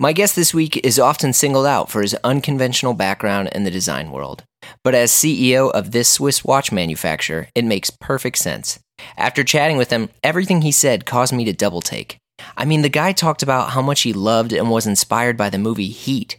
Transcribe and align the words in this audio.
My 0.00 0.12
guest 0.12 0.36
this 0.36 0.54
week 0.54 0.76
is 0.86 1.00
often 1.00 1.32
singled 1.32 1.66
out 1.66 1.90
for 1.90 2.02
his 2.02 2.14
unconventional 2.22 2.94
background 2.94 3.48
in 3.52 3.64
the 3.64 3.70
design 3.70 4.12
world. 4.12 4.44
But 4.84 4.94
as 4.94 5.10
CEO 5.10 5.72
of 5.72 5.90
this 5.90 6.08
Swiss 6.08 6.44
watch 6.44 6.70
manufacturer, 6.70 7.48
it 7.56 7.64
makes 7.64 7.90
perfect 7.90 8.38
sense. 8.38 8.78
After 9.16 9.42
chatting 9.42 9.76
with 9.76 9.90
him, 9.90 10.08
everything 10.22 10.62
he 10.62 10.70
said 10.70 11.04
caused 11.04 11.32
me 11.32 11.44
to 11.46 11.52
double 11.52 11.80
take. 11.80 12.16
I 12.56 12.64
mean, 12.64 12.82
the 12.82 12.88
guy 12.88 13.10
talked 13.10 13.42
about 13.42 13.70
how 13.70 13.82
much 13.82 14.02
he 14.02 14.12
loved 14.12 14.52
and 14.52 14.70
was 14.70 14.86
inspired 14.86 15.36
by 15.36 15.50
the 15.50 15.58
movie 15.58 15.88
Heat. 15.88 16.38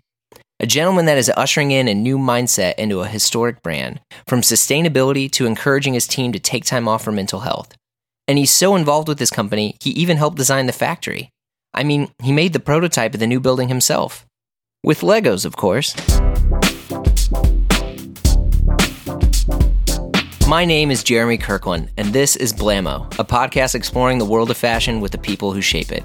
A 0.62 0.66
gentleman 0.66 1.06
that 1.08 1.18
is 1.18 1.30
ushering 1.36 1.72
in 1.72 1.90
a 1.90 1.94
new 1.94 2.18
mindset 2.18 2.76
into 2.76 3.02
a 3.02 3.10
historic 3.10 3.62
brand, 3.62 4.00
from 4.26 4.40
sustainability 4.40 5.30
to 5.34 5.46
encouraging 5.46 5.96
his 5.96 6.08
team 6.08 6.32
to 6.32 6.40
take 6.40 6.64
time 6.64 6.88
off 6.88 7.04
for 7.04 7.12
mental 7.12 7.42
health. 7.42 7.76
And 8.26 8.38
he's 8.38 8.52
so 8.52 8.78
involved 8.78 9.10
with 9.10 9.20
his 9.20 9.32
company, 9.32 9.76
he 9.82 9.90
even 9.90 10.16
helped 10.16 10.38
design 10.38 10.66
the 10.66 10.72
factory. 10.72 11.30
I 11.74 11.84
mean, 11.84 12.12
he 12.22 12.32
made 12.32 12.54
the 12.54 12.60
prototype 12.60 13.14
of 13.14 13.20
the 13.20 13.28
new 13.28 13.40
building 13.40 13.68
himself. 13.68 14.26
With 14.84 15.02
Legos, 15.02 15.46
of 15.46 15.56
course. 15.56 15.96
My 20.48 20.66
name 20.66 20.90
is 20.90 21.04
Jeremy 21.04 21.38
Kirkland, 21.38 21.92
and 21.96 22.12
this 22.12 22.36
is 22.36 22.54
Blamo, 22.54 23.06
a 23.20 23.24
podcast 23.24 23.76
exploring 23.76 24.18
the 24.18 24.26
world 24.26 24.50
of 24.50 24.58
fashion 24.58 25.00
with 25.00 25.12
the 25.12 25.18
people 25.20 25.54
who 25.54 25.62
shape 25.62 25.92
it. 25.92 26.04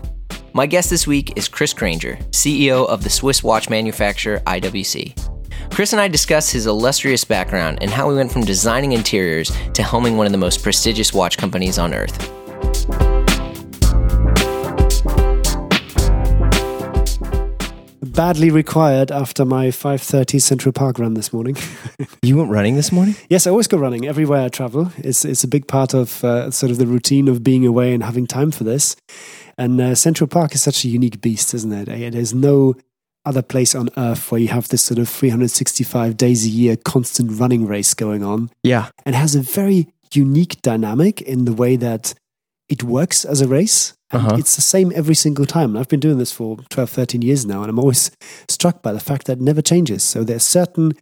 My 0.52 0.66
guest 0.66 0.90
this 0.90 1.06
week 1.06 1.36
is 1.36 1.48
Chris 1.48 1.72
Grainger, 1.72 2.16
CEO 2.30 2.86
of 2.86 3.02
the 3.02 3.10
Swiss 3.10 3.42
watch 3.42 3.70
manufacturer 3.70 4.40
IWC. 4.40 5.72
Chris 5.72 5.92
and 5.92 6.00
I 6.00 6.08
discuss 6.08 6.50
his 6.50 6.66
illustrious 6.66 7.24
background 7.24 7.78
and 7.80 7.90
how 7.90 8.10
he 8.10 8.16
went 8.16 8.30
from 8.30 8.44
designing 8.44 8.92
interiors 8.92 9.48
to 9.72 9.82
helming 9.82 10.16
one 10.16 10.26
of 10.26 10.32
the 10.32 10.38
most 10.38 10.62
prestigious 10.62 11.14
watch 11.14 11.38
companies 11.38 11.78
on 11.78 11.94
earth. 11.94 13.13
Badly 18.14 18.48
required 18.48 19.10
after 19.10 19.44
my 19.44 19.66
5.30 19.66 20.40
Central 20.40 20.72
Park 20.72 21.00
run 21.00 21.14
this 21.14 21.32
morning. 21.32 21.56
you 22.22 22.36
went 22.36 22.50
running 22.50 22.76
this 22.76 22.92
morning? 22.92 23.16
Yes, 23.28 23.46
I 23.46 23.50
always 23.50 23.66
go 23.66 23.76
running 23.76 24.06
everywhere 24.06 24.42
I 24.42 24.48
travel. 24.48 24.92
It's, 24.98 25.24
it's 25.24 25.42
a 25.42 25.48
big 25.48 25.66
part 25.66 25.94
of 25.94 26.22
uh, 26.22 26.50
sort 26.52 26.70
of 26.70 26.78
the 26.78 26.86
routine 26.86 27.26
of 27.26 27.42
being 27.42 27.66
away 27.66 27.92
and 27.92 28.04
having 28.04 28.26
time 28.26 28.52
for 28.52 28.62
this. 28.62 28.94
And 29.58 29.80
uh, 29.80 29.94
Central 29.96 30.28
Park 30.28 30.54
is 30.54 30.62
such 30.62 30.84
a 30.84 30.88
unique 30.88 31.20
beast, 31.20 31.54
isn't 31.54 31.72
it? 31.72 32.12
There's 32.12 32.32
no 32.32 32.76
other 33.24 33.42
place 33.42 33.74
on 33.74 33.88
earth 33.96 34.30
where 34.30 34.40
you 34.40 34.48
have 34.48 34.68
this 34.68 34.82
sort 34.82 34.98
of 34.98 35.08
365 35.08 36.16
days 36.16 36.44
a 36.44 36.50
year 36.50 36.76
constant 36.76 37.32
running 37.40 37.66
race 37.66 37.94
going 37.94 38.22
on. 38.22 38.50
Yeah. 38.62 38.90
And 39.04 39.16
has 39.16 39.34
a 39.34 39.40
very 39.40 39.88
unique 40.12 40.62
dynamic 40.62 41.20
in 41.22 41.46
the 41.46 41.52
way 41.52 41.74
that 41.76 42.14
it 42.68 42.84
works 42.84 43.24
as 43.24 43.40
a 43.40 43.48
race 43.48 43.94
uh-huh. 44.14 44.36
It's 44.38 44.54
the 44.54 44.62
same 44.62 44.92
every 44.94 45.14
single 45.14 45.46
time. 45.46 45.70
And 45.70 45.78
I've 45.78 45.88
been 45.88 46.00
doing 46.00 46.18
this 46.18 46.32
for 46.32 46.58
12, 46.70 46.90
13 46.90 47.22
years 47.22 47.44
now, 47.44 47.62
and 47.62 47.70
I'm 47.70 47.78
always 47.78 48.10
struck 48.48 48.82
by 48.82 48.92
the 48.92 49.00
fact 49.00 49.26
that 49.26 49.38
it 49.38 49.40
never 49.40 49.62
changes. 49.62 50.02
So 50.02 50.22
there's 50.22 50.44
certain 50.44 50.92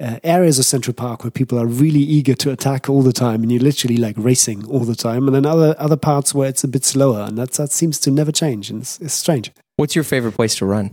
uh, 0.00 0.18
areas 0.24 0.58
of 0.58 0.64
Central 0.64 0.94
Park 0.94 1.24
where 1.24 1.30
people 1.30 1.58
are 1.58 1.66
really 1.66 2.00
eager 2.00 2.34
to 2.34 2.50
attack 2.50 2.88
all 2.88 3.02
the 3.02 3.12
time, 3.12 3.42
and 3.42 3.50
you're 3.50 3.62
literally 3.62 3.96
like 3.96 4.16
racing 4.18 4.66
all 4.66 4.80
the 4.80 4.94
time. 4.94 5.26
And 5.26 5.34
then 5.34 5.46
other 5.46 5.74
other 5.78 5.96
parts 5.96 6.34
where 6.34 6.48
it's 6.48 6.64
a 6.64 6.68
bit 6.68 6.84
slower, 6.84 7.20
and 7.20 7.38
that 7.38 7.52
that 7.52 7.72
seems 7.72 7.98
to 8.00 8.10
never 8.10 8.32
change, 8.32 8.70
and 8.70 8.82
it's, 8.82 9.00
it's 9.00 9.14
strange. 9.14 9.52
What's 9.76 9.94
your 9.94 10.04
favorite 10.04 10.32
place 10.32 10.54
to 10.56 10.66
run? 10.66 10.92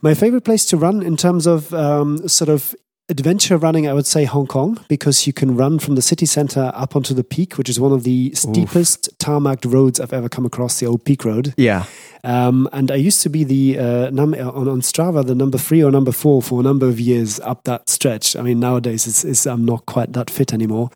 My 0.00 0.14
favorite 0.14 0.44
place 0.44 0.64
to 0.66 0.76
run 0.76 1.02
in 1.02 1.16
terms 1.16 1.46
of 1.46 1.74
um, 1.74 2.28
sort 2.28 2.48
of 2.48 2.74
adventure 3.08 3.56
running, 3.56 3.88
I 3.88 3.92
would 3.92 4.06
say 4.06 4.24
Hong 4.24 4.46
Kong, 4.46 4.78
because 4.88 5.26
you 5.26 5.32
can 5.32 5.56
run 5.56 5.78
from 5.78 5.94
the 5.94 6.02
city 6.02 6.26
center 6.26 6.70
up 6.74 6.94
onto 6.94 7.14
the 7.14 7.24
peak, 7.24 7.56
which 7.56 7.68
is 7.68 7.80
one 7.80 7.92
of 7.92 8.04
the 8.04 8.32
steepest 8.34 9.18
tarmacked 9.18 9.64
roads 9.64 9.98
I've 9.98 10.12
ever 10.12 10.28
come 10.28 10.44
across, 10.44 10.78
the 10.80 10.86
old 10.86 11.04
Peak 11.04 11.24
Road. 11.24 11.54
Yeah. 11.56 11.84
Um, 12.24 12.68
and 12.72 12.90
I 12.90 12.96
used 12.96 13.22
to 13.22 13.30
be 13.30 13.44
the 13.44 13.78
uh, 13.78 14.10
num- 14.10 14.34
on, 14.34 14.68
on 14.68 14.80
Strava, 14.80 15.24
the 15.26 15.34
number 15.34 15.56
three 15.56 15.82
or 15.82 15.90
number 15.90 16.12
four 16.12 16.42
for 16.42 16.60
a 16.60 16.62
number 16.62 16.86
of 16.86 17.00
years 17.00 17.40
up 17.40 17.64
that 17.64 17.88
stretch. 17.88 18.36
I 18.36 18.42
mean, 18.42 18.60
nowadays 18.60 19.06
it's, 19.06 19.24
it's, 19.24 19.46
I'm 19.46 19.64
not 19.64 19.86
quite 19.86 20.12
that 20.12 20.28
fit 20.28 20.52
anymore, 20.52 20.90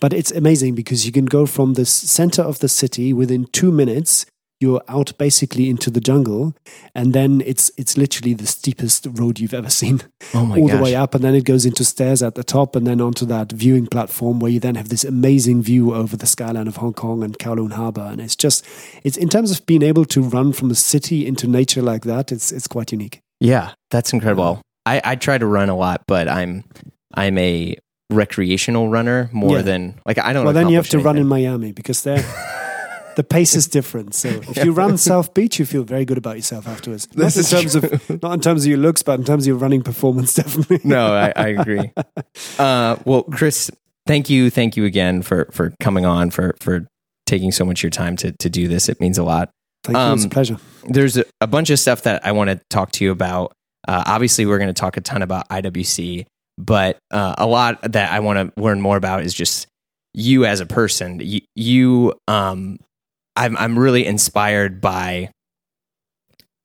but 0.00 0.12
it's 0.12 0.32
amazing 0.32 0.74
because 0.74 1.06
you 1.06 1.12
can 1.12 1.26
go 1.26 1.46
from 1.46 1.74
the 1.74 1.84
center 1.84 2.42
of 2.42 2.58
the 2.58 2.68
city 2.68 3.12
within 3.12 3.46
two 3.52 3.70
minutes 3.70 4.26
you're 4.62 4.82
out 4.88 5.12
basically 5.18 5.68
into 5.68 5.90
the 5.90 6.00
jungle, 6.00 6.54
and 6.94 7.12
then 7.12 7.42
it's 7.44 7.70
it's 7.76 7.98
literally 7.98 8.32
the 8.32 8.46
steepest 8.46 9.06
road 9.10 9.38
you've 9.38 9.52
ever 9.52 9.68
seen, 9.68 10.00
oh 10.34 10.52
all 10.52 10.68
gosh. 10.68 10.76
the 10.76 10.82
way 10.82 10.94
up, 10.94 11.14
and 11.14 11.24
then 11.24 11.34
it 11.34 11.44
goes 11.44 11.66
into 11.66 11.84
stairs 11.84 12.22
at 12.22 12.36
the 12.36 12.44
top, 12.44 12.76
and 12.76 12.86
then 12.86 13.00
onto 13.00 13.26
that 13.26 13.52
viewing 13.52 13.86
platform 13.86 14.40
where 14.40 14.50
you 14.50 14.60
then 14.60 14.76
have 14.76 14.88
this 14.88 15.04
amazing 15.04 15.62
view 15.62 15.94
over 15.94 16.16
the 16.16 16.26
skyline 16.26 16.68
of 16.68 16.76
Hong 16.76 16.94
Kong 16.94 17.22
and 17.22 17.38
Kowloon 17.38 17.72
Harbor, 17.72 18.08
and 18.10 18.20
it's 18.20 18.36
just 18.36 18.64
it's 19.04 19.16
in 19.16 19.28
terms 19.28 19.50
of 19.50 19.66
being 19.66 19.82
able 19.82 20.04
to 20.06 20.22
run 20.22 20.52
from 20.52 20.70
a 20.70 20.74
city 20.74 21.26
into 21.26 21.46
nature 21.46 21.82
like 21.82 22.02
that, 22.04 22.32
it's 22.32 22.52
it's 22.52 22.68
quite 22.68 22.92
unique. 22.92 23.20
Yeah, 23.40 23.72
that's 23.90 24.12
incredible. 24.12 24.62
I, 24.86 25.00
I 25.04 25.16
try 25.16 25.38
to 25.38 25.46
run 25.46 25.68
a 25.68 25.76
lot, 25.76 26.02
but 26.06 26.28
I'm 26.28 26.64
I'm 27.14 27.36
a 27.38 27.76
recreational 28.10 28.88
runner 28.88 29.30
more 29.32 29.56
yeah. 29.56 29.62
than 29.62 30.00
like 30.06 30.18
I 30.18 30.32
don't. 30.32 30.44
Well, 30.44 30.54
then 30.54 30.68
you 30.68 30.76
have 30.76 30.88
to 30.88 30.98
anything. 30.98 31.06
run 31.06 31.18
in 31.18 31.26
Miami 31.26 31.72
because 31.72 32.02
they're. 32.02 32.24
the 33.16 33.24
pace 33.24 33.54
is 33.54 33.66
different. 33.66 34.14
So 34.14 34.28
if 34.28 34.64
you 34.64 34.72
run 34.72 34.98
South 34.98 35.34
Beach, 35.34 35.58
you 35.58 35.66
feel 35.66 35.84
very 35.84 36.04
good 36.04 36.18
about 36.18 36.36
yourself 36.36 36.66
afterwards. 36.66 37.08
Not 37.16 37.36
in 37.36 37.44
terms 37.44 37.78
true. 37.78 37.90
of 37.92 38.22
not 38.22 38.34
in 38.34 38.40
terms 38.40 38.64
of 38.64 38.68
your 38.68 38.78
looks, 38.78 39.02
but 39.02 39.18
in 39.18 39.24
terms 39.24 39.44
of 39.44 39.48
your 39.48 39.56
running 39.56 39.82
performance, 39.82 40.34
definitely. 40.42 40.80
no, 40.84 41.14
I, 41.14 41.32
I 41.34 41.48
agree. 41.48 41.92
Uh, 42.58 42.96
well, 43.04 43.22
Chris, 43.24 43.70
thank 44.06 44.30
you, 44.30 44.50
thank 44.50 44.76
you 44.76 44.84
again 44.84 45.22
for 45.22 45.48
for 45.52 45.72
coming 45.80 46.04
on 46.04 46.30
for 46.30 46.54
for 46.60 46.86
taking 47.26 47.52
so 47.52 47.64
much 47.64 47.80
of 47.80 47.84
your 47.84 47.90
time 47.90 48.16
to 48.16 48.32
to 48.32 48.50
do 48.50 48.68
this. 48.68 48.88
It 48.88 49.00
means 49.00 49.18
a 49.18 49.22
lot. 49.22 49.50
Thank 49.84 49.96
you. 49.96 50.12
it's 50.12 50.22
a 50.22 50.26
um, 50.26 50.30
pleasure. 50.30 50.56
There's 50.84 51.16
a, 51.16 51.24
a, 51.40 51.46
bunch 51.46 51.70
of 51.70 51.78
stuff 51.78 52.02
that 52.02 52.24
I 52.24 52.32
want 52.32 52.50
to 52.50 52.60
talk 52.70 52.92
to 52.92 53.04
you 53.04 53.10
about. 53.10 53.52
Uh, 53.86 54.02
obviously, 54.06 54.46
we're 54.46 54.58
going 54.58 54.72
to 54.72 54.80
talk 54.80 54.96
a 54.96 55.00
ton 55.00 55.22
about 55.22 55.48
IWC, 55.48 56.24
but 56.56 56.98
uh, 57.10 57.34
a 57.36 57.46
lot 57.46 57.92
that 57.92 58.12
I 58.12 58.20
want 58.20 58.54
to 58.54 58.60
learn 58.60 58.80
more 58.80 58.96
about 58.96 59.24
is 59.24 59.34
just 59.34 59.66
you 60.14 60.44
as 60.44 60.60
a 60.60 60.66
person. 60.66 61.20
You, 61.20 61.40
you 61.56 62.14
um, 62.28 62.78
I'm 63.36 63.56
I'm 63.56 63.78
really 63.78 64.06
inspired 64.06 64.80
by 64.80 65.30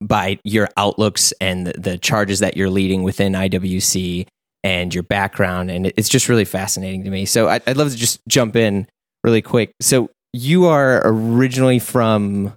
by 0.01 0.39
your 0.43 0.69
outlooks 0.77 1.33
and 1.41 1.67
the, 1.67 1.73
the, 1.79 1.97
charges 1.97 2.39
that 2.39 2.55
you're 2.55 2.69
leading 2.69 3.01
within 3.01 3.33
IWC 3.33 4.27
and 4.63 4.93
your 4.93 5.03
background, 5.03 5.71
and 5.71 5.87
it's 5.97 6.09
just 6.09 6.29
really 6.29 6.45
fascinating 6.45 7.03
to 7.03 7.09
me. 7.09 7.25
So 7.25 7.47
I, 7.47 7.59
would 7.65 7.77
love 7.77 7.91
to 7.91 7.97
just 7.97 8.19
jump 8.27 8.55
in 8.55 8.87
really 9.23 9.41
quick. 9.41 9.71
So 9.81 10.11
you 10.33 10.65
are 10.65 11.01
originally 11.03 11.79
from 11.79 12.53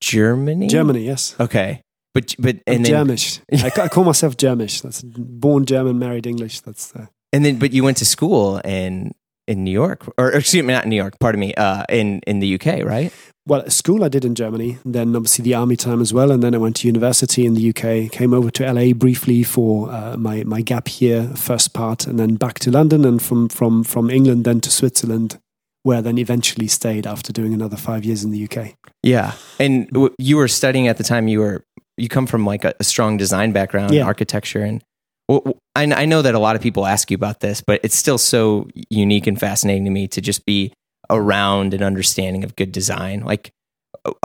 Germany. 0.00 0.68
Germany, 0.68 1.04
yes. 1.04 1.36
Okay, 1.38 1.82
but 2.14 2.34
but 2.38 2.56
and 2.66 2.84
then, 2.84 3.06
Germish. 3.06 3.40
I, 3.78 3.84
I, 3.84 3.88
call 3.88 4.04
myself 4.04 4.36
Germish. 4.36 4.82
That's 4.82 5.02
born 5.02 5.66
German, 5.66 5.98
married 5.98 6.26
English. 6.26 6.60
That's 6.60 6.88
the. 6.92 7.08
And 7.32 7.44
then, 7.44 7.58
but 7.58 7.72
you 7.72 7.84
went 7.84 7.98
to 7.98 8.06
school 8.06 8.58
in 8.58 9.12
in 9.48 9.64
New 9.64 9.72
York, 9.72 10.06
or, 10.18 10.30
excuse 10.30 10.62
me, 10.62 10.74
not 10.74 10.84
in 10.84 10.90
New 10.90 10.96
York. 10.96 11.18
Pardon 11.18 11.40
me. 11.40 11.54
Uh, 11.54 11.84
in 11.88 12.20
in 12.26 12.40
the 12.40 12.54
UK, 12.54 12.84
right? 12.84 13.12
Well, 13.46 13.68
school 13.70 14.04
I 14.04 14.08
did 14.08 14.26
in 14.26 14.34
Germany, 14.34 14.76
then 14.84 15.16
obviously 15.16 15.42
the 15.42 15.54
army 15.54 15.74
time 15.74 16.02
as 16.02 16.12
well, 16.12 16.30
and 16.30 16.42
then 16.42 16.54
I 16.54 16.58
went 16.58 16.76
to 16.76 16.86
university 16.86 17.46
in 17.46 17.54
the 17.54 17.70
UK. 17.70 18.12
Came 18.12 18.34
over 18.34 18.50
to 18.50 18.70
LA 18.70 18.92
briefly 18.92 19.42
for 19.42 19.90
uh, 19.90 20.16
my 20.18 20.44
my 20.44 20.60
gap 20.60 21.00
year 21.00 21.24
first 21.34 21.72
part, 21.72 22.06
and 22.06 22.18
then 22.18 22.34
back 22.34 22.58
to 22.60 22.70
London, 22.70 23.06
and 23.06 23.22
from 23.22 23.48
from 23.48 23.84
from 23.84 24.10
England 24.10 24.44
then 24.44 24.60
to 24.60 24.70
Switzerland, 24.70 25.38
where 25.82 25.98
I 25.98 26.00
then 26.02 26.18
eventually 26.18 26.68
stayed 26.68 27.06
after 27.06 27.32
doing 27.32 27.54
another 27.54 27.78
five 27.78 28.04
years 28.04 28.22
in 28.22 28.30
the 28.30 28.44
UK. 28.44 28.74
Yeah, 29.02 29.32
and 29.58 29.88
you 30.18 30.36
were 30.36 30.48
studying 30.48 30.86
at 30.86 30.98
the 30.98 31.04
time. 31.04 31.26
You 31.26 31.40
were 31.40 31.64
you 31.96 32.08
come 32.08 32.26
from 32.26 32.44
like 32.44 32.64
a, 32.64 32.74
a 32.78 32.84
strong 32.84 33.16
design 33.16 33.52
background, 33.52 33.94
yeah. 33.94 34.04
architecture, 34.04 34.60
and 34.60 34.84
I, 35.30 35.54
I 35.76 36.04
know 36.06 36.22
that 36.22 36.34
a 36.34 36.38
lot 36.38 36.56
of 36.56 36.62
people 36.62 36.86
ask 36.86 37.10
you 37.10 37.14
about 37.14 37.40
this, 37.40 37.60
but 37.60 37.80
it's 37.82 37.96
still 37.96 38.18
so 38.18 38.68
unique 38.90 39.26
and 39.26 39.38
fascinating 39.38 39.84
to 39.84 39.90
me 39.90 40.08
to 40.08 40.20
just 40.20 40.46
be 40.46 40.72
around 41.10 41.74
an 41.74 41.82
understanding 41.82 42.44
of 42.44 42.56
good 42.56 42.72
design. 42.72 43.20
Like, 43.20 43.50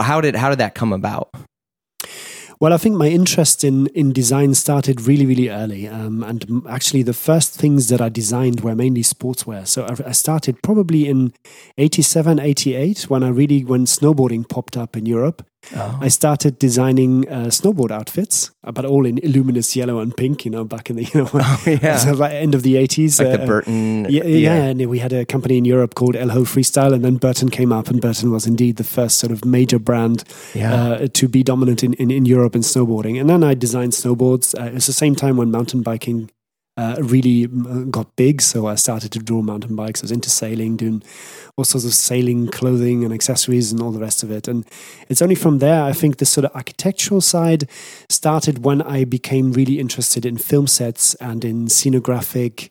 how 0.00 0.20
did 0.20 0.36
how 0.36 0.50
did 0.50 0.58
that 0.58 0.74
come 0.74 0.92
about? 0.92 1.30
Well, 2.60 2.72
I 2.72 2.76
think 2.76 2.96
my 2.96 3.08
interest 3.08 3.64
in, 3.64 3.88
in 3.88 4.12
design 4.12 4.54
started 4.54 5.02
really, 5.02 5.26
really 5.26 5.50
early. 5.50 5.88
Um, 5.88 6.22
and 6.22 6.62
actually, 6.68 7.02
the 7.02 7.12
first 7.12 7.52
things 7.52 7.88
that 7.88 8.00
I 8.00 8.08
designed 8.08 8.60
were 8.60 8.74
mainly 8.74 9.02
sportswear. 9.02 9.66
So 9.66 9.84
I, 9.84 10.08
I 10.08 10.12
started 10.12 10.62
probably 10.62 11.08
in 11.08 11.34
87, 11.78 12.38
88 12.38 13.02
when 13.10 13.22
I 13.22 13.28
really, 13.28 13.64
when 13.64 13.86
snowboarding 13.86 14.48
popped 14.48 14.76
up 14.76 14.96
in 14.96 15.04
Europe. 15.04 15.44
Oh. 15.76 15.98
I 16.00 16.08
started 16.08 16.58
designing 16.58 17.28
uh, 17.28 17.46
snowboard 17.46 17.90
outfits, 17.90 18.50
uh, 18.64 18.72
but 18.72 18.84
all 18.84 19.06
in 19.06 19.16
luminous 19.22 19.74
yellow 19.76 19.98
and 19.98 20.16
pink. 20.16 20.44
You 20.44 20.50
know, 20.50 20.64
back 20.64 20.90
in 20.90 20.96
the 20.96 21.04
you 21.04 21.22
know 21.22 21.30
oh, 21.34 21.62
yeah. 21.66 21.96
so 22.04 22.12
like 22.12 22.32
end 22.32 22.54
of 22.54 22.62
the 22.62 22.76
eighties, 22.76 23.18
like 23.18 23.28
uh, 23.28 23.36
the 23.38 23.46
Burton. 23.46 24.06
Yeah, 24.08 24.24
yeah, 24.24 24.36
yeah, 24.36 24.64
and 24.64 24.86
we 24.86 24.98
had 24.98 25.12
a 25.12 25.24
company 25.24 25.58
in 25.58 25.64
Europe 25.64 25.94
called 25.94 26.14
Elho 26.14 26.44
Freestyle, 26.44 26.92
and 26.92 27.04
then 27.04 27.16
Burton 27.16 27.50
came 27.50 27.72
up, 27.72 27.88
and 27.88 28.00
Burton 28.00 28.30
was 28.30 28.46
indeed 28.46 28.76
the 28.76 28.84
first 28.84 29.18
sort 29.18 29.32
of 29.32 29.44
major 29.44 29.78
brand 29.78 30.24
yeah. 30.54 30.74
uh, 30.74 31.08
to 31.12 31.28
be 31.28 31.42
dominant 31.42 31.82
in, 31.82 31.94
in, 31.94 32.10
in, 32.10 32.24
Europe 32.24 32.54
in 32.54 32.62
snowboarding. 32.62 33.20
And 33.20 33.28
then 33.28 33.42
I 33.42 33.54
designed 33.54 33.92
snowboards. 33.92 34.58
Uh, 34.58 34.74
it's 34.74 34.86
the 34.86 34.92
same 34.92 35.14
time 35.14 35.36
when 35.36 35.50
mountain 35.50 35.82
biking 35.82 36.30
uh, 36.76 36.96
really 36.98 37.44
uh, 37.44 37.84
got 37.90 38.14
big. 38.16 38.42
So 38.42 38.66
I 38.66 38.74
started 38.74 39.12
to 39.12 39.18
draw 39.18 39.42
mountain 39.42 39.76
bikes. 39.76 40.02
I 40.02 40.04
was 40.04 40.12
into 40.12 40.30
sailing, 40.30 40.76
doing 40.76 41.02
all 41.56 41.64
sorts 41.64 41.84
of 41.84 41.94
sailing 41.94 42.48
clothing 42.48 43.04
and 43.04 43.12
accessories 43.12 43.70
and 43.70 43.80
all 43.80 43.92
the 43.92 44.00
rest 44.00 44.22
of 44.22 44.30
it. 44.30 44.48
And 44.48 44.66
it's 45.08 45.22
only 45.22 45.36
from 45.36 45.58
there, 45.58 45.82
I 45.82 45.92
think, 45.92 46.16
the 46.16 46.26
sort 46.26 46.44
of 46.44 46.54
architectural 46.54 47.20
side 47.20 47.68
started 48.08 48.64
when 48.64 48.82
I 48.82 49.04
became 49.04 49.52
really 49.52 49.78
interested 49.78 50.26
in 50.26 50.36
film 50.36 50.66
sets 50.66 51.14
and 51.16 51.44
in 51.44 51.66
scenographic 51.66 52.70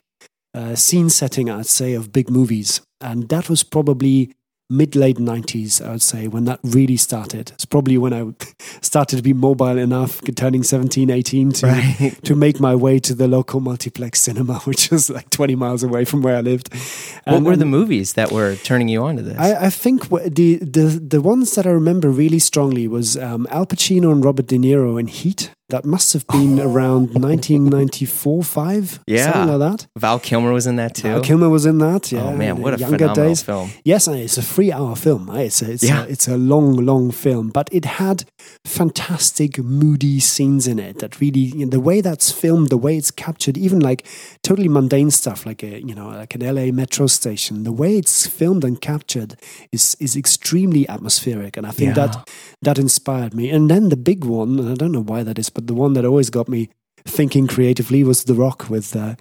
uh, 0.54 0.76
scene 0.76 1.10
setting, 1.10 1.50
I'd 1.50 1.66
say, 1.66 1.94
of 1.94 2.12
big 2.12 2.30
movies. 2.30 2.82
And 3.02 3.30
that 3.30 3.50
was 3.50 3.64
probably 3.64 4.34
mid 4.70 4.96
late 4.96 5.18
90s, 5.18 5.86
I 5.86 5.92
would 5.92 6.02
say, 6.02 6.28
when 6.28 6.46
that 6.46 6.60
really 6.64 6.98
started. 6.98 7.52
It's 7.52 7.66
probably 7.66 7.98
when 7.98 8.14
I 8.14 8.34
started 8.82 9.18
to 9.18 9.22
be 9.22 9.34
mobile 9.34 9.78
enough, 9.78 10.22
turning 10.36 10.64
17, 10.64 11.10
18, 11.10 11.52
to, 11.52 11.68
right. 11.68 12.20
to 12.24 12.36
make 12.36 12.60
my 12.60 12.76
way 12.76 13.00
to 13.00 13.14
the 13.14 13.28
local 13.28 13.60
multiplex 13.60 14.22
cinema, 14.22 14.56
which 14.66 14.90
was 14.90 15.10
like 15.10 15.30
20 15.30 15.56
miles 15.56 15.84
away 15.84 16.06
from 16.06 16.22
where 16.22 16.36
I 16.36 16.42
lived. 16.42 16.74
What 16.74 17.38
and, 17.38 17.46
were 17.46 17.56
the 17.56 17.66
movies 17.66 18.14
that 18.14 18.32
were 18.32 18.56
turning 18.56 18.88
you 18.88 19.04
on 19.04 19.18
to 19.18 19.22
this? 19.24 19.38
I, 19.38 19.66
I 19.66 19.70
think 19.70 20.10
the, 20.10 20.58
the, 20.58 21.02
the 21.02 21.22
ones 21.22 21.56
that 21.56 21.68
I 21.68 21.72
remember 21.72 22.10
really 22.10 22.40
strongly 22.40 22.88
was 22.88 23.18
um, 23.18 23.48
Al 23.50 23.66
Pacino 23.66 24.12
and 24.12 24.24
Robert 24.24 24.48
De 24.48 24.58
Niro 24.58 25.00
in 25.00 25.08
Heat 25.08 25.52
that 25.74 25.86
must 25.86 26.14
have 26.14 26.28
been 26.28 26.60
oh. 26.60 26.70
around 26.70 27.16
1994, 27.16 28.44
five, 28.44 29.00
yeah, 29.08 29.32
something 29.32 29.58
like 29.58 29.72
that. 29.72 29.88
Val 29.98 30.20
Kilmer 30.20 30.54
was 30.54 30.68
in 30.68 30.76
that 30.76 30.94
too. 30.94 31.08
Val 31.08 31.22
Kilmer 31.22 31.50
was 31.50 31.66
in 31.66 31.80
that. 31.80 32.14
Oh, 32.14 32.16
yeah, 32.16 32.24
oh 32.26 32.36
man, 32.36 32.62
what 32.62 32.76
a 32.76 32.78
phenomenal 32.78 33.16
days. 33.16 33.42
film! 33.42 33.72
Yes, 33.84 34.08
it's 34.08 34.38
a 34.38 34.44
three-hour 34.44 34.96
film. 34.96 35.32
It's 35.36 35.64
a, 35.64 35.72
it's, 35.72 35.84
yeah. 35.84 36.04
a, 36.04 36.08
it's 36.08 36.28
a 36.28 36.38
long, 36.38 36.76
long 36.76 37.10
film, 37.10 37.50
but 37.50 37.70
it 37.72 37.86
had 37.86 38.26
fantastic, 38.66 39.58
moody 39.58 40.20
scenes 40.20 40.68
in 40.68 40.78
it. 40.78 41.00
That 41.00 41.20
really, 41.20 41.40
you 41.40 41.66
know, 41.66 41.72
the 41.72 41.80
way 41.80 42.02
that's 42.02 42.32
filmed, 42.32 42.70
the 42.70 42.78
way 42.78 42.96
it's 42.96 43.10
captured, 43.10 43.58
even 43.58 43.80
like 43.80 44.06
totally 44.44 44.70
mundane 44.70 45.10
stuff, 45.10 45.44
like 45.44 45.64
a 45.64 45.82
you 45.82 45.96
know, 45.96 46.10
like 46.10 46.36
an 46.36 46.42
LA 46.42 46.72
metro 46.72 47.08
station. 47.08 47.64
The 47.64 47.72
way 47.72 47.98
it's 47.98 48.28
filmed 48.28 48.64
and 48.64 48.80
captured 48.80 49.38
is 49.72 49.98
is 50.00 50.16
extremely 50.16 50.88
atmospheric, 50.88 51.58
and 51.58 51.66
I 51.66 51.72
think 51.72 51.98
yeah. 51.98 52.06
that 52.06 52.30
that 52.62 52.78
inspired 52.78 53.34
me. 53.34 53.50
And 53.50 53.72
then 53.72 53.90
the 53.90 53.98
big 53.98 54.24
one, 54.24 54.60
and 54.60 54.70
I 54.70 54.76
don't 54.76 54.92
know 54.92 55.02
why 55.02 55.24
that 55.24 55.40
is, 55.40 55.50
but 55.50 55.63
the 55.68 55.74
one 55.74 55.94
that 55.94 56.06
always 56.06 56.30
got 56.30 56.48
me 56.48 56.70
thinking 57.06 57.48
creatively 57.48 58.04
was 58.04 58.24
The 58.24 58.34
Rock 58.34 58.70
with 58.70 58.96
uh, 58.96 59.16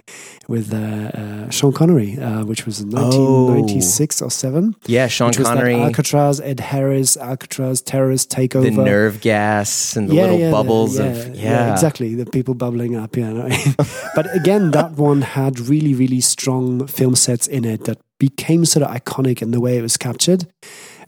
with 0.47 0.73
uh, 0.73 0.77
uh, 0.77 1.49
Sean 1.49 1.73
Connery, 1.73 2.17
uh, 2.17 2.45
which 2.45 2.65
was 2.65 2.79
in 2.79 2.89
1996 2.89 4.21
oh. 4.21 4.25
or 4.25 4.29
seven. 4.29 4.75
Yeah, 4.85 5.07
Sean 5.07 5.33
Connery, 5.33 5.75
Alcatraz, 5.75 6.39
Ed 6.39 6.59
Harris, 6.59 7.17
Alcatraz 7.17 7.81
terrorist 7.81 8.29
takeover, 8.29 8.75
the 8.75 8.83
nerve 8.83 9.21
gas 9.21 9.95
and 9.95 10.09
the 10.09 10.15
yeah, 10.15 10.21
little 10.21 10.39
yeah, 10.39 10.51
bubbles 10.51 10.97
yeah, 10.97 11.05
of 11.05 11.35
yeah. 11.35 11.73
exactly 11.73 12.15
the 12.15 12.25
people 12.25 12.53
bubbling 12.53 12.95
up. 12.95 13.15
Yeah, 13.15 13.49
but 14.15 14.33
again, 14.35 14.71
that 14.71 14.91
one 14.91 15.21
had 15.21 15.59
really 15.59 15.93
really 15.93 16.21
strong 16.21 16.87
film 16.87 17.15
sets 17.15 17.47
in 17.47 17.65
it 17.65 17.85
that 17.85 17.99
became 18.19 18.65
sort 18.65 18.83
of 18.83 18.95
iconic 18.95 19.41
in 19.41 19.51
the 19.51 19.59
way 19.59 19.77
it 19.77 19.81
was 19.81 19.97
captured. 19.97 20.47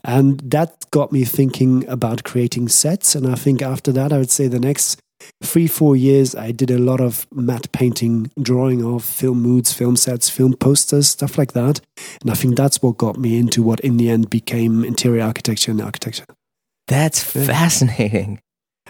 And 0.04 0.38
that 0.50 0.88
got 0.92 1.10
me 1.10 1.24
thinking 1.24 1.88
about 1.88 2.22
creating 2.22 2.68
sets. 2.68 3.16
And 3.16 3.26
I 3.26 3.34
think 3.34 3.60
after 3.60 3.90
that, 3.92 4.12
I 4.12 4.18
would 4.18 4.30
say 4.30 4.46
the 4.46 4.60
next 4.60 5.00
three, 5.42 5.66
four 5.66 5.96
years, 5.96 6.34
I 6.34 6.52
did 6.52 6.70
a 6.70 6.78
lot 6.78 7.00
of 7.00 7.26
matte 7.32 7.70
painting, 7.72 8.30
drawing 8.40 8.84
of 8.84 9.04
film 9.04 9.42
moods, 9.42 9.72
film 9.72 9.96
sets, 9.96 10.28
film 10.30 10.54
posters, 10.54 11.08
stuff 11.08 11.38
like 11.38 11.52
that. 11.52 11.80
And 12.22 12.30
I 12.30 12.34
think 12.34 12.56
that's 12.56 12.82
what 12.82 12.98
got 12.98 13.18
me 13.18 13.38
into 13.38 13.62
what 13.62 13.80
in 13.80 13.96
the 13.96 14.08
end 14.08 14.30
became 14.30 14.84
interior 14.84 15.22
architecture 15.22 15.70
and 15.70 15.80
architecture. 15.80 16.24
That's 16.88 17.22
fascinating. 17.22 18.40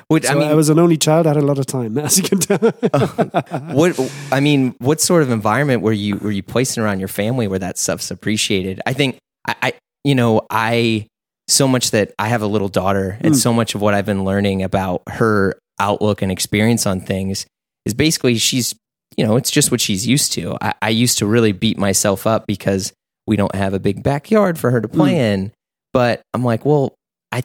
What, 0.08 0.24
so 0.24 0.32
I 0.32 0.34
mean, 0.34 0.48
I 0.48 0.54
was 0.54 0.68
an 0.68 0.78
only 0.78 0.96
child. 0.96 1.26
I 1.26 1.30
had 1.30 1.36
a 1.38 1.42
lot 1.42 1.58
of 1.58 1.66
time, 1.66 1.98
as 1.98 2.18
you 2.18 2.24
can 2.24 2.38
tell. 2.38 2.72
uh, 2.92 3.60
what 3.72 3.98
I 4.30 4.40
mean, 4.40 4.74
what 4.78 5.00
sort 5.00 5.22
of 5.22 5.30
environment 5.30 5.82
were 5.82 5.92
you 5.92 6.16
were 6.16 6.30
you 6.30 6.42
placing 6.42 6.82
around 6.82 7.00
your 7.00 7.08
family 7.08 7.48
where 7.48 7.58
that 7.58 7.78
stuff's 7.78 8.10
appreciated? 8.10 8.80
I 8.86 8.92
think 8.92 9.18
I, 9.48 9.54
I 9.62 9.72
you 10.04 10.14
know, 10.14 10.42
I 10.50 11.06
so 11.48 11.66
much 11.66 11.92
that 11.92 12.12
I 12.18 12.28
have 12.28 12.42
a 12.42 12.46
little 12.46 12.68
daughter, 12.68 13.18
and 13.20 13.34
mm. 13.34 13.36
so 13.36 13.52
much 13.52 13.74
of 13.74 13.80
what 13.80 13.94
I've 13.94 14.06
been 14.06 14.24
learning 14.24 14.62
about 14.62 15.02
her 15.08 15.58
outlook 15.78 16.22
and 16.22 16.32
experience 16.32 16.86
on 16.86 17.00
things 17.00 17.46
is 17.84 17.94
basically 17.94 18.36
she's 18.36 18.74
you 19.16 19.24
know 19.24 19.36
it's 19.36 19.50
just 19.50 19.70
what 19.70 19.80
she's 19.80 20.06
used 20.06 20.32
to. 20.32 20.56
I, 20.60 20.74
I, 20.82 20.88
used 20.90 21.18
to 21.18 21.26
really 21.26 21.52
beat 21.52 21.78
myself 21.78 22.26
up 22.26 22.46
because 22.46 22.92
we 23.26 23.36
don't 23.36 23.54
have 23.54 23.74
a 23.74 23.78
big 23.78 24.02
backyard 24.02 24.58
for 24.58 24.70
her 24.70 24.80
to 24.80 24.88
play 24.88 25.14
mm. 25.14 25.32
in. 25.32 25.52
But 25.92 26.20
i'm 26.34 26.44
like 26.44 26.66
well 26.66 26.94
i 27.32 27.42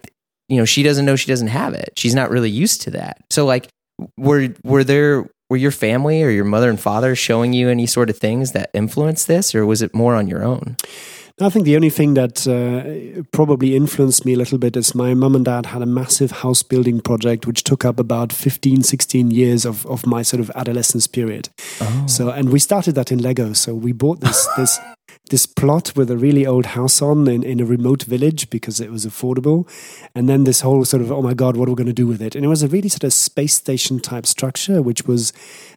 you 0.49 0.57
know 0.57 0.65
she 0.65 0.83
doesn't 0.83 1.05
know 1.05 1.15
she 1.15 1.27
doesn't 1.27 1.47
have 1.47 1.73
it. 1.73 1.93
She's 1.95 2.15
not 2.15 2.29
really 2.29 2.49
used 2.49 2.81
to 2.81 2.91
that. 2.91 3.21
So 3.29 3.45
like 3.45 3.69
were 4.17 4.49
were 4.63 4.83
there 4.83 5.29
were 5.49 5.57
your 5.57 5.71
family 5.71 6.23
or 6.23 6.29
your 6.29 6.45
mother 6.45 6.69
and 6.69 6.79
father 6.79 7.15
showing 7.15 7.53
you 7.53 7.69
any 7.69 7.85
sort 7.85 8.09
of 8.09 8.17
things 8.17 8.51
that 8.53 8.69
influenced 8.73 9.27
this 9.27 9.53
or 9.53 9.65
was 9.65 9.81
it 9.81 9.93
more 9.93 10.15
on 10.15 10.27
your 10.27 10.43
own 10.43 10.77
I 11.41 11.49
think 11.49 11.65
the 11.65 11.75
only 11.75 11.89
thing 11.89 12.13
that 12.15 12.47
uh, 12.47 13.23
probably 13.31 13.75
influenced 13.75 14.25
me 14.25 14.33
a 14.33 14.37
little 14.37 14.57
bit 14.57 14.75
is 14.75 14.93
my 14.93 15.13
mum 15.13 15.35
and 15.35 15.45
dad 15.45 15.67
had 15.67 15.81
a 15.81 15.85
massive 15.85 16.31
house 16.31 16.63
building 16.63 17.01
project 17.01 17.47
which 17.47 17.63
took 17.63 17.83
up 17.85 17.99
about 17.99 18.31
15, 18.31 18.83
16 18.83 19.31
years 19.31 19.65
of, 19.65 19.85
of 19.87 20.05
my 20.05 20.21
sort 20.21 20.39
of 20.39 20.51
adolescence 20.55 21.07
period. 21.07 21.49
Oh. 21.79 22.05
So, 22.07 22.29
and 22.29 22.51
we 22.51 22.59
started 22.59 22.95
that 22.95 23.11
in 23.11 23.19
Lego. 23.19 23.53
So 23.53 23.73
we 23.73 23.91
bought 23.91 24.21
this, 24.21 24.47
this 24.57 24.79
this 25.29 25.45
plot 25.45 25.93
with 25.95 26.11
a 26.11 26.17
really 26.17 26.45
old 26.45 26.67
house 26.67 27.01
on 27.01 27.27
in, 27.27 27.43
in 27.43 27.59
a 27.59 27.65
remote 27.65 28.03
village 28.03 28.49
because 28.49 28.79
it 28.79 28.91
was 28.91 29.05
affordable. 29.05 29.67
And 30.13 30.27
then 30.27 30.43
this 30.43 30.61
whole 30.61 30.83
sort 30.85 31.01
of, 31.01 31.11
oh 31.11 31.21
my 31.21 31.33
God, 31.33 31.55
what 31.55 31.67
are 31.67 31.71
we 31.71 31.75
going 31.75 31.87
to 31.87 31.93
do 31.93 32.07
with 32.07 32.21
it? 32.21 32.35
And 32.35 32.43
it 32.43 32.49
was 32.49 32.63
a 32.63 32.67
really 32.67 32.89
sort 32.89 33.03
of 33.03 33.13
space 33.13 33.55
station 33.55 33.99
type 33.99 34.25
structure, 34.25 34.81
which 34.81 35.03
was 35.03 35.33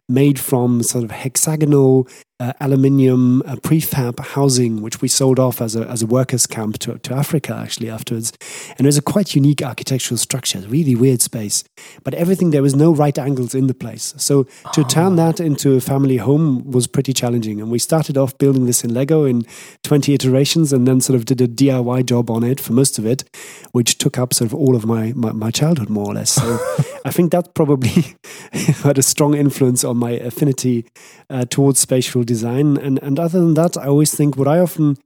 made 0.07 0.39
from 0.39 0.83
sort 0.83 1.03
of 1.03 1.11
hexagonal 1.11 2.07
uh, 2.39 2.51
aluminium 2.59 3.41
uh, 3.43 3.55
prefab 3.55 4.19
housing, 4.19 4.81
which 4.81 5.01
we 5.01 5.07
sold 5.07 5.39
off 5.39 5.61
as 5.61 5.75
a, 5.75 5.87
as 5.87 6.01
a 6.01 6.05
workers' 6.05 6.45
camp 6.45 6.77
to, 6.79 6.97
to 6.99 7.13
Africa 7.13 7.55
actually 7.55 7.89
afterwards. 7.89 8.33
And 8.77 8.81
it 8.81 8.87
was 8.87 8.97
a 8.97 9.01
quite 9.01 9.35
unique 9.35 9.61
architectural 9.63 10.17
structure, 10.17 10.59
really 10.59 10.95
weird 10.95 11.21
space. 11.21 11.63
But 12.03 12.13
everything, 12.13 12.51
there 12.51 12.61
was 12.61 12.75
no 12.75 12.93
right 12.93 13.17
angles 13.17 13.55
in 13.55 13.67
the 13.67 13.73
place. 13.73 14.13
So 14.17 14.43
to 14.73 14.81
oh. 14.81 14.83
turn 14.83 15.15
that 15.15 15.39
into 15.39 15.75
a 15.75 15.81
family 15.81 16.17
home 16.17 16.69
was 16.69 16.87
pretty 16.87 17.13
challenging. 17.13 17.61
And 17.61 17.71
we 17.71 17.79
started 17.79 18.17
off 18.17 18.37
building 18.37 18.65
this 18.65 18.83
in 18.83 18.93
Lego 18.93 19.23
in 19.25 19.45
20 19.83 20.13
iterations 20.13 20.71
and 20.71 20.87
then 20.87 21.01
sort 21.01 21.15
of 21.15 21.25
did 21.25 21.41
a 21.41 21.47
DIY 21.47 22.05
job 22.05 22.29
on 22.29 22.43
it 22.43 22.59
for 22.59 22.73
most 22.73 22.97
of 22.97 23.05
it, 23.05 23.23
which 23.71 23.97
took 23.97 24.17
up 24.17 24.33
sort 24.33 24.51
of 24.51 24.55
all 24.55 24.75
of 24.75 24.85
my, 24.85 25.13
my, 25.15 25.31
my 25.31 25.51
childhood 25.51 25.89
more 25.89 26.07
or 26.07 26.13
less. 26.13 26.31
So 26.31 26.59
I 27.05 27.11
think 27.11 27.31
that 27.31 27.53
probably 27.53 28.15
had 28.51 28.97
a 28.97 29.03
strong 29.03 29.35
influence 29.35 29.83
on 29.83 29.97
my 29.97 30.11
affinity 30.11 30.85
uh, 31.29 31.45
towards 31.45 31.79
spatial 31.79 32.23
design. 32.23 32.77
And, 32.77 33.01
and 33.03 33.19
other 33.19 33.39
than 33.39 33.53
that, 33.55 33.77
I 33.77 33.87
always 33.87 34.13
think 34.13 34.37
what 34.37 34.47
I 34.47 34.59
often 34.59 34.97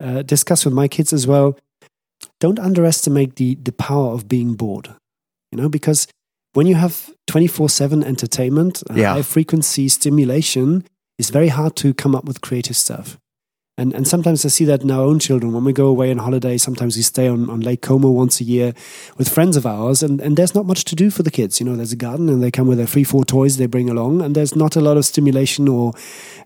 uh, 0.00 0.22
discuss 0.22 0.64
with 0.64 0.74
my 0.74 0.88
kids 0.88 1.12
as 1.12 1.26
well 1.26 1.58
don't 2.40 2.58
underestimate 2.58 3.36
the, 3.36 3.56
the 3.56 3.72
power 3.72 4.12
of 4.12 4.28
being 4.28 4.54
bored, 4.54 4.94
you 5.50 5.58
know, 5.58 5.68
because 5.68 6.08
when 6.54 6.66
you 6.66 6.74
have 6.74 7.10
24 7.26 7.68
7 7.68 8.04
entertainment, 8.04 8.82
yeah. 8.94 9.14
high 9.14 9.22
frequency 9.22 9.88
stimulation, 9.88 10.84
it's 11.18 11.30
very 11.30 11.48
hard 11.48 11.76
to 11.76 11.94
come 11.94 12.14
up 12.14 12.24
with 12.24 12.40
creative 12.40 12.76
stuff. 12.76 13.18
And, 13.78 13.94
and 13.94 14.06
sometimes 14.06 14.44
I 14.44 14.48
see 14.48 14.66
that 14.66 14.82
in 14.82 14.90
our 14.90 15.00
own 15.00 15.18
children. 15.18 15.52
When 15.52 15.64
we 15.64 15.72
go 15.72 15.86
away 15.86 16.10
on 16.10 16.18
holiday, 16.18 16.58
sometimes 16.58 16.94
we 16.94 17.02
stay 17.02 17.26
on, 17.26 17.48
on 17.48 17.60
Lake 17.60 17.80
Como 17.80 18.10
once 18.10 18.38
a 18.38 18.44
year 18.44 18.74
with 19.16 19.30
friends 19.30 19.56
of 19.56 19.64
ours, 19.64 20.02
and, 20.02 20.20
and 20.20 20.36
there's 20.36 20.54
not 20.54 20.66
much 20.66 20.84
to 20.84 20.94
do 20.94 21.10
for 21.10 21.22
the 21.22 21.30
kids. 21.30 21.58
You 21.58 21.64
know, 21.64 21.74
there's 21.74 21.92
a 21.92 21.96
garden, 21.96 22.28
and 22.28 22.42
they 22.42 22.50
come 22.50 22.66
with 22.66 22.76
their 22.76 22.86
three, 22.86 23.04
four 23.04 23.24
toys 23.24 23.56
they 23.56 23.66
bring 23.66 23.88
along, 23.88 24.20
and 24.20 24.34
there's 24.34 24.54
not 24.54 24.76
a 24.76 24.82
lot 24.82 24.98
of 24.98 25.06
stimulation 25.06 25.68
or 25.68 25.94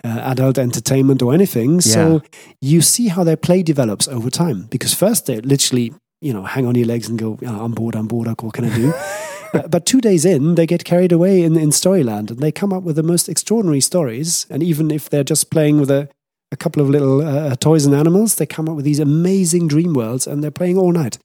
uh, 0.05 0.21
adult 0.23 0.57
entertainment 0.57 1.21
or 1.21 1.35
anything. 1.35 1.75
Yeah. 1.75 1.81
So 1.81 2.23
you 2.61 2.81
see 2.81 3.09
how 3.09 3.25
their 3.25 3.37
play 3.37 3.65
develops 3.65 4.07
over 4.07 4.31
time. 4.31 4.69
Because 4.71 4.95
first 4.95 5.27
they 5.27 5.41
literally, 5.41 5.95
you 6.21 6.33
know, 6.33 6.45
hang 6.45 6.65
on 6.65 6.77
your 6.77 6.87
legs 6.87 7.09
and 7.09 7.19
go, 7.19 7.39
oh, 7.45 7.65
I'm 7.65 7.73
bored, 7.73 7.97
I'm 7.97 8.07
bored, 8.07 8.29
what 8.41 8.55
can 8.55 8.67
I 8.67 8.77
do? 8.77 8.95
but 9.69 9.85
two 9.85 10.01
days 10.01 10.25
in, 10.25 10.55
they 10.55 10.67
get 10.67 10.85
carried 10.85 11.11
away 11.11 11.43
in, 11.43 11.57
in 11.57 11.71
Storyland 11.71 12.31
and 12.31 12.39
they 12.39 12.53
come 12.53 12.73
up 12.73 12.85
with 12.85 12.95
the 12.95 13.03
most 13.03 13.29
extraordinary 13.29 13.81
stories. 13.81 14.47
And 14.49 14.63
even 14.63 14.93
if 14.93 15.11
they're 15.11 15.25
just 15.25 15.51
playing 15.51 15.81
with 15.81 15.91
a 15.91 16.09
a 16.53 16.57
couple 16.57 16.83
of 16.83 16.89
little 16.89 17.21
uh, 17.23 17.51
uh, 17.51 17.57
toys 17.57 17.87
and 17.87 17.95
animals. 17.95 18.37
They 18.37 18.47
come 18.47 18.69
up 18.69 18.77
with 18.77 18.85
these 18.85 19.01
amazing 19.01 19.69
dream 19.69 19.95
worlds 19.95 20.27
and 20.27 20.43
they're 20.43 20.51
playing 20.51 20.79
all 20.79 20.93
night. 20.93 21.19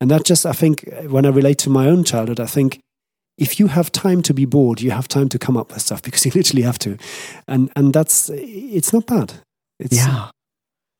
And 0.00 0.10
that 0.10 0.24
just, 0.24 0.44
I 0.44 0.52
think, 0.52 0.88
when 1.08 1.24
I 1.24 1.30
relate 1.30 1.58
to 1.58 1.70
my 1.70 1.86
own 1.86 2.04
childhood, 2.04 2.40
I 2.40 2.46
think 2.46 2.80
if 3.38 3.58
you 3.58 3.68
have 3.68 3.92
time 3.92 4.22
to 4.22 4.34
be 4.34 4.44
bored, 4.44 4.80
you 4.80 4.90
have 4.90 5.08
time 5.08 5.28
to 5.30 5.38
come 5.38 5.56
up 5.56 5.72
with 5.72 5.82
stuff 5.82 6.02
because 6.04 6.24
you 6.24 6.32
literally 6.34 6.62
have 6.62 6.78
to. 6.80 6.96
And 7.48 7.70
and 7.76 7.92
that's 7.92 8.30
it's 8.32 8.92
not 8.92 9.06
bad. 9.06 9.34
It's, 9.78 9.96
yeah. 9.96 10.30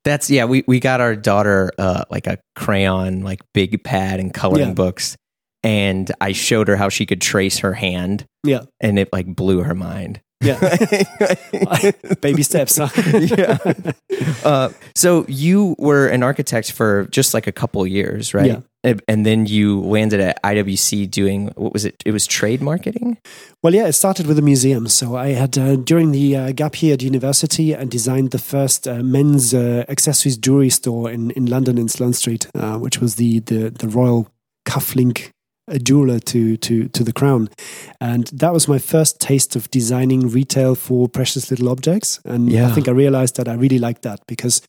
That's 0.05 0.31
yeah. 0.31 0.45
We 0.45 0.63
we 0.67 0.81
got 0.81 1.01
our 1.01 1.17
daughter 1.17 1.73
uh, 1.79 2.05
like 2.11 2.27
a 2.27 2.39
crayon, 2.55 3.23
like 3.23 3.41
big 3.53 3.83
pad 3.83 4.21
and 4.21 4.33
coloring 4.33 4.69
yeah. 4.69 4.75
books, 4.75 5.17
and 5.65 6.13
I 6.21 6.31
showed 6.31 6.69
her 6.69 6.77
how 6.77 6.91
she 6.91 7.07
could 7.07 7.21
trace 7.21 7.59
her 7.59 7.73
hand. 7.73 8.25
Yeah, 8.45 8.67
and 8.81 9.01
it 9.01 9.13
like 9.13 9.27
blew 9.27 9.65
her 9.65 9.75
mind. 9.75 10.21
Yeah. 10.47 11.91
Baby 12.21 12.43
steps. 12.43 12.79
Huh? 12.79 12.89
yeah. 13.21 13.59
Uh, 14.45 14.71
so 14.95 15.25
you 15.29 15.75
were 15.79 16.09
an 16.09 16.23
architect 16.23 16.73
for 16.73 17.07
just 17.11 17.35
like 17.35 17.47
a 17.47 17.53
couple 17.53 17.87
years, 17.87 18.35
right? 18.35 18.63
Yeah. 18.85 18.95
and 19.09 19.27
then 19.27 19.47
you 19.47 19.81
landed 19.81 20.21
at 20.21 20.41
IWC 20.43 21.11
doing 21.11 21.49
what 21.57 21.73
was 21.73 21.85
it? 21.85 22.03
It 22.07 22.13
was 22.13 22.27
trade 22.27 22.63
marketing. 22.63 23.19
Well, 23.63 23.75
yeah, 23.75 23.87
it 23.87 23.95
started 23.95 24.27
with 24.27 24.39
a 24.39 24.43
museum. 24.43 24.87
So 24.89 25.17
I 25.17 25.29
had 25.29 25.59
uh, 25.59 25.77
during 25.77 26.13
the 26.13 26.37
uh, 26.37 26.53
gap 26.53 26.81
year 26.83 26.95
at 26.95 27.03
university, 27.03 27.75
I 27.75 27.85
designed 27.85 28.31
the 28.31 28.39
first 28.39 28.87
uh, 28.87 29.03
men's 29.03 29.53
uh, 29.53 29.85
accessories 29.89 30.37
jewelry 30.37 30.71
store 30.71 31.11
in, 31.11 31.33
in 31.33 31.47
London 31.47 31.79
in 31.79 31.89
Sloane 31.89 32.13
Street, 32.13 32.47
uh, 32.55 32.79
which 32.79 33.01
was 33.01 33.17
the 33.17 33.41
the, 33.41 33.71
the 33.71 33.89
Royal 33.89 34.29
Cufflink 34.67 35.31
a 35.69 35.79
jeweler 35.79 36.21
to 36.21 36.57
to 36.59 36.89
to 36.89 37.03
the 37.03 37.13
crown, 37.13 37.49
and 38.01 38.27
that 38.29 38.53
was 38.53 38.69
my 38.69 38.79
first 38.79 39.21
taste 39.21 39.57
of 39.57 39.71
designing 39.71 40.29
retail 40.29 40.75
for 40.75 41.09
precious 41.09 41.51
little 41.51 41.69
objects. 41.69 42.21
And 42.25 42.51
yeah. 42.51 42.69
I 42.69 42.73
think 42.73 42.89
I 42.89 42.93
realized 42.93 43.37
that 43.37 43.49
I 43.49 43.55
really 43.55 43.79
liked 43.79 44.03
that 44.03 44.21
because 44.27 44.63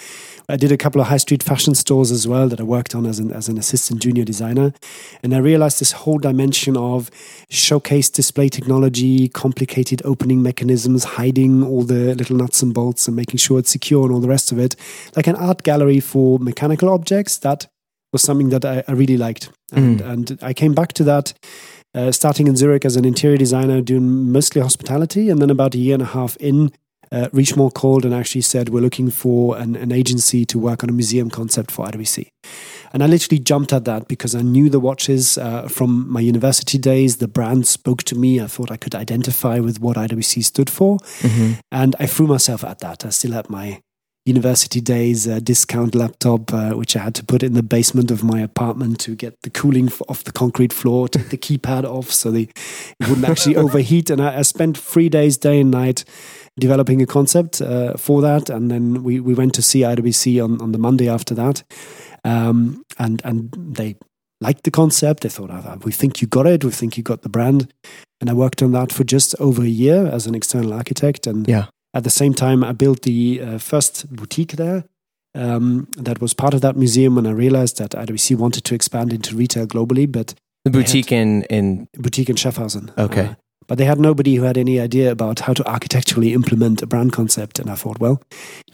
I 0.49 0.55
did 0.55 0.71
a 0.71 0.77
couple 0.77 1.01
of 1.01 1.07
high 1.07 1.17
street 1.17 1.43
fashion 1.43 1.75
stores 1.75 2.11
as 2.11 2.27
well 2.27 2.49
that 2.49 2.59
I 2.59 2.63
worked 2.63 2.95
on 2.95 3.05
as 3.05 3.19
an 3.19 3.31
as 3.31 3.47
an 3.47 3.57
assistant 3.57 4.01
junior 4.01 4.25
designer, 4.25 4.73
and 5.21 5.35
I 5.35 5.37
realized 5.37 5.79
this 5.79 5.91
whole 5.91 6.17
dimension 6.17 6.75
of 6.75 7.11
showcase 7.49 8.09
display 8.09 8.49
technology, 8.49 9.29
complicated 9.29 10.01
opening 10.03 10.41
mechanisms, 10.41 11.03
hiding 11.03 11.63
all 11.63 11.83
the 11.83 12.15
little 12.15 12.37
nuts 12.37 12.63
and 12.63 12.73
bolts, 12.73 13.07
and 13.07 13.15
making 13.15 13.37
sure 13.37 13.59
it's 13.59 13.69
secure 13.69 14.05
and 14.05 14.13
all 14.13 14.21
the 14.21 14.27
rest 14.27 14.51
of 14.51 14.59
it, 14.59 14.75
like 15.15 15.27
an 15.27 15.35
art 15.35 15.63
gallery 15.63 15.99
for 15.99 16.39
mechanical 16.39 16.89
objects 16.89 17.37
that 17.37 17.67
was 18.11 18.21
something 18.21 18.49
that 18.49 18.65
I, 18.65 18.83
I 18.87 18.93
really 18.93 19.17
liked. 19.17 19.49
And, 19.73 19.99
mm. 19.99 20.09
and 20.09 20.39
I 20.41 20.53
came 20.53 20.73
back 20.73 20.93
to 20.93 21.03
that 21.03 21.33
uh, 21.93 22.11
starting 22.11 22.47
in 22.47 22.55
Zurich 22.55 22.85
as 22.85 22.95
an 22.95 23.05
interior 23.05 23.37
designer, 23.37 23.81
doing 23.81 24.31
mostly 24.31 24.61
hospitality. 24.61 25.29
And 25.29 25.41
then 25.41 25.49
about 25.49 25.75
a 25.75 25.77
year 25.79 25.93
and 25.95 26.03
a 26.03 26.07
half 26.07 26.35
in, 26.37 26.71
uh, 27.11 27.29
Richemont 27.31 27.73
called 27.73 28.05
and 28.05 28.13
actually 28.13 28.41
said, 28.41 28.69
We're 28.69 28.81
looking 28.81 29.09
for 29.09 29.57
an, 29.57 29.75
an 29.75 29.91
agency 29.91 30.45
to 30.45 30.59
work 30.59 30.83
on 30.83 30.89
a 30.89 30.93
museum 30.93 31.29
concept 31.29 31.71
for 31.71 31.85
IWC. 31.87 32.27
And 32.93 33.03
I 33.03 33.07
literally 33.07 33.39
jumped 33.39 33.73
at 33.73 33.85
that 33.85 34.07
because 34.07 34.35
I 34.35 34.41
knew 34.41 34.69
the 34.69 34.79
watches 34.79 35.37
uh, 35.37 35.67
from 35.67 36.09
my 36.11 36.19
university 36.19 36.77
days. 36.77 37.17
The 37.17 37.27
brand 37.27 37.67
spoke 37.67 38.03
to 38.03 38.15
me. 38.15 38.41
I 38.41 38.47
thought 38.47 38.71
I 38.71 38.77
could 38.77 38.95
identify 38.95 39.59
with 39.59 39.79
what 39.79 39.97
IWC 39.97 40.43
stood 40.43 40.69
for. 40.69 40.97
Mm-hmm. 41.19 41.53
And 41.71 41.95
I 41.99 42.05
threw 42.05 42.27
myself 42.27 42.63
at 42.63 42.79
that. 42.79 43.05
I 43.05 43.09
still 43.09 43.31
had 43.31 43.49
my 43.49 43.81
university 44.27 44.81
days 44.81 45.27
uh, 45.27 45.39
discount 45.39 45.96
laptop, 45.96 46.53
uh, 46.53 46.72
which 46.72 46.96
I 46.96 47.00
had 47.00 47.15
to 47.15 47.25
put 47.25 47.43
in 47.43 47.53
the 47.53 47.63
basement 47.63 48.12
of 48.12 48.24
my 48.24 48.41
apartment 48.41 49.00
to 49.01 49.15
get 49.15 49.41
the 49.43 49.50
cooling 49.50 49.89
off 50.10 50.24
the 50.24 50.31
concrete 50.31 50.74
floor, 50.74 51.07
take 51.07 51.29
the 51.29 51.38
keypad 51.38 51.86
off 51.86 52.12
so 52.12 52.31
they 52.31 52.50
it 53.00 53.07
wouldn't 53.07 53.27
actually 53.27 53.55
overheat. 53.65 54.10
And 54.10 54.22
I, 54.22 54.39
I, 54.39 54.41
spent 54.41 54.77
three 54.77 55.10
days, 55.10 55.38
day 55.38 55.62
and 55.62 55.72
night, 55.72 56.03
developing 56.60 57.01
a 57.01 57.05
concept 57.05 57.62
uh, 57.62 57.93
for 57.93 58.22
that. 58.22 58.50
And 58.50 58.69
then 58.69 59.03
we, 59.03 59.19
we 59.19 59.34
went 59.34 59.53
to 59.55 59.62
see 59.62 59.81
IWC 59.81 60.43
on, 60.43 60.62
on 60.62 60.72
the 60.72 60.77
Monday 60.77 61.10
after 61.10 61.34
that. 61.36 61.63
Um, 62.24 62.84
and, 63.00 63.22
and 63.24 63.51
they 63.57 63.96
liked 64.41 64.63
the 64.63 64.72
concept. 64.72 65.24
They 65.24 65.29
thought, 65.29 65.51
oh, 65.51 65.79
we 65.84 65.91
think 65.91 66.22
you 66.22 66.27
got 66.27 66.48
it. 66.48 66.63
We 66.63 66.72
think 66.72 66.98
you 66.98 67.03
got 67.03 67.22
the 67.22 67.29
brand. 67.29 67.72
And 68.19 68.29
I 68.29 68.34
worked 68.34 68.62
on 68.62 68.72
that 68.74 68.91
for 68.91 69.03
just 69.03 69.36
over 69.39 69.62
a 69.62 69.67
year 69.67 70.07
as 70.07 70.27
an 70.27 70.36
external 70.36 70.74
architect. 70.74 71.27
And 71.27 71.48
yeah 71.48 71.67
at 71.97 72.03
the 72.03 72.11
same 72.11 72.33
time, 72.33 72.63
I 72.63 72.73
built 72.73 73.01
the 73.01 73.41
uh, 73.41 73.57
first 73.57 74.05
boutique 74.15 74.53
there. 74.53 74.83
Um, 75.33 75.87
that 75.97 76.21
was 76.21 76.33
part 76.33 76.53
of 76.53 76.61
that 76.61 76.75
museum, 76.75 77.17
and 77.17 77.27
I 77.27 77.31
realized 77.31 77.77
that 77.77 77.91
IWC 77.91 78.37
wanted 78.37 78.63
to 78.65 78.75
expand 78.75 79.11
into 79.11 79.35
retail 79.35 79.65
globally, 79.67 80.11
but 80.11 80.33
the 80.63 80.71
boutique 80.71 81.11
in 81.11 81.43
in 81.43 81.87
boutique 81.93 82.29
in 82.29 82.35
Schaffhausen. 82.35 82.97
Okay. 82.97 83.25
Uh, 83.25 83.35
but 83.67 83.77
they 83.77 83.85
had 83.85 83.99
nobody 83.99 84.35
who 84.35 84.43
had 84.43 84.57
any 84.57 84.79
idea 84.79 85.11
about 85.11 85.39
how 85.41 85.53
to 85.53 85.63
architecturally 85.67 86.33
implement 86.33 86.81
a 86.81 86.87
brand 86.87 87.11
concept. 87.11 87.59
And 87.59 87.69
I 87.69 87.75
thought, 87.75 87.99
well, 87.99 88.21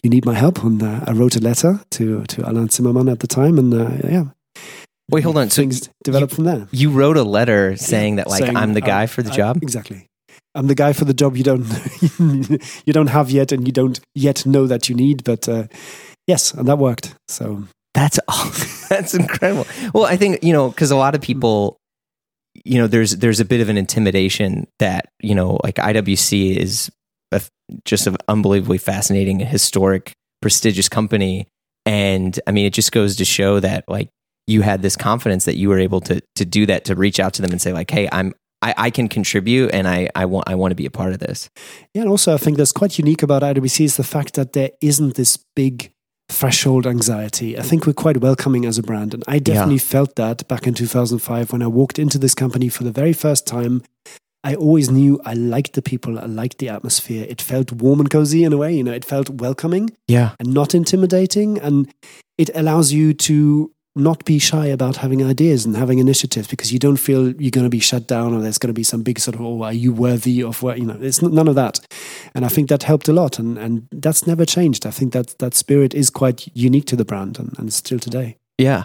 you 0.04 0.10
need 0.10 0.24
my 0.24 0.36
help. 0.36 0.64
And 0.64 0.84
uh, 0.84 1.00
I 1.08 1.14
wrote 1.14 1.36
a 1.36 1.40
letter 1.40 1.80
to 1.92 2.24
to 2.26 2.50
Alain 2.50 2.70
Zimmermann 2.70 3.10
at 3.10 3.20
the 3.20 3.28
time, 3.28 3.58
and 3.58 3.74
uh, 3.74 4.08
yeah. 4.08 4.26
Wait, 5.10 5.24
hold 5.24 5.38
on. 5.38 5.50
Things 5.50 5.86
so 5.86 5.92
developed 6.04 6.34
you, 6.34 6.36
from 6.36 6.46
there. 6.46 6.68
You 6.72 6.90
wrote 6.92 7.18
a 7.18 7.24
letter 7.24 7.76
saying 7.78 8.18
that, 8.18 8.28
like, 8.28 8.44
saying, 8.44 8.58
I'm 8.58 8.74
the 8.74 8.82
guy 8.82 9.08
for 9.08 9.24
the 9.24 9.32
I, 9.32 9.36
job. 9.36 9.64
Exactly. 9.64 10.08
I'm 10.56 10.68
the 10.68 10.76
guy 10.76 10.94
for 10.94 11.06
the 11.06 11.14
job 11.14 11.36
you 11.36 11.44
don't 11.44 11.66
you 12.86 12.94
don't 12.94 13.08
have 13.08 13.32
yet, 13.32 13.52
and 13.52 13.68
you 13.68 13.72
don't 13.72 14.00
yet 14.16 14.46
know 14.46 14.68
that 14.68 14.90
you 14.90 14.96
need. 14.96 15.24
But 15.24 15.50
uh, 15.50 15.68
yes, 16.28 16.54
and 16.54 16.68
that 16.68 16.78
worked. 16.78 17.16
So 17.28 17.64
that's 17.94 18.20
that's 18.90 19.14
incredible. 19.14 19.68
Well, 19.94 20.06
I 20.06 20.18
think 20.18 20.44
you 20.44 20.54
know 20.54 20.70
because 20.70 20.92
a 20.92 20.96
lot 20.96 21.16
of 21.16 21.22
people, 21.22 21.78
you 22.64 22.78
know, 22.78 22.88
there's 22.88 23.18
there's 23.18 23.40
a 23.40 23.46
bit 23.46 23.62
of 23.62 23.70
an 23.70 23.78
intimidation 23.78 24.68
that 24.80 25.10
you 25.22 25.36
know 25.36 25.60
like 25.64 25.76
IWC 25.76 26.56
is 26.58 26.92
a, 27.32 27.42
just 27.86 28.08
an 28.08 28.18
unbelievably 28.28 28.78
fascinating, 28.78 29.40
historic, 29.40 30.14
prestigious 30.42 30.88
company, 30.88 31.48
and 31.86 32.40
I 32.46 32.52
mean 32.52 32.66
it 32.66 32.74
just 32.74 32.92
goes 32.92 33.16
to 33.18 33.26
show 33.26 33.60
that 33.60 33.86
like 33.88 34.10
you 34.48 34.62
had 34.62 34.82
this 34.82 34.96
confidence 34.96 35.46
that 35.46 35.58
you 35.58 35.70
were 35.70 35.80
able 35.80 36.02
to 36.02 36.22
to 36.36 36.46
do 36.46 36.66
that 36.66 36.86
to 36.86 36.96
reach 36.96 37.20
out 37.20 37.34
to 37.34 37.42
them 37.42 37.52
and 37.52 37.62
say 37.62 37.74
like 37.74 37.90
hey 37.90 38.10
i'm 38.12 38.34
I, 38.64 38.74
I 38.78 38.90
can 38.90 39.10
contribute 39.10 39.72
and 39.74 39.88
I, 39.88 40.10
I 40.16 40.26
want 40.26 40.50
I 40.50 40.56
want 40.56 40.72
to 40.72 40.76
be 40.76 40.86
a 40.86 40.92
part 40.92 41.12
of 41.14 41.20
this. 41.20 41.50
Yeah, 41.94 42.04
and 42.04 42.10
also 42.10 42.34
I 42.34 42.38
think 42.38 42.58
that's 42.58 42.72
quite 42.72 42.98
unique 42.98 43.22
about 43.22 43.42
IWC 43.42 43.86
is 43.86 43.98
the 43.98 44.04
fact 44.04 44.36
that 44.36 44.54
there 44.54 44.72
isn't 44.82 45.16
this 45.16 45.38
big 45.56 45.92
threshold 46.30 46.88
anxiety. 46.88 47.60
I 47.60 47.62
think 47.62 47.86
we're 47.86 47.94
quite 47.94 48.18
welcoming 48.18 48.66
as 48.66 48.78
a 48.78 48.84
brand. 48.84 49.14
And 49.14 49.24
I 49.28 49.40
definitely 49.40 49.76
yeah. 49.76 49.82
felt 49.82 50.16
that 50.16 50.48
back 50.48 50.66
in 50.66 50.74
2005 50.74 51.52
when 51.52 51.62
I 51.62 51.68
walked 51.68 52.00
into 52.00 52.18
this 52.18 52.34
company 52.34 52.70
for 52.70 52.84
the 52.84 52.92
very 52.92 53.14
first 53.14 53.46
time. 53.46 53.84
I 54.46 54.56
always 54.56 54.90
knew 54.90 55.22
I 55.24 55.34
liked 55.36 55.74
the 55.74 55.82
people, 55.82 56.20
I 56.20 56.26
liked 56.26 56.58
the 56.58 56.70
atmosphere. 56.70 57.26
It 57.30 57.42
felt 57.42 57.72
warm 57.72 58.00
and 58.00 58.10
cozy 58.10 58.44
in 58.44 58.52
a 58.52 58.58
way, 58.58 58.74
you 58.74 58.84
know, 58.84 58.92
it 58.92 59.06
felt 59.06 59.30
welcoming 59.30 59.92
yeah. 60.08 60.36
and 60.40 60.54
not 60.54 60.74
intimidating. 60.74 61.60
And 61.60 61.94
it 62.38 62.50
allows 62.56 62.92
you 62.92 63.14
to 63.14 63.73
not 63.96 64.26
be 64.26 64.40
shy 64.40 64.66
about 64.66 64.98
having 64.98 65.24
ideas 65.24 65.66
and 65.66 65.78
having 65.78 66.00
initiatives 66.00 66.48
because 66.48 66.74
you 66.74 66.80
don't 66.80 66.98
feel 66.98 67.32
you're 67.36 67.52
going 67.52 67.66
to 67.66 67.70
be 67.70 67.80
shut 67.80 68.08
down 68.08 68.34
or 68.34 68.42
there's 68.42 68.58
going 68.58 68.70
to 68.70 68.74
be 68.74 68.84
some 68.84 69.04
big 69.04 69.20
sort 69.20 69.36
of 69.36 69.42
oh 69.42 69.62
are 69.64 69.74
you 69.74 69.94
worthy 69.94 70.42
of 70.42 70.64
what 70.64 70.80
you 70.80 70.86
know 70.86 70.98
it's 71.00 71.22
none 71.22 71.48
of 71.48 71.56
that. 71.56 71.80
And 72.34 72.46
i 72.46 72.48
think 72.48 72.70
that 72.70 72.84
helped 72.84 73.08
a 73.08 73.14
lot 73.14 73.38
and 73.38 73.58
and 73.58 73.88
that's 73.92 74.26
never 74.26 74.46
changed. 74.46 74.86
I 74.86 74.92
think 74.92 75.14
that 75.14 75.38
that 75.40 75.54
spirit 75.54 75.94
is 75.94 76.10
quite 76.10 76.48
unique 76.56 76.86
to 76.86 76.96
the 76.96 77.06
brand 77.06 77.38
and, 77.38 77.58
and 77.60 77.72
still 77.72 78.00
today. 78.00 78.38
Yeah. 78.58 78.84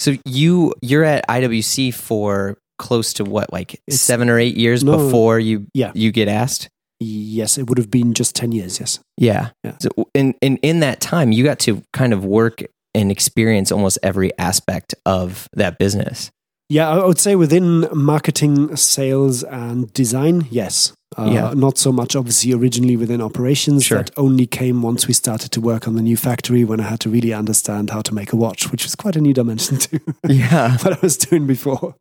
So 0.00 0.14
you 0.24 0.74
you're 0.82 1.04
at 1.04 1.26
iwc 1.28 1.94
for 1.94 2.58
close 2.78 3.12
to 3.14 3.24
what 3.24 3.52
like 3.52 3.80
it's, 3.86 4.00
seven 4.00 4.28
or 4.28 4.38
eight 4.38 4.56
years 4.56 4.82
no, 4.84 4.96
before 4.96 5.38
you 5.38 5.66
yeah. 5.72 5.92
you 5.94 6.10
get 6.10 6.26
asked? 6.28 6.68
Yes 7.00 7.58
it 7.58 7.68
would 7.68 7.78
have 7.78 7.92
been 7.92 8.12
just 8.12 8.34
10 8.34 8.50
years 8.50 8.80
yes. 8.80 8.98
Yeah, 9.16 9.50
yeah. 9.62 9.76
So 9.78 9.90
in, 10.14 10.34
in 10.40 10.56
in 10.58 10.80
that 10.80 11.00
time 11.00 11.30
you 11.30 11.44
got 11.44 11.60
to 11.60 11.80
kind 11.92 12.12
of 12.12 12.24
work 12.24 12.64
and 12.98 13.10
experience 13.10 13.72
almost 13.72 13.98
every 14.02 14.36
aspect 14.38 14.94
of 15.06 15.48
that 15.52 15.78
business. 15.78 16.30
Yeah, 16.68 16.90
I 16.90 17.06
would 17.06 17.18
say 17.18 17.34
within 17.34 17.88
marketing, 17.94 18.76
sales, 18.76 19.42
and 19.42 19.90
design, 19.94 20.46
yes. 20.50 20.92
Uh, 21.16 21.30
yeah. 21.32 21.52
Not 21.56 21.78
so 21.78 21.90
much, 21.90 22.14
obviously, 22.14 22.52
originally 22.52 22.94
within 22.94 23.22
operations. 23.22 23.84
Sure. 23.84 23.98
That 23.98 24.10
only 24.18 24.46
came 24.46 24.82
once 24.82 25.08
we 25.08 25.14
started 25.14 25.50
to 25.52 25.60
work 25.62 25.88
on 25.88 25.94
the 25.94 26.02
new 26.02 26.16
factory 26.16 26.64
when 26.64 26.80
I 26.80 26.82
had 26.82 27.00
to 27.00 27.08
really 27.08 27.32
understand 27.32 27.88
how 27.88 28.02
to 28.02 28.14
make 28.14 28.34
a 28.34 28.36
watch, 28.36 28.70
which 28.70 28.84
was 28.84 28.94
quite 28.94 29.16
a 29.16 29.20
new 29.20 29.32
dimension 29.32 29.78
to 29.78 30.00
yeah. 30.28 30.76
what 30.78 30.92
I 30.92 30.98
was 31.00 31.16
doing 31.16 31.46
before. 31.46 31.94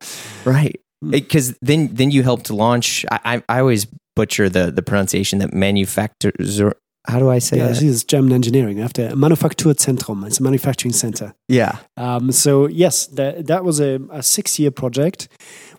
Right. 0.43 0.75
Because 1.07 1.51
mm. 1.51 1.57
then, 1.61 1.87
then 1.93 2.11
you 2.11 2.23
helped 2.23 2.49
launch. 2.49 3.05
I, 3.09 3.41
I 3.47 3.59
always 3.59 3.87
butcher 4.17 4.49
the 4.49 4.71
the 4.71 4.81
pronunciation 4.81 5.37
that 5.39 5.53
manufacturers 5.53 6.59
how 7.07 7.19
do 7.19 7.29
I 7.29 7.39
say 7.39 7.57
yeah, 7.57 7.67
that? 7.67 7.81
it's 7.81 8.03
German 8.03 8.33
engineering. 8.33 8.81
After 8.81 9.07
a 9.07 9.11
Manufakturzentrum, 9.11 10.25
it's 10.25 10.39
a 10.39 10.43
manufacturing 10.43 10.93
center. 10.93 11.33
Yeah. 11.47 11.77
Um, 11.95 12.31
so 12.31 12.67
yes, 12.67 13.07
that 13.07 13.47
that 13.47 13.63
was 13.63 13.79
a, 13.79 13.99
a 14.11 14.21
six 14.21 14.59
year 14.59 14.71
project 14.71 15.29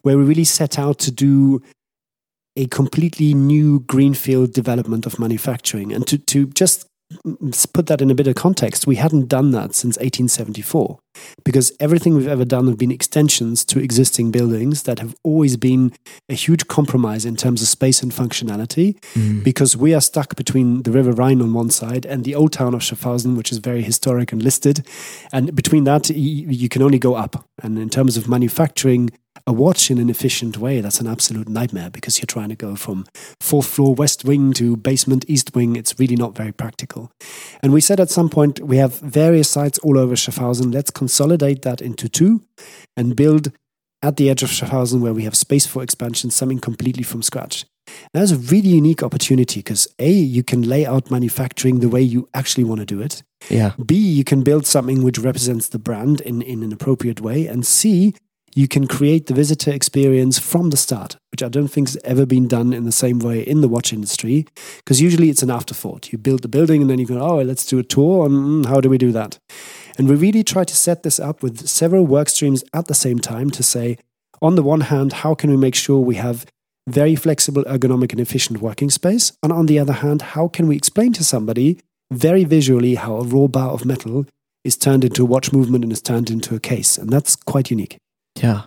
where 0.03 0.17
we 0.17 0.25
really 0.25 0.45
set 0.45 0.79
out 0.79 0.99
to 1.01 1.13
do 1.13 1.63
a 2.57 2.67
completely 2.67 3.35
new 3.35 3.81
greenfield 3.81 4.53
development 4.53 5.07
of 5.07 5.19
manufacturing 5.19 5.93
and 5.93 6.07
to 6.07 6.19
to 6.19 6.47
just 6.49 6.87
put 7.73 7.87
that 7.87 8.03
in 8.03 8.11
a 8.11 8.15
bit 8.15 8.27
of 8.27 8.35
context, 8.35 8.87
we 8.87 8.97
hadn't 8.97 9.29
done 9.29 9.51
that 9.53 9.75
since 9.75 9.97
1874 9.97 10.99
because 11.45 11.73
everything 11.81 12.15
we've 12.15 12.29
ever 12.29 12.45
done 12.45 12.67
have 12.67 12.79
been 12.79 12.91
extensions 12.91 13.65
to 13.67 13.81
existing 13.81 14.31
buildings 14.31 14.85
that 14.85 14.99
have 14.99 15.15
always 15.23 15.57
been 15.57 15.93
a 16.29 16.35
huge 16.35 16.67
compromise 16.69 17.25
in 17.25 17.37
terms 17.37 17.63
of 17.63 17.69
space 17.69 18.03
and 18.03 18.13
functionality 18.13 18.99
mm. 19.15 19.43
because 19.43 19.77
we 19.77 19.95
are 19.95 20.01
stuck 20.01 20.37
between 20.37 20.83
the 20.83 20.91
River 20.91 21.13
Rhine 21.13 21.41
on 21.41 21.53
one 21.55 21.71
side 21.71 22.05
and 22.07 22.25
the 22.25 22.35
old 22.35 22.53
town 22.53 22.75
of 22.75 22.81
Schaffhausen, 22.81 23.37
which 23.37 23.53
is 23.53 23.59
very 23.59 23.83
historic 23.83 24.33
and 24.33 24.43
listed. 24.43 24.87
And 25.33 25.55
between 25.55 25.85
that, 25.85 26.11
you 26.11 26.69
can 26.69 26.83
only 26.83 26.99
go 26.99 27.15
up. 27.15 27.45
And 27.63 27.79
in 27.79 27.89
terms 27.89 28.17
of 28.17 28.29
manufacturing, 28.29 29.11
a 29.47 29.53
watch 29.53 29.91
in 29.91 29.99
an 29.99 30.11
efficient 30.11 30.59
way, 30.59 30.81
that's 30.81 31.01
an 31.01 31.07
absolute 31.07 31.49
nightmare 31.49 31.91
because 31.91 32.19
you're 32.19 32.27
trying 32.27 32.51
to 32.51 32.55
go 32.55 32.77
from 32.77 33.07
fourth 33.41 33.67
floor 33.67 33.95
west 33.95 34.25
wing 34.25 34.53
to 34.53 34.77
basement 34.77 35.25
east 35.29 35.55
wing. 35.55 35.77
It's 35.77 35.99
really 35.99 36.17
not 36.17 36.37
very 36.37 36.53
practical. 36.53 37.11
And 37.63 37.73
we 37.73 37.81
said 37.81 38.01
at 38.01 38.11
some 38.11 38.29
point, 38.29 38.61
we 38.61 38.77
have 38.77 38.99
various 39.01 39.49
sites 39.49 39.79
all 39.79 39.99
over 39.99 40.15
Schaffhausen. 40.15 40.73
Let's 40.73 40.91
consolidate 41.09 41.63
that 41.63 41.81
into 41.81 42.07
two 42.07 42.43
and 42.95 43.17
build 43.17 43.51
at 44.03 44.17
the 44.19 44.29
edge 44.29 44.43
of 44.43 44.51
Schaffhausen 44.51 45.01
where 45.01 45.15
we 45.15 45.25
have 45.25 45.35
space 45.35 45.67
for 45.67 45.83
expansion, 45.83 46.31
something 46.31 46.61
completely 46.61 47.03
from 47.03 47.23
scratch. 47.23 47.65
That's 48.13 48.31
a 48.31 48.37
really 48.37 48.69
unique 48.69 49.03
opportunity 49.03 49.61
because 49.61 49.89
A, 49.99 50.11
you 50.11 50.43
can 50.45 50.61
lay 50.61 50.85
out 50.85 51.11
manufacturing 51.11 51.81
the 51.81 51.89
way 51.89 52.03
you 52.03 52.29
actually 52.35 52.65
want 52.65 52.81
to 52.81 52.85
do 52.85 53.01
it. 53.01 53.23
Yeah. 53.49 53.73
B, 53.87 53.97
you 53.97 54.23
can 54.23 54.43
build 54.43 54.67
something 54.67 55.03
which 55.03 55.19
represents 55.19 55.69
the 55.69 55.79
brand 55.79 56.21
in, 56.21 56.43
in 56.43 56.63
an 56.63 56.73
appropriate 56.73 57.23
way. 57.23 57.47
And 57.47 57.67
C, 57.67 58.15
you 58.55 58.69
can 58.69 58.87
create 58.87 59.27
the 59.27 59.35
visitor 59.35 59.73
experience 59.73 60.39
from 60.39 60.71
the 60.71 60.77
start, 60.77 61.17
which 61.33 61.43
I 61.43 61.49
don't 61.49 61.69
think 61.69 61.89
has 61.89 61.99
ever 62.05 62.27
been 62.27 62.49
done 62.49 62.75
in 62.75 62.85
the 62.85 62.93
same 62.93 63.19
way 63.19 63.41
in 63.41 63.63
the 63.63 63.69
watch 63.69 63.93
industry, 63.93 64.47
because 64.77 65.01
usually 65.01 65.31
it's 65.31 65.43
an 65.43 65.51
afterthought. 65.51 66.13
You 66.13 66.19
build 66.19 66.43
the 66.43 66.49
building 66.49 66.83
and 66.83 66.91
then 66.91 66.99
you 66.99 67.07
go, 67.07 67.19
oh, 67.19 67.41
let's 67.43 67.65
do 67.65 67.79
a 67.79 67.83
tour. 67.83 68.27
And 68.27 68.35
hmm, 68.35 68.65
how 68.65 68.81
do 68.83 68.91
we 68.91 68.99
do 68.99 69.13
that? 69.13 69.39
And 69.99 70.09
we 70.09 70.15
really 70.15 70.45
try 70.45 70.63
to 70.63 70.77
set 70.77 71.03
this 71.03 71.19
up 71.19 71.43
with 71.43 71.67
several 71.67 72.07
work 72.07 72.29
streams 72.29 72.63
at 72.73 72.87
the 72.87 72.95
same 72.95 73.19
time 73.19 73.51
to 73.51 73.65
say, 73.65 73.99
on 74.41 74.55
the 74.55 74.63
one 74.63 74.83
hand, 74.83 75.13
how 75.13 75.35
can 75.35 75.51
we 75.51 75.57
make 75.57 75.75
sure 75.75 75.99
we 75.99 76.15
have 76.15 76.47
very 76.89 77.17
flexible, 77.17 77.65
ergonomic, 77.65 78.13
and 78.13 78.21
efficient 78.21 78.63
working 78.63 78.91
space? 78.91 79.33
And 79.43 79.53
on 79.53 79.67
the 79.67 79.79
other 79.81 79.95
hand, 79.95 80.23
how 80.23 80.47
can 80.47 80.69
we 80.69 80.77
explain 80.77 81.13
to 81.15 81.25
somebody 81.25 81.81
very 82.13 82.45
visually 82.45 82.95
how 82.95 83.17
a 83.17 83.25
raw 83.25 83.49
bar 83.49 83.71
of 83.71 83.85
metal 83.85 84.27
is 84.63 84.77
turned 84.77 85.05
into 85.05 85.25
a 85.25 85.27
watch 85.27 85.53
movement 85.53 85.83
and 85.83 85.93
is 85.93 86.01
turned 86.01 86.31
into 86.31 86.55
a 86.55 86.61
case? 86.61 86.97
And 86.97 87.11
that's 87.11 87.35
quite 87.35 87.71
unique. 87.71 87.99
Yeah. 88.37 88.63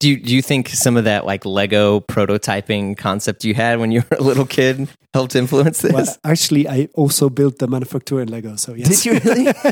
Do 0.00 0.08
you, 0.08 0.20
do 0.20 0.34
you 0.34 0.42
think 0.42 0.68
some 0.68 0.96
of 0.96 1.04
that 1.04 1.24
like 1.24 1.44
Lego 1.44 2.00
prototyping 2.00 2.96
concept 2.96 3.44
you 3.44 3.54
had 3.54 3.78
when 3.78 3.92
you 3.92 4.02
were 4.10 4.16
a 4.18 4.22
little 4.22 4.46
kid 4.46 4.88
helped 5.14 5.34
influence 5.34 5.80
this? 5.80 5.92
Well, 5.92 6.06
actually, 6.24 6.68
I 6.68 6.88
also 6.94 7.30
built 7.30 7.58
the 7.58 7.66
manufacturer 7.66 8.20
in 8.20 8.28
Lego. 8.28 8.56
So 8.56 8.74
yes, 8.74 8.88
did 8.88 9.04
you 9.04 9.12
really? 9.30 9.46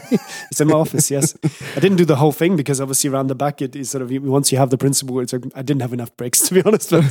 it's 0.50 0.60
in 0.60 0.68
my 0.68 0.74
office. 0.74 1.10
Yes, 1.10 1.36
I 1.76 1.80
didn't 1.80 1.96
do 1.96 2.04
the 2.04 2.16
whole 2.16 2.32
thing 2.32 2.56
because 2.56 2.80
obviously 2.80 3.10
around 3.10 3.28
the 3.28 3.34
back 3.34 3.60
it 3.60 3.76
is 3.76 3.90
sort 3.90 4.02
of 4.02 4.10
once 4.24 4.50
you 4.50 4.58
have 4.58 4.70
the 4.70 4.78
principle, 4.78 5.20
it's 5.20 5.32
like, 5.32 5.44
I 5.54 5.62
didn't 5.62 5.82
have 5.82 5.92
enough 5.92 6.16
bricks 6.16 6.48
to 6.48 6.54
be 6.54 6.62
honest. 6.62 6.90
But, 6.90 7.06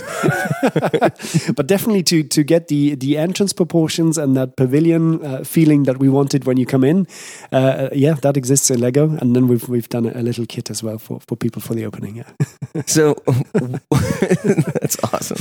but 1.56 1.68
definitely 1.68 2.04
to 2.04 2.24
to 2.24 2.44
get 2.44 2.68
the 2.68 2.96
the 2.96 3.18
entrance 3.18 3.54
proportions 3.54 4.18
and 4.18 4.36
that 4.36 4.56
pavilion 4.58 5.24
uh, 5.24 5.44
feeling 5.44 5.84
that 5.84 6.00
we 6.00 6.10
wanted 6.10 6.46
when 6.46 6.58
you 6.58 6.66
come 6.66 6.84
in, 6.84 7.08
uh, 7.52 7.90
yeah, 7.94 8.14
that 8.22 8.38
exists 8.38 8.72
in 8.72 8.80
Lego, 8.80 9.18
and 9.18 9.36
then 9.36 9.48
we've 9.48 9.70
we've 9.70 9.90
done 9.90 10.06
a 10.08 10.22
little 10.22 10.46
kit 10.46 10.70
as 10.70 10.82
well 10.82 10.98
for 10.98 11.20
for 11.28 11.36
people 11.36 11.62
for 11.62 11.76
the 11.76 11.86
opening. 11.86 12.16
Yeah. 12.16 12.32
so 12.86 13.06
so 13.06 13.16
that's 14.82 14.98
awesome. 15.04 15.38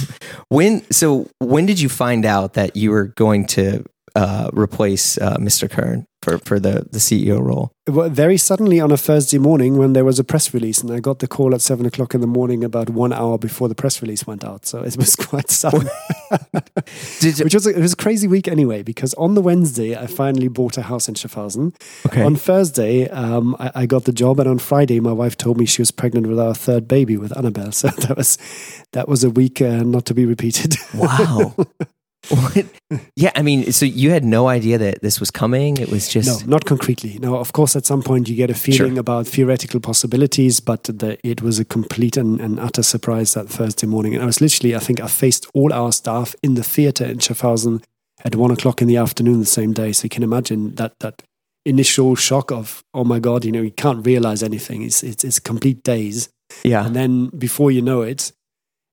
When 0.48 0.82
so 0.90 1.28
when 1.38 1.66
did 1.66 1.80
you 1.80 1.88
find 1.88 2.24
out 2.24 2.54
that 2.54 2.73
you 2.74 2.90
were 2.90 3.06
going 3.06 3.46
to 3.46 3.84
uh, 4.14 4.48
replace 4.52 5.18
uh, 5.18 5.36
Mr. 5.38 5.68
Kern 5.68 6.06
for, 6.22 6.38
for 6.38 6.60
the, 6.60 6.86
the 6.90 6.98
CEO 6.98 7.40
role? 7.42 7.72
Well, 7.86 8.08
very 8.08 8.36
suddenly 8.36 8.80
on 8.80 8.92
a 8.92 8.96
Thursday 8.96 9.38
morning 9.38 9.76
when 9.76 9.92
there 9.92 10.04
was 10.04 10.18
a 10.18 10.24
press 10.24 10.54
release, 10.54 10.82
and 10.82 10.90
I 10.90 11.00
got 11.00 11.18
the 11.18 11.26
call 11.26 11.54
at 11.54 11.60
seven 11.60 11.84
o'clock 11.84 12.14
in 12.14 12.20
the 12.20 12.26
morning 12.26 12.64
about 12.64 12.90
one 12.90 13.12
hour 13.12 13.38
before 13.38 13.68
the 13.68 13.74
press 13.74 14.00
release 14.00 14.26
went 14.26 14.44
out. 14.44 14.66
So 14.66 14.82
it 14.82 14.96
was 14.96 15.16
quite 15.30 15.50
sudden. 15.50 15.88
Which 17.22 17.54
was 17.54 17.66
a, 17.66 17.70
it 17.70 17.80
was 17.80 17.92
a 17.92 17.96
crazy 17.96 18.28
week 18.28 18.48
anyway, 18.48 18.82
because 18.82 19.14
on 19.14 19.34
the 19.34 19.42
Wednesday 19.42 19.96
I 19.96 20.06
finally 20.06 20.48
bought 20.48 20.78
a 20.78 20.82
house 20.82 21.08
in 21.08 21.14
Schaffhausen. 21.14 21.74
Okay. 22.06 22.22
On 22.22 22.36
Thursday 22.36 23.08
um, 23.08 23.56
I, 23.58 23.72
I, 23.74 23.86
got 23.86 24.04
the 24.04 24.12
job, 24.12 24.38
and 24.40 24.48
on 24.48 24.58
Friday 24.58 25.00
my 25.00 25.12
wife 25.12 25.36
told 25.36 25.58
me 25.58 25.66
she 25.66 25.82
was 25.82 25.90
pregnant 25.90 26.26
with 26.26 26.38
our 26.38 26.54
third 26.54 26.88
baby 26.88 27.16
with 27.16 27.36
Annabelle. 27.36 27.64
So 27.74 27.88
that 27.88 28.16
was 28.16 28.38
that 28.92 29.08
was 29.08 29.24
a 29.24 29.30
week 29.30 29.60
uh, 29.60 29.82
not 29.82 30.06
to 30.06 30.14
be 30.14 30.24
repeated. 30.24 30.76
Wow. 30.94 31.54
What? 32.28 32.66
Yeah, 33.16 33.32
I 33.34 33.42
mean, 33.42 33.72
so 33.72 33.84
you 33.84 34.10
had 34.10 34.24
no 34.24 34.48
idea 34.48 34.78
that 34.78 35.02
this 35.02 35.18
was 35.18 35.30
coming. 35.30 35.78
It 35.78 35.90
was 35.90 36.08
just 36.08 36.46
no, 36.46 36.52
not 36.52 36.64
concretely. 36.64 37.18
No, 37.18 37.36
of 37.36 37.52
course, 37.52 37.74
at 37.76 37.86
some 37.86 38.02
point 38.02 38.28
you 38.28 38.36
get 38.36 38.50
a 38.50 38.54
feeling 38.54 38.92
sure. 38.92 39.00
about 39.00 39.26
theoretical 39.26 39.80
possibilities, 39.80 40.60
but 40.60 40.84
the, 40.84 41.18
it 41.26 41.42
was 41.42 41.58
a 41.58 41.64
complete 41.64 42.16
and, 42.16 42.40
and, 42.40 42.60
utter 42.60 42.82
surprise 42.82 43.34
that 43.34 43.48
Thursday 43.48 43.86
morning. 43.86 44.14
And 44.14 44.22
I 44.22 44.26
was 44.26 44.40
literally, 44.40 44.76
I 44.76 44.78
think, 44.78 45.00
I 45.00 45.08
faced 45.08 45.46
all 45.54 45.72
our 45.72 45.92
staff 45.92 46.34
in 46.42 46.54
the 46.54 46.62
theater 46.62 47.04
in 47.04 47.18
Schaffhausen 47.18 47.82
at 48.24 48.36
one 48.36 48.50
o'clock 48.50 48.80
in 48.80 48.88
the 48.88 48.96
afternoon 48.96 49.40
the 49.40 49.46
same 49.46 49.72
day. 49.72 49.92
So 49.92 50.04
you 50.04 50.10
can 50.10 50.22
imagine 50.22 50.76
that 50.76 50.98
that 51.00 51.22
initial 51.64 52.14
shock 52.14 52.52
of, 52.52 52.84
oh 52.94 53.04
my 53.04 53.18
god, 53.18 53.44
you 53.44 53.52
know, 53.52 53.62
you 53.62 53.72
can't 53.72 54.06
realize 54.06 54.42
anything. 54.42 54.82
It's 54.82 55.02
it's, 55.02 55.24
it's 55.24 55.40
complete 55.40 55.82
daze. 55.82 56.28
Yeah, 56.62 56.86
and 56.86 56.94
then 56.94 57.28
before 57.28 57.70
you 57.70 57.82
know 57.82 58.02
it 58.02 58.32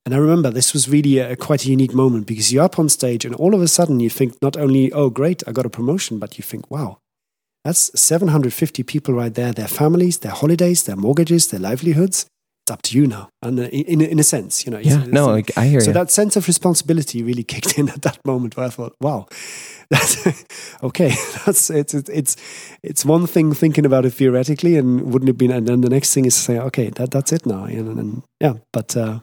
and 0.06 0.16
I 0.16 0.18
remember 0.18 0.50
this 0.50 0.74
was 0.74 0.90
really 0.90 1.20
a, 1.20 1.36
quite 1.36 1.66
a 1.66 1.70
unique 1.70 1.94
moment 1.94 2.26
because 2.26 2.52
you're 2.52 2.64
up 2.64 2.80
on 2.80 2.90
stage 2.90 3.24
and 3.24 3.36
all 3.36 3.54
of 3.54 3.62
a 3.62 3.68
sudden 3.68 4.00
you 4.00 4.10
think 4.10 4.36
not 4.42 4.58
only, 4.58 4.92
oh, 4.92 5.10
great, 5.10 5.44
I 5.48 5.52
got 5.52 5.66
a 5.66 5.70
promotion, 5.70 6.18
but 6.18 6.38
you 6.38 6.44
think, 6.44 6.72
wow, 6.72 6.98
that's 7.64 7.92
750 8.00 8.82
people 8.84 9.14
right 9.14 9.34
there, 9.34 9.52
their 9.52 9.68
families, 9.68 10.20
their 10.20 10.32
holidays, 10.32 10.84
their 10.84 10.96
mortgages, 10.96 11.50
their 11.50 11.60
livelihoods. 11.60 12.26
It's 12.64 12.72
up 12.72 12.82
to 12.84 12.98
you 12.98 13.06
now. 13.06 13.30
And 13.44 13.60
uh, 13.60 13.64
in, 13.64 14.02
in 14.02 14.20
a 14.20 14.24
sense, 14.24 14.66
you 14.66 14.72
know. 14.72 14.80
Yeah, 14.80 15.06
no, 15.08 15.36
I, 15.36 15.44
I 15.56 15.68
hear 15.68 15.80
so 15.80 15.90
you. 15.90 15.94
So 15.94 16.00
that 16.00 16.12
sense 16.12 16.36
of 16.36 16.48
responsibility 16.48 17.22
really 17.22 17.44
kicked 17.54 17.78
in 17.78 17.90
at 17.90 18.02
that 18.02 18.24
moment 18.26 18.58
where 18.58 18.68
I 18.68 18.70
thought, 18.70 18.96
wow, 19.02 19.28
that's 19.90 20.26
okay. 20.84 21.10
That's 21.46 21.70
it's, 21.70 21.94
it's 21.94 22.38
it's 22.82 23.04
one 23.04 23.28
thing 23.28 23.54
thinking 23.54 23.86
about 23.86 24.06
it 24.06 24.12
theoretically, 24.12 24.78
and 24.78 25.12
wouldn't 25.12 25.30
it 25.30 25.38
be? 25.38 25.52
And 25.52 25.68
then 25.68 25.82
the 25.82 25.90
next 25.90 26.14
thing 26.14 26.26
is 26.26 26.36
to 26.36 26.42
say, 26.42 26.60
okay, 26.60 26.90
that 26.92 27.12
that's 27.12 27.34
it 27.34 27.46
now. 27.46 27.66
And, 27.66 28.00
and 28.00 28.24
yeah, 28.40 28.54
but 28.72 28.96
uh, 28.96 29.20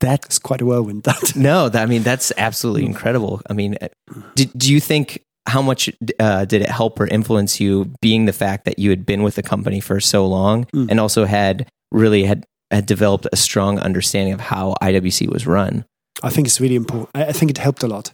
that's 0.00 0.38
quite 0.38 0.60
a 0.60 0.66
whirlwind. 0.66 1.04
That 1.04 1.32
no, 1.36 1.68
that, 1.68 1.82
I 1.82 1.86
mean 1.86 2.02
that's 2.02 2.32
absolutely 2.36 2.84
incredible. 2.84 3.42
I 3.48 3.52
mean, 3.52 3.76
uh, 3.80 3.88
did, 4.34 4.50
do 4.56 4.72
you 4.72 4.80
think 4.80 5.24
how 5.46 5.62
much 5.62 5.90
uh, 6.20 6.44
did 6.44 6.62
it 6.62 6.68
help 6.68 7.00
or 7.00 7.06
influence 7.06 7.58
you, 7.60 7.90
being 8.02 8.26
the 8.26 8.32
fact 8.32 8.64
that 8.66 8.78
you 8.78 8.90
had 8.90 9.06
been 9.06 9.22
with 9.22 9.34
the 9.34 9.42
company 9.42 9.80
for 9.80 9.98
so 9.98 10.26
long 10.26 10.64
mm. 10.66 10.90
and 10.90 11.00
also 11.00 11.24
had 11.24 11.68
really 11.90 12.24
had 12.24 12.44
had 12.70 12.84
developed 12.84 13.26
a 13.32 13.36
strong 13.36 13.78
understanding 13.78 14.34
of 14.34 14.40
how 14.40 14.74
IWC 14.82 15.32
was 15.32 15.46
run? 15.46 15.84
I 16.22 16.30
think 16.30 16.46
it's 16.46 16.60
really 16.60 16.74
important. 16.74 17.08
I 17.14 17.32
think 17.32 17.50
it 17.50 17.58
helped 17.58 17.82
a 17.82 17.86
lot. 17.86 18.12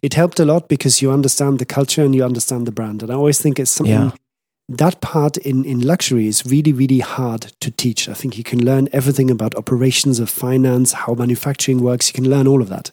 It 0.00 0.14
helped 0.14 0.40
a 0.40 0.44
lot 0.44 0.68
because 0.68 1.02
you 1.02 1.10
understand 1.10 1.58
the 1.58 1.66
culture 1.66 2.02
and 2.02 2.14
you 2.14 2.24
understand 2.24 2.66
the 2.66 2.72
brand. 2.72 3.02
And 3.02 3.10
I 3.10 3.14
always 3.14 3.40
think 3.40 3.58
it's 3.58 3.70
something 3.70 3.94
yeah 3.94 4.10
that 4.78 5.00
part 5.00 5.36
in, 5.38 5.64
in 5.64 5.80
luxury 5.80 6.26
is 6.26 6.46
really, 6.46 6.72
really 6.72 7.00
hard 7.00 7.52
to 7.60 7.70
teach. 7.70 8.08
I 8.08 8.14
think 8.14 8.38
you 8.38 8.44
can 8.44 8.64
learn 8.64 8.88
everything 8.92 9.30
about 9.30 9.54
operations 9.54 10.18
of 10.18 10.30
finance, 10.30 10.92
how 10.92 11.14
manufacturing 11.14 11.82
works. 11.82 12.08
You 12.08 12.14
can 12.14 12.30
learn 12.30 12.46
all 12.46 12.62
of 12.62 12.68
that. 12.68 12.90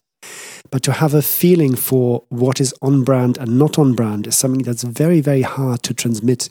But 0.71 0.83
to 0.83 0.91
have 0.93 1.13
a 1.13 1.21
feeling 1.21 1.75
for 1.75 2.23
what 2.29 2.59
is 2.61 2.73
on 2.81 3.03
brand 3.03 3.37
and 3.37 3.57
not 3.57 3.79
on 3.79 3.93
brand 3.93 4.27
is 4.27 4.35
something 4.35 4.63
that's 4.63 4.83
very, 4.83 5.21
very 5.21 5.41
hard 5.41 5.83
to 5.83 5.93
transmit 5.93 6.49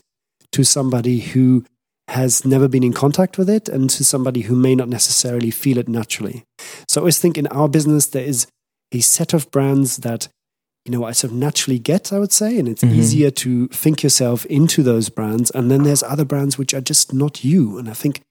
to 0.52 0.64
somebody 0.64 1.20
who 1.20 1.64
has 2.08 2.44
never 2.44 2.68
been 2.68 2.82
in 2.82 2.94
contact 2.94 3.36
with 3.36 3.50
it 3.50 3.68
and 3.68 3.90
to 3.90 4.04
somebody 4.04 4.42
who 4.42 4.56
may 4.56 4.74
not 4.74 4.88
necessarily 4.88 5.50
feel 5.50 5.78
it 5.78 5.88
naturally. 5.88 6.42
So 6.88 7.00
I 7.00 7.02
always 7.02 7.18
think 7.18 7.36
in 7.36 7.46
our 7.48 7.68
business, 7.68 8.06
there 8.06 8.24
is 8.24 8.46
a 8.92 9.00
set 9.00 9.34
of 9.34 9.50
brands 9.50 9.98
that 9.98 10.28
you 10.88 10.96
know, 10.96 11.04
I 11.04 11.12
sort 11.12 11.32
of 11.32 11.36
naturally 11.36 11.78
get, 11.78 12.14
I 12.14 12.18
would 12.18 12.32
say, 12.32 12.58
and 12.58 12.66
it's 12.66 12.82
mm-hmm. 12.82 12.94
easier 12.94 13.30
to 13.30 13.68
think 13.68 14.02
yourself 14.02 14.46
into 14.46 14.82
those 14.82 15.10
brands. 15.10 15.50
And 15.50 15.70
then 15.70 15.82
there's 15.82 16.02
other 16.02 16.24
brands 16.24 16.56
which 16.56 16.72
are 16.72 16.80
just 16.80 17.12
not 17.12 17.44
you. 17.44 17.76
And 17.76 17.90
I 17.90 17.92
think 17.92 18.22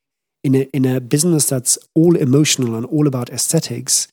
in 0.44 0.56
a 0.56 0.62
in 0.74 0.84
a 0.86 1.00
business 1.00 1.48
that's 1.48 1.78
all 1.94 2.16
emotional 2.16 2.76
and 2.76 2.84
all 2.88 3.06
about 3.06 3.30
aesthetics, 3.30 4.08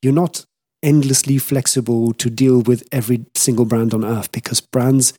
you're 0.00 0.12
not 0.12 0.44
endlessly 0.80 1.38
flexible 1.38 2.12
to 2.14 2.30
deal 2.30 2.60
with 2.60 2.86
every 2.92 3.24
single 3.34 3.64
brand 3.64 3.94
on 3.94 4.04
earth 4.04 4.30
because 4.30 4.60
brands 4.60 5.14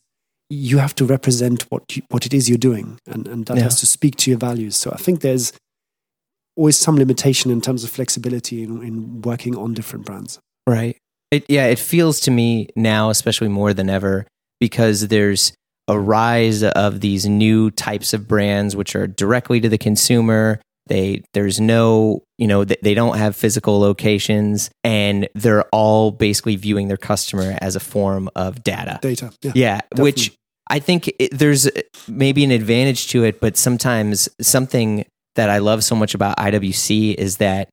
you 0.49 0.77
have 0.77 0.93
to 0.95 1.05
represent 1.05 1.63
what 1.63 1.95
you, 1.95 2.03
what 2.09 2.25
it 2.25 2.33
is 2.33 2.47
you're 2.47 2.57
doing 2.57 2.99
and, 3.07 3.27
and 3.27 3.45
that 3.45 3.57
yeah. 3.57 3.63
has 3.63 3.79
to 3.79 3.85
speak 3.85 4.17
to 4.17 4.29
your 4.29 4.37
values 4.37 4.75
so 4.75 4.91
i 4.91 4.97
think 4.97 5.21
there's 5.21 5.53
always 6.57 6.77
some 6.77 6.97
limitation 6.97 7.49
in 7.49 7.61
terms 7.61 7.85
of 7.85 7.89
flexibility 7.89 8.61
in, 8.61 8.83
in 8.83 9.21
working 9.21 9.55
on 9.55 9.73
different 9.73 10.05
brands 10.05 10.37
right 10.67 10.97
it, 11.33 11.45
yeah, 11.49 11.65
it 11.65 11.79
feels 11.79 12.19
to 12.21 12.31
me 12.31 12.69
now, 12.75 13.09
especially 13.09 13.47
more 13.47 13.73
than 13.73 13.89
ever, 13.89 14.25
because 14.59 15.07
there's 15.07 15.53
a 15.87 15.99
rise 15.99 16.63
of 16.63 17.01
these 17.01 17.25
new 17.25 17.69
types 17.71 18.13
of 18.13 18.27
brands 18.27 18.75
which 18.75 18.95
are 18.95 19.07
directly 19.07 19.59
to 19.59 19.69
the 19.69 19.77
consumer. 19.77 20.61
They 20.87 21.23
there's 21.33 21.59
no 21.59 22.23
you 22.37 22.47
know 22.47 22.65
they, 22.65 22.77
they 22.81 22.93
don't 22.93 23.17
have 23.17 23.35
physical 23.35 23.79
locations, 23.79 24.69
and 24.83 25.27
they're 25.33 25.63
all 25.71 26.11
basically 26.11 26.55
viewing 26.55 26.87
their 26.87 26.97
customer 26.97 27.57
as 27.61 27.75
a 27.75 27.79
form 27.79 28.29
of 28.35 28.63
data. 28.63 28.99
Data, 29.01 29.31
yeah, 29.41 29.51
yeah 29.55 29.81
which 29.97 30.33
I 30.69 30.79
think 30.79 31.11
it, 31.19 31.37
there's 31.37 31.69
maybe 32.07 32.43
an 32.43 32.51
advantage 32.51 33.07
to 33.09 33.23
it, 33.23 33.39
but 33.39 33.57
sometimes 33.57 34.29
something 34.41 35.05
that 35.35 35.49
I 35.49 35.59
love 35.59 35.83
so 35.83 35.95
much 35.95 36.13
about 36.13 36.37
IWC 36.37 37.15
is 37.15 37.37
that 37.37 37.69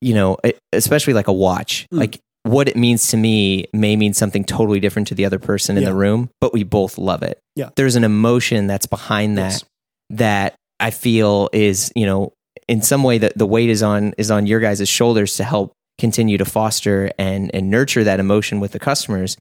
you 0.00 0.12
know, 0.12 0.36
especially 0.72 1.14
like 1.14 1.28
a 1.28 1.32
watch. 1.32 1.86
Mm. 1.92 1.98
Like 2.00 2.20
what 2.44 2.68
it 2.68 2.76
means 2.76 3.08
to 3.08 3.16
me 3.16 3.66
may 3.72 3.96
mean 3.96 4.12
something 4.12 4.44
totally 4.44 4.78
different 4.78 5.08
to 5.08 5.14
the 5.14 5.24
other 5.24 5.38
person 5.38 5.76
in 5.76 5.82
yeah. 5.82 5.88
the 5.88 5.94
room, 5.94 6.30
but 6.40 6.52
we 6.52 6.62
both 6.62 6.98
love 6.98 7.22
it. 7.22 7.40
Yeah. 7.56 7.70
There's 7.74 7.96
an 7.96 8.04
emotion 8.04 8.66
that's 8.66 8.86
behind 8.86 9.38
that 9.38 9.52
yes. 9.52 9.64
that 10.10 10.54
I 10.78 10.90
feel 10.90 11.48
is, 11.52 11.90
you 11.96 12.04
know, 12.04 12.34
in 12.68 12.82
some 12.82 13.02
way 13.02 13.16
that 13.18 13.36
the 13.36 13.46
weight 13.46 13.70
is 13.70 13.82
on 13.82 14.12
is 14.18 14.30
on 14.30 14.46
your 14.46 14.60
guys' 14.60 14.86
shoulders 14.88 15.36
to 15.38 15.44
help 15.44 15.72
continue 15.98 16.36
to 16.36 16.44
foster 16.44 17.10
and 17.18 17.50
and 17.54 17.70
nurture 17.70 18.04
that 18.04 18.20
emotion 18.20 18.60
with 18.60 18.72
the 18.72 18.78
customers. 18.78 19.38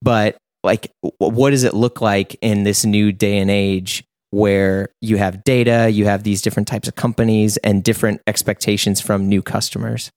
But 0.00 0.36
like 0.62 0.92
what 1.18 1.50
does 1.50 1.64
it 1.64 1.74
look 1.74 2.00
like 2.00 2.36
in 2.40 2.62
this 2.62 2.84
new 2.84 3.10
day 3.10 3.38
and 3.38 3.50
age 3.50 4.04
where 4.30 4.88
you 5.00 5.16
have 5.16 5.42
data, 5.42 5.90
you 5.90 6.04
have 6.04 6.22
these 6.22 6.42
different 6.42 6.68
types 6.68 6.86
of 6.86 6.94
companies 6.94 7.56
and 7.58 7.82
different 7.82 8.20
expectations 8.28 9.00
from 9.00 9.28
new 9.28 9.42
customers? 9.42 10.12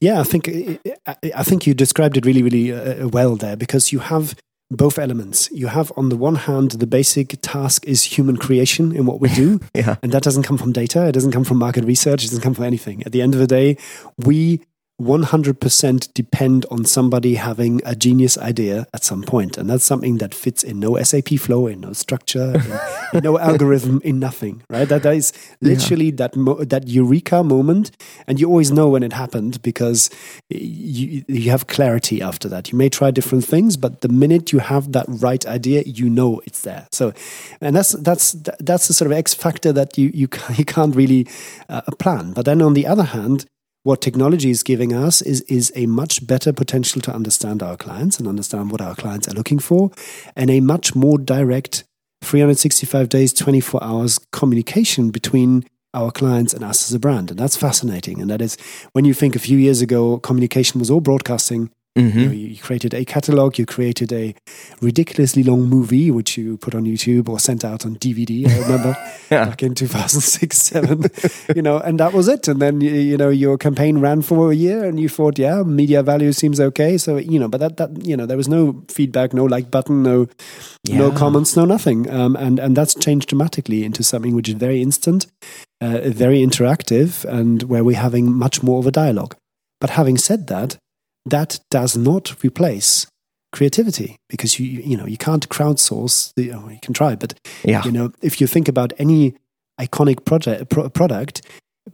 Yeah, 0.00 0.20
I 0.20 0.24
think 0.24 0.48
I 1.34 1.42
think 1.42 1.66
you 1.66 1.74
described 1.74 2.16
it 2.16 2.26
really, 2.26 2.42
really 2.42 2.72
uh, 2.72 3.04
uh, 3.04 3.08
well 3.08 3.36
there 3.36 3.56
because 3.56 3.92
you 3.92 4.00
have 4.00 4.34
both 4.70 4.98
elements. 4.98 5.48
You 5.52 5.68
have, 5.68 5.92
on 5.96 6.08
the 6.08 6.16
one 6.16 6.34
hand, 6.34 6.72
the 6.72 6.86
basic 6.86 7.40
task 7.40 7.86
is 7.86 8.02
human 8.02 8.36
creation 8.36 8.94
in 8.94 9.06
what 9.06 9.20
we 9.20 9.28
do. 9.28 9.60
yeah. 9.74 9.96
And 10.02 10.12
that 10.12 10.22
doesn't 10.22 10.42
come 10.42 10.58
from 10.58 10.72
data, 10.72 11.06
it 11.06 11.12
doesn't 11.12 11.32
come 11.32 11.44
from 11.44 11.58
market 11.58 11.84
research, 11.84 12.24
it 12.24 12.28
doesn't 12.28 12.42
come 12.42 12.54
from 12.54 12.64
anything. 12.64 13.02
At 13.04 13.12
the 13.12 13.22
end 13.22 13.34
of 13.34 13.40
the 13.40 13.46
day, 13.46 13.76
we 14.18 14.60
100% 15.00 16.14
depend 16.14 16.64
on 16.70 16.86
somebody 16.86 17.34
having 17.34 17.82
a 17.84 17.94
genius 17.94 18.38
idea 18.38 18.86
at 18.94 19.04
some 19.04 19.22
point. 19.22 19.58
And 19.58 19.68
that's 19.68 19.84
something 19.84 20.16
that 20.18 20.32
fits 20.34 20.64
in 20.64 20.80
no 20.80 20.96
SAP 21.02 21.28
flow, 21.38 21.66
in 21.66 21.80
no 21.80 21.92
structure, 21.92 22.54
in, 22.54 22.80
in 23.18 23.24
no 23.24 23.38
algorithm, 23.38 24.00
in 24.04 24.18
nothing, 24.18 24.62
right? 24.70 24.88
That, 24.88 25.02
that 25.02 25.14
is 25.14 25.34
literally 25.60 26.06
yeah. 26.06 26.16
that, 26.16 26.36
mo- 26.36 26.64
that 26.64 26.88
eureka 26.88 27.44
moment. 27.44 27.90
And 28.26 28.40
you 28.40 28.48
always 28.48 28.72
know 28.72 28.88
when 28.88 29.02
it 29.02 29.12
happened 29.12 29.60
because 29.60 30.08
you, 30.48 31.24
you 31.28 31.50
have 31.50 31.66
clarity 31.66 32.22
after 32.22 32.48
that. 32.48 32.72
You 32.72 32.78
may 32.78 32.88
try 32.88 33.10
different 33.10 33.44
things, 33.44 33.76
but 33.76 34.00
the 34.00 34.08
minute 34.08 34.50
you 34.50 34.60
have 34.60 34.92
that 34.92 35.04
right 35.08 35.44
idea, 35.46 35.82
you 35.84 36.08
know 36.08 36.40
it's 36.46 36.62
there. 36.62 36.88
So, 36.92 37.12
and 37.60 37.76
that's, 37.76 37.92
that's, 37.92 38.32
that's 38.60 38.88
the 38.88 38.94
sort 38.94 39.10
of 39.10 39.16
X 39.16 39.34
factor 39.34 39.72
that 39.72 39.98
you, 39.98 40.10
you, 40.14 40.28
you 40.54 40.64
can't 40.64 40.96
really 40.96 41.26
uh, 41.68 41.82
plan. 41.98 42.32
But 42.32 42.46
then 42.46 42.62
on 42.62 42.72
the 42.72 42.86
other 42.86 43.04
hand, 43.04 43.44
what 43.86 44.00
technology 44.00 44.50
is 44.50 44.64
giving 44.64 44.92
us 44.92 45.22
is, 45.22 45.42
is 45.42 45.72
a 45.76 45.86
much 45.86 46.26
better 46.26 46.52
potential 46.52 47.00
to 47.00 47.14
understand 47.14 47.62
our 47.62 47.76
clients 47.76 48.18
and 48.18 48.26
understand 48.26 48.72
what 48.72 48.80
our 48.80 48.96
clients 48.96 49.28
are 49.28 49.34
looking 49.34 49.60
for, 49.60 49.92
and 50.34 50.50
a 50.50 50.58
much 50.58 50.96
more 50.96 51.18
direct 51.18 51.84
365 52.22 53.08
days, 53.08 53.32
24 53.32 53.84
hours 53.84 54.18
communication 54.32 55.10
between 55.10 55.64
our 55.94 56.10
clients 56.10 56.52
and 56.52 56.64
us 56.64 56.90
as 56.90 56.94
a 56.94 56.98
brand. 56.98 57.30
And 57.30 57.38
that's 57.38 57.56
fascinating. 57.56 58.20
And 58.20 58.28
that 58.28 58.42
is 58.42 58.56
when 58.90 59.04
you 59.04 59.14
think 59.14 59.36
a 59.36 59.38
few 59.38 59.56
years 59.56 59.80
ago, 59.80 60.18
communication 60.18 60.80
was 60.80 60.90
all 60.90 61.00
broadcasting 61.00 61.70
Mm-hmm. 61.96 62.18
You, 62.18 62.26
know, 62.26 62.32
you, 62.32 62.56
created 62.58 62.92
a 62.92 63.04
catalog, 63.04 63.58
you 63.58 63.64
created 63.64 64.12
a 64.12 64.34
ridiculously 64.82 65.42
long 65.42 65.62
movie, 65.62 66.10
which 66.10 66.36
you 66.36 66.58
put 66.58 66.74
on 66.74 66.84
YouTube 66.84 67.28
or 67.28 67.40
sent 67.40 67.64
out 67.64 67.86
on 67.86 67.96
DVD. 67.96 68.46
I 68.46 68.58
remember 68.60 68.96
yeah. 69.30 69.46
back 69.46 69.62
in 69.62 69.74
2006, 69.74 70.58
seven, 70.58 71.04
you 71.54 71.62
know, 71.62 71.78
and 71.78 71.98
that 71.98 72.12
was 72.12 72.28
it. 72.28 72.48
And 72.48 72.60
then, 72.60 72.82
you, 72.82 72.90
you, 72.92 73.16
know, 73.16 73.30
your 73.30 73.56
campaign 73.56 73.98
ran 73.98 74.20
for 74.20 74.52
a 74.52 74.54
year 74.54 74.84
and 74.84 75.00
you 75.00 75.08
thought, 75.08 75.38
yeah, 75.38 75.62
media 75.62 76.02
value 76.02 76.32
seems 76.32 76.60
okay. 76.60 76.98
So, 76.98 77.16
you 77.16 77.38
know, 77.38 77.48
but 77.48 77.60
that, 77.60 77.78
that, 77.78 78.06
you 78.06 78.16
know, 78.16 78.26
there 78.26 78.36
was 78.36 78.48
no 78.48 78.84
feedback, 78.88 79.32
no 79.32 79.44
like 79.44 79.70
button, 79.70 80.02
no, 80.02 80.28
yeah. 80.84 80.98
no 80.98 81.10
comments, 81.12 81.56
no 81.56 81.64
nothing. 81.64 82.10
Um, 82.10 82.36
and, 82.36 82.58
and 82.58 82.76
that's 82.76 82.94
changed 82.94 83.30
dramatically 83.30 83.84
into 83.84 84.02
something 84.02 84.34
which 84.34 84.50
is 84.50 84.54
very 84.54 84.82
instant, 84.82 85.26
uh, 85.80 86.00
very 86.04 86.40
interactive 86.40 87.24
and 87.24 87.62
where 87.64 87.82
we're 87.82 87.96
having 87.96 88.32
much 88.32 88.62
more 88.62 88.80
of 88.80 88.86
a 88.86 88.90
dialogue. 88.90 89.34
But 89.80 89.90
having 89.90 90.18
said 90.18 90.46
that, 90.48 90.76
that 91.26 91.60
does 91.70 91.96
not 91.96 92.42
replace 92.42 93.06
creativity 93.52 94.16
because 94.28 94.58
you 94.58 94.66
you 94.66 94.96
know 94.96 95.06
you 95.06 95.16
can't 95.16 95.48
crowdsource 95.48 96.32
the, 96.34 96.44
you, 96.44 96.52
know, 96.52 96.68
you 96.68 96.78
can 96.82 96.92
try 96.92 97.14
but 97.14 97.38
yeah. 97.64 97.82
you 97.84 97.92
know 97.92 98.12
if 98.20 98.40
you 98.40 98.46
think 98.46 98.68
about 98.68 98.92
any 98.98 99.34
iconic 99.80 100.24
project 100.24 100.68
pro- 100.68 100.88
product 100.88 101.42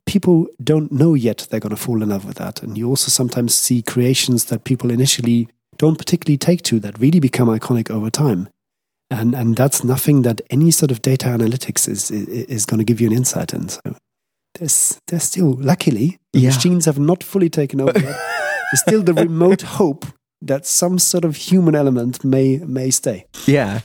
people 0.07 0.47
don't 0.62 0.90
know 0.90 1.14
yet 1.14 1.47
they're 1.51 1.61
going 1.61 1.71
to 1.71 1.77
fall 1.77 2.03
in 2.03 2.09
love 2.09 2.25
with 2.25 2.37
that 2.37 2.62
and 2.62 2.77
you 2.79 2.88
also 2.88 3.11
sometimes 3.11 3.55
see 3.55 3.83
creations 3.83 4.47
that 4.47 4.64
people 4.64 4.90
initially 4.90 5.49
don't 5.77 5.99
particularly 5.99 6.38
take 6.38 6.62
to 6.62 6.81
that 6.81 6.99
really 6.99 7.21
become 7.21 7.49
iconic 7.49 7.90
over 7.90 8.11
time 8.11 8.49
and 9.11 9.35
and 9.35 9.55
that's 9.55 9.85
nothing 9.85 10.23
that 10.23 10.40
any 10.51 10.71
sort 10.71 10.90
of 10.90 11.03
data 11.03 11.27
analytics 11.27 11.88
is 11.88 12.11
is, 12.11 12.27
is 12.29 12.66
going 12.66 12.79
to 12.79 12.85
give 12.85 13.01
you 13.01 13.07
an 13.07 13.16
insight 13.16 13.53
in 13.53 13.68
so 13.68 13.81
there's 14.59 15.01
there's 15.09 15.25
still 15.25 15.53
luckily 15.53 16.18
the 16.33 16.40
yeah. 16.40 16.49
machines 16.49 16.87
have 16.87 16.99
not 16.99 17.23
fully 17.23 17.51
taken 17.51 17.81
over 17.81 17.92
yet 18.73 18.79
still 18.79 19.03
the 19.03 19.15
remote 19.15 19.63
hope 19.79 20.07
that 20.41 20.67
some 20.67 20.99
sort 20.99 21.25
of 21.25 21.37
human 21.37 21.75
element 21.75 22.25
may 22.25 22.59
may 22.59 22.91
stay. 22.91 23.27
Yeah. 23.47 23.81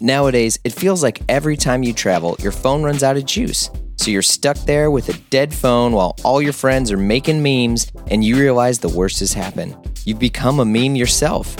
Nowadays, 0.00 0.58
it 0.62 0.72
feels 0.72 1.02
like 1.02 1.22
every 1.28 1.56
time 1.56 1.82
you 1.82 1.92
travel, 1.92 2.36
your 2.38 2.52
phone 2.52 2.82
runs 2.82 3.02
out 3.02 3.16
of 3.16 3.24
juice. 3.24 3.70
So 3.96 4.10
you're 4.10 4.22
stuck 4.22 4.56
there 4.58 4.90
with 4.90 5.08
a 5.08 5.18
dead 5.30 5.52
phone 5.52 5.92
while 5.92 6.14
all 6.22 6.40
your 6.40 6.52
friends 6.52 6.92
are 6.92 6.98
making 6.98 7.42
memes 7.42 7.90
and 8.08 8.22
you 8.22 8.36
realize 8.36 8.78
the 8.78 8.88
worst 8.88 9.20
has 9.20 9.32
happened. 9.32 9.74
You've 10.04 10.18
become 10.18 10.60
a 10.60 10.64
meme 10.64 10.96
yourself. 10.96 11.56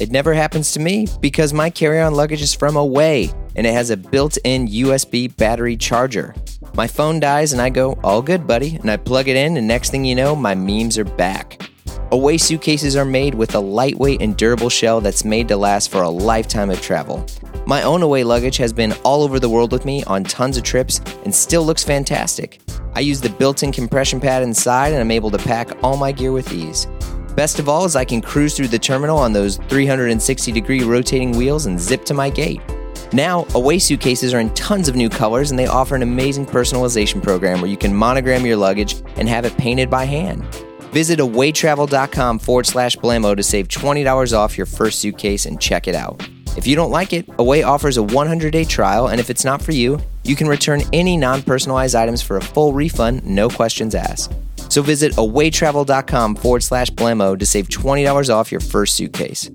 It 0.00 0.10
never 0.10 0.32
happens 0.32 0.72
to 0.72 0.80
me 0.80 1.06
because 1.20 1.52
my 1.52 1.68
carry 1.68 2.00
on 2.00 2.14
luggage 2.14 2.40
is 2.40 2.54
from 2.54 2.76
away 2.76 3.30
and 3.56 3.66
it 3.66 3.74
has 3.74 3.90
a 3.90 3.96
built 3.96 4.38
in 4.44 4.68
USB 4.68 5.36
battery 5.36 5.76
charger. 5.76 6.34
My 6.74 6.86
phone 6.86 7.20
dies 7.20 7.52
and 7.52 7.60
I 7.60 7.68
go, 7.68 7.98
all 8.02 8.22
good, 8.22 8.46
buddy, 8.46 8.76
and 8.76 8.90
I 8.90 8.96
plug 8.96 9.28
it 9.28 9.36
in, 9.36 9.58
and 9.58 9.68
next 9.68 9.90
thing 9.90 10.06
you 10.06 10.14
know, 10.14 10.34
my 10.34 10.54
memes 10.54 10.96
are 10.96 11.04
back. 11.04 11.70
Away 12.12 12.38
suitcases 12.38 12.96
are 12.96 13.04
made 13.04 13.34
with 13.34 13.54
a 13.54 13.60
lightweight 13.60 14.22
and 14.22 14.36
durable 14.36 14.70
shell 14.70 15.00
that's 15.00 15.24
made 15.24 15.48
to 15.48 15.56
last 15.56 15.90
for 15.90 16.02
a 16.02 16.08
lifetime 16.08 16.70
of 16.70 16.80
travel. 16.80 17.26
My 17.66 17.82
own 17.82 18.02
away 18.02 18.24
luggage 18.24 18.56
has 18.56 18.72
been 18.72 18.92
all 19.04 19.22
over 19.22 19.38
the 19.38 19.48
world 19.48 19.70
with 19.70 19.84
me 19.84 20.02
on 20.04 20.24
tons 20.24 20.56
of 20.56 20.62
trips 20.62 21.00
and 21.24 21.34
still 21.34 21.62
looks 21.62 21.84
fantastic. 21.84 22.60
I 22.94 23.00
use 23.00 23.20
the 23.20 23.28
built 23.28 23.62
in 23.62 23.70
compression 23.70 24.20
pad 24.20 24.42
inside 24.42 24.92
and 24.92 25.00
I'm 25.00 25.10
able 25.10 25.30
to 25.30 25.38
pack 25.38 25.70
all 25.82 25.96
my 25.96 26.10
gear 26.10 26.32
with 26.32 26.52
ease. 26.52 26.86
Best 27.36 27.58
of 27.58 27.68
all 27.68 27.84
is 27.84 27.96
I 27.96 28.04
can 28.04 28.20
cruise 28.20 28.56
through 28.56 28.68
the 28.68 28.78
terminal 28.78 29.18
on 29.18 29.32
those 29.32 29.56
360 29.68 30.52
degree 30.52 30.82
rotating 30.82 31.32
wheels 31.32 31.66
and 31.66 31.80
zip 31.80 32.04
to 32.06 32.14
my 32.14 32.28
gate. 32.28 32.60
Now, 33.12 33.46
Away 33.54 33.78
suitcases 33.78 34.32
are 34.32 34.40
in 34.40 34.52
tons 34.54 34.88
of 34.88 34.96
new 34.96 35.08
colors 35.08 35.50
and 35.50 35.58
they 35.58 35.66
offer 35.66 35.94
an 35.94 36.02
amazing 36.02 36.46
personalization 36.46 37.22
program 37.22 37.60
where 37.60 37.70
you 37.70 37.76
can 37.76 37.94
monogram 37.94 38.46
your 38.46 38.56
luggage 38.56 38.96
and 39.16 39.28
have 39.28 39.44
it 39.44 39.56
painted 39.58 39.90
by 39.90 40.04
hand. 40.04 40.42
Visit 40.92 41.18
awaytravel.com 41.18 42.38
forward 42.38 42.66
slash 42.66 42.96
Blamo 42.96 43.36
to 43.36 43.42
save 43.42 43.68
$20 43.68 44.36
off 44.36 44.56
your 44.56 44.66
first 44.66 45.00
suitcase 45.00 45.46
and 45.46 45.60
check 45.60 45.88
it 45.88 45.94
out. 45.94 46.26
If 46.56 46.66
you 46.66 46.76
don't 46.76 46.90
like 46.90 47.12
it, 47.12 47.26
Away 47.38 47.62
offers 47.62 47.96
a 47.96 48.02
100 48.02 48.50
day 48.50 48.64
trial, 48.64 49.08
and 49.08 49.18
if 49.18 49.30
it's 49.30 49.44
not 49.44 49.62
for 49.62 49.72
you, 49.72 49.98
you 50.22 50.36
can 50.36 50.46
return 50.46 50.82
any 50.92 51.16
non 51.16 51.42
personalized 51.42 51.94
items 51.94 52.20
for 52.20 52.36
a 52.36 52.42
full 52.42 52.74
refund, 52.74 53.24
no 53.24 53.48
questions 53.48 53.94
asked. 53.94 54.32
So 54.68 54.82
visit 54.82 55.12
awaytravel.com 55.12 56.36
forward 56.36 56.62
slash 56.62 56.90
Blamo 56.90 57.38
to 57.38 57.46
save 57.46 57.68
$20 57.68 58.28
off 58.34 58.52
your 58.52 58.60
first 58.60 58.96
suitcase. 58.96 59.50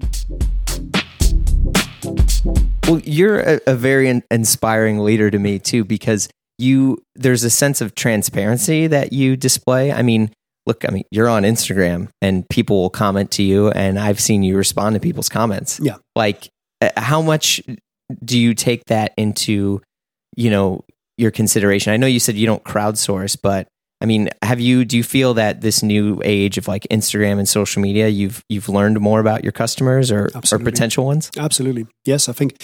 Well, 2.88 3.02
you're 3.04 3.40
a, 3.40 3.60
a 3.68 3.76
very 3.76 4.08
in- 4.08 4.24
inspiring 4.32 5.00
leader 5.00 5.30
to 5.30 5.38
me 5.38 5.60
too, 5.60 5.84
because 5.84 6.30
you 6.58 7.04
there's 7.16 7.44
a 7.44 7.50
sense 7.50 7.82
of 7.82 7.96
transparency 7.96 8.88
that 8.88 9.12
you 9.12 9.36
display. 9.36 9.92
I 9.92 10.02
mean, 10.04 10.32
look, 10.66 10.86
I 10.88 10.92
mean, 10.92 11.04
you're 11.12 11.28
on 11.28 11.44
Instagram 11.44 12.08
and 12.22 12.48
people 12.50 12.82
will 12.82 12.90
comment 12.90 13.32
to 13.32 13.44
you, 13.44 13.70
and 13.72 14.00
I've 14.00 14.22
seen 14.22 14.42
you 14.42 14.56
respond 14.56 14.94
to 14.94 15.02
people's 15.02 15.28
comments. 15.28 15.82
Yeah, 15.84 15.98
like 16.16 16.50
uh, 16.82 16.92
how 16.96 17.22
much 17.22 17.62
do 18.24 18.40
you 18.40 18.54
take 18.54 18.86
that 18.86 19.14
into, 19.18 19.82
you 20.38 20.50
know, 20.50 20.86
your 21.18 21.32
consideration? 21.32 21.92
I 21.92 21.98
know 21.98 22.08
you 22.08 22.22
said 22.22 22.36
you 22.36 22.46
don't 22.46 22.64
crowdsource, 22.64 23.38
but 23.42 23.68
I 24.00 24.06
mean, 24.06 24.30
have 24.44 24.60
you 24.60 24.86
do 24.86 24.96
you 24.98 25.04
feel 25.04 25.34
that 25.36 25.62
this 25.62 25.82
new 25.82 26.22
age 26.24 26.58
of 26.58 26.68
like 26.68 26.86
Instagram 26.92 27.40
and 27.40 27.50
social 27.50 27.82
media, 27.82 28.08
you've 28.08 28.44
you've 28.50 28.70
learned 28.70 29.00
more 29.00 29.20
about 29.20 29.44
your 29.44 29.52
customers 29.52 30.12
or 30.12 30.30
or 30.52 30.60
potential 30.60 31.06
ones? 31.06 31.32
Absolutely. 31.38 31.88
Yes, 32.06 32.30
I 32.30 32.34
think 32.34 32.58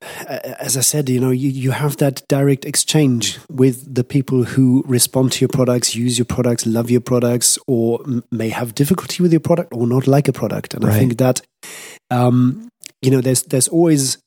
as 0.00 0.76
I 0.76 0.80
said, 0.80 1.08
you 1.08 1.20
know, 1.20 1.30
you, 1.30 1.48
you 1.48 1.72
have 1.72 1.96
that 1.96 2.22
direct 2.28 2.64
exchange 2.64 3.38
with 3.50 3.92
the 3.92 4.04
people 4.04 4.44
who 4.44 4.84
respond 4.86 5.32
to 5.32 5.40
your 5.40 5.48
products, 5.48 5.94
use 5.94 6.18
your 6.18 6.24
products, 6.24 6.66
love 6.66 6.90
your 6.90 7.00
products, 7.00 7.58
or 7.66 8.00
m- 8.04 8.24
may 8.30 8.48
have 8.48 8.74
difficulty 8.74 9.22
with 9.22 9.32
your 9.32 9.40
product 9.40 9.72
or 9.74 9.86
not 9.86 10.06
like 10.06 10.28
a 10.28 10.32
product. 10.32 10.74
And 10.74 10.84
right. 10.84 10.94
I 10.94 10.98
think 10.98 11.18
that, 11.18 11.40
um, 12.10 12.68
you 13.02 13.10
know, 13.10 13.20
there's 13.20 13.42
there's 13.42 13.68
always 13.68 14.18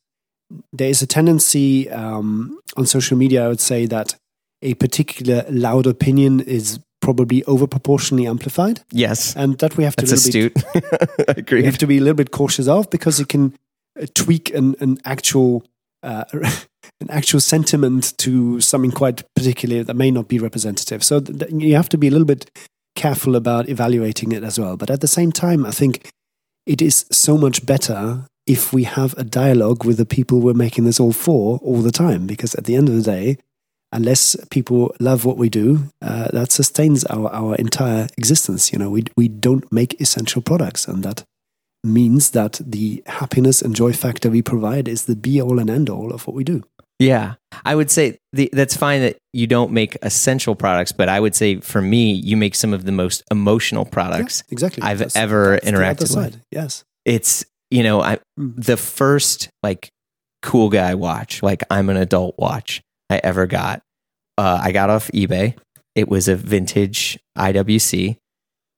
there 0.73 0.89
is 0.89 1.01
a 1.01 1.07
tendency 1.07 1.89
um, 1.89 2.59
on 2.75 2.85
social 2.85 3.17
media. 3.17 3.45
I 3.45 3.47
would 3.47 3.61
say 3.61 3.85
that 3.85 4.15
a 4.61 4.73
particular 4.75 5.45
loud 5.49 5.87
opinion 5.87 6.39
is 6.39 6.79
probably 7.01 7.41
overproportionally 7.43 8.29
amplified. 8.29 8.81
Yes, 8.91 9.35
and 9.35 9.57
that 9.59 9.75
we 9.77 9.83
have 9.83 9.95
to. 9.97 10.05
That's 10.05 10.25
astute. 10.25 10.53
Bit. 10.73 11.51
We 11.51 11.65
have 11.65 11.77
to 11.79 11.87
be 11.87 11.97
a 11.97 12.01
little 12.01 12.15
bit 12.15 12.31
cautious 12.31 12.67
of 12.67 12.89
because 12.89 13.19
it 13.19 13.27
can 13.27 13.55
uh, 13.99 14.05
tweak 14.13 14.53
an, 14.53 14.75
an 14.79 14.99
actual 15.03 15.65
uh, 16.03 16.25
an 17.01 17.09
actual 17.09 17.39
sentiment 17.39 18.17
to 18.19 18.61
something 18.61 18.91
quite 18.91 19.23
particular 19.35 19.83
that 19.83 19.95
may 19.95 20.11
not 20.11 20.27
be 20.27 20.39
representative. 20.39 21.03
So 21.03 21.19
th- 21.19 21.51
you 21.51 21.75
have 21.75 21.89
to 21.89 21.97
be 21.97 22.07
a 22.07 22.11
little 22.11 22.25
bit 22.25 22.49
careful 22.95 23.35
about 23.35 23.69
evaluating 23.69 24.31
it 24.31 24.43
as 24.43 24.59
well. 24.59 24.77
But 24.77 24.89
at 24.89 25.01
the 25.01 25.07
same 25.07 25.31
time, 25.31 25.65
I 25.65 25.71
think 25.71 26.09
it 26.65 26.81
is 26.81 27.05
so 27.11 27.37
much 27.37 27.65
better 27.65 28.25
if 28.45 28.73
we 28.73 28.83
have 28.83 29.15
a 29.17 29.23
dialogue 29.23 29.85
with 29.85 29.97
the 29.97 30.05
people 30.05 30.39
we're 30.39 30.53
making 30.53 30.85
this 30.85 30.99
all 30.99 31.13
for 31.13 31.59
all 31.59 31.81
the 31.81 31.91
time, 31.91 32.27
because 32.27 32.55
at 32.55 32.65
the 32.65 32.75
end 32.75 32.89
of 32.89 32.95
the 32.95 33.01
day, 33.01 33.37
unless 33.91 34.35
people 34.49 34.95
love 34.99 35.25
what 35.25 35.37
we 35.37 35.49
do, 35.49 35.89
uh, 36.01 36.29
that 36.31 36.51
sustains 36.51 37.03
our, 37.05 37.29
our 37.33 37.55
entire 37.55 38.07
existence. 38.17 38.71
You 38.71 38.79
know, 38.79 38.89
we, 38.89 39.03
we 39.17 39.27
don't 39.27 39.69
make 39.71 39.99
essential 39.99 40.41
products, 40.41 40.87
and 40.87 41.03
that 41.03 41.23
means 41.83 42.31
that 42.31 42.59
the 42.63 43.03
happiness 43.07 43.61
and 43.61 43.75
joy 43.75 43.93
factor 43.93 44.29
we 44.29 44.41
provide 44.41 44.87
is 44.87 45.05
the 45.05 45.15
be 45.15 45.41
all 45.41 45.59
and 45.59 45.69
end 45.69 45.89
all 45.89 46.13
of 46.13 46.27
what 46.27 46.35
we 46.35 46.43
do. 46.43 46.63
Yeah. 46.99 47.33
I 47.65 47.73
would 47.73 47.89
say 47.89 48.19
the, 48.31 48.49
that's 48.53 48.77
fine 48.77 49.01
that 49.01 49.17
you 49.33 49.47
don't 49.47 49.71
make 49.71 49.97
essential 50.03 50.53
products, 50.53 50.91
but 50.91 51.09
I 51.09 51.19
would 51.19 51.35
say 51.35 51.59
for 51.59 51.81
me, 51.81 52.11
you 52.11 52.37
make 52.37 52.53
some 52.53 52.73
of 52.73 52.85
the 52.85 52.91
most 52.91 53.23
emotional 53.31 53.85
products 53.85 54.43
yeah, 54.47 54.53
exactly. 54.53 54.83
I've 54.83 54.99
that's, 54.99 55.15
ever 55.15 55.53
that's 55.53 55.65
interacted 55.65 56.15
with. 56.15 56.39
Yes. 56.51 56.83
It's, 57.03 57.43
you 57.71 57.81
know, 57.81 58.01
I, 58.01 58.19
mm. 58.39 58.53
the 58.63 58.77
first 58.77 59.49
like 59.63 59.89
cool 60.43 60.69
guy 60.69 60.93
watch, 60.93 61.41
like 61.41 61.63
I'm 61.71 61.89
an 61.89 61.97
adult 61.97 62.35
watch 62.37 62.83
I 63.11 63.19
ever 63.23 63.47
got, 63.47 63.81
uh, 64.37 64.59
I 64.63 64.71
got 64.71 64.89
off 64.89 65.09
eBay. 65.11 65.57
It 65.95 66.07
was 66.07 66.27
a 66.27 66.35
vintage 66.35 67.19
IWC. 67.37 68.17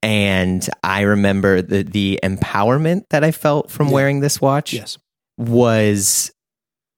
And 0.01 0.67
I 0.83 1.01
remember 1.01 1.61
the, 1.61 1.83
the 1.83 2.19
empowerment 2.23 3.03
that 3.11 3.23
I 3.23 3.31
felt 3.31 3.71
from 3.71 3.87
yeah. 3.87 3.93
wearing 3.93 4.19
this 4.19 4.41
watch 4.41 4.73
yes. 4.73 4.97
was 5.37 6.31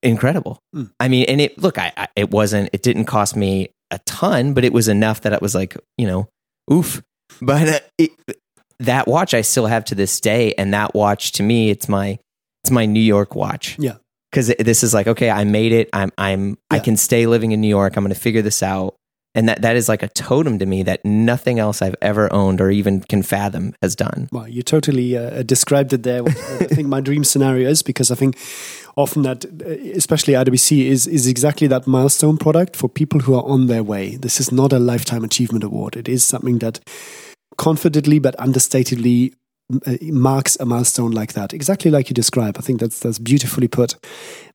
incredible. 0.02 0.60
Mm. 0.76 0.91
I 1.00 1.08
mean, 1.08 1.26
and 1.28 1.39
it 1.39 1.62
look, 1.62 1.78
I, 1.78 1.93
I, 1.95 2.08
it 2.15 2.32
wasn't, 2.32 2.69
it 2.74 2.82
didn't 2.82 3.06
cost 3.06 3.36
me 3.36 3.69
a 3.91 4.00
ton, 4.06 4.54
but 4.54 4.63
it 4.63 4.74
was 4.74 4.88
enough 4.88 5.21
that 5.21 5.34
it 5.34 5.41
was 5.41 5.54
like, 5.54 5.78
you 5.98 6.08
know, 6.08 6.28
oof. 6.71 7.04
But 7.41 7.67
uh, 7.67 7.80
it, 8.00 8.12
that 8.80 9.08
watch 9.08 9.34
I 9.34 9.41
still 9.41 9.67
have 9.67 9.86
to 9.86 9.95
this 9.95 10.19
day, 10.19 10.54
and 10.58 10.74
that 10.74 10.95
watch 10.95 11.34
to 11.34 11.43
me, 11.43 11.69
it's 11.69 11.88
my, 11.88 12.17
it's 12.63 12.71
my 12.71 12.86
New 12.86 13.00
York 13.00 13.36
watch. 13.36 13.78
Yeah, 13.78 13.98
because 14.36 14.54
this 14.60 14.84
is 14.84 14.93
like, 14.93 15.08
okay, 15.08 15.30
I 15.30 15.45
made 15.45 15.71
it. 15.71 15.89
I'm, 15.93 16.12
I'm, 16.17 16.50
yeah. 16.50 16.56
I 16.71 16.80
can 16.80 16.98
stay 16.98 17.26
living 17.26 17.54
in 17.54 17.62
New 17.62 17.69
York. 17.69 17.95
I'm 17.95 18.04
going 18.04 18.13
to 18.13 18.19
figure 18.19 18.41
this 18.41 18.62
out 18.62 18.95
and 19.34 19.50
that 19.50 19.62
that 19.62 19.76
is 19.76 19.88
like 19.88 20.02
a 20.02 20.08
totem 20.08 20.60
to 20.60 20.65
me 20.65 20.84
that 20.84 21.04
nothing 21.06 21.60
else 21.60 21.82
I've 21.82 21.95
ever 22.02 22.32
owned 22.34 22.62
or 22.62 22.71
even 22.71 23.02
can 23.02 23.21
fathom 23.21 23.76
has 23.82 23.95
done. 23.95 24.30
Well, 24.32 24.48
you 24.48 24.62
totally 24.62 25.17
uh, 25.17 25.43
described 25.43 25.93
it 25.93 26.04
there. 26.04 26.24
I 26.26 26.65
think 26.65 26.88
my 26.88 27.02
dream 27.02 27.24
scenario 27.24 27.69
is 27.69 27.84
because 27.84 28.12
I 28.12 28.15
think 28.15 28.38
often 28.95 29.24
that, 29.24 29.45
uh, 29.45 29.69
especially 29.95 30.34
IWC, 30.34 30.86
is 30.86 31.06
is 31.06 31.28
exactly 31.28 31.67
that 31.67 31.86
milestone 31.86 32.38
product 32.38 32.76
for 32.76 32.88
people 32.88 33.19
who 33.19 33.36
are 33.36 33.43
on 33.43 33.67
their 33.67 33.84
way. 33.84 34.15
This 34.15 34.39
is 34.39 34.52
not 34.52 34.71
a 34.71 34.80
lifetime 34.80 35.26
achievement 35.26 35.63
award. 35.63 35.98
It 35.98 36.08
is 36.08 36.24
something 36.24 36.60
that 36.60 36.80
confidently 37.58 38.19
but 38.19 38.38
understatedly 38.38 39.34
uh, 39.34 39.36
marks 40.01 40.58
a 40.60 40.65
milestone 40.65 41.12
like 41.12 41.34
that 41.34 41.54
exactly 41.54 41.89
like 41.89 42.08
you 42.10 42.13
describe 42.13 42.56
i 42.58 42.62
think 42.62 42.80
that's 42.80 42.99
that's 42.99 43.17
beautifully 43.17 43.67
put 43.67 43.95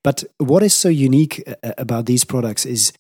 but 0.05 0.23
what 0.39 0.63
is 0.63 0.73
so 0.73 0.89
unique 0.89 1.43
uh, 1.49 1.73
about 1.79 2.07
these 2.07 2.25
products 2.25 2.65
is 2.65 2.93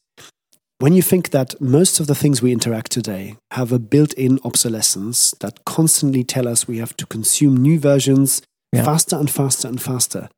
when 0.80 0.94
you 0.94 1.02
think 1.02 1.30
that 1.30 1.60
most 1.60 2.00
of 2.00 2.06
the 2.06 2.14
things 2.14 2.40
we 2.40 2.52
interact 2.52 2.90
today 2.90 3.36
have 3.52 3.70
a 3.70 3.78
built 3.78 4.14
in 4.14 4.40
obsolescence 4.44 5.32
that 5.40 5.64
constantly 5.66 6.24
tell 6.24 6.48
us 6.48 6.66
we 6.66 6.78
have 6.78 6.96
to 6.96 7.06
consume 7.06 7.56
new 7.56 7.78
versions 7.78 8.40
yeah. 8.72 8.84
faster 8.84 9.16
and 9.16 9.30
faster 9.30 9.68
and 9.68 9.80
faster. 9.80 10.28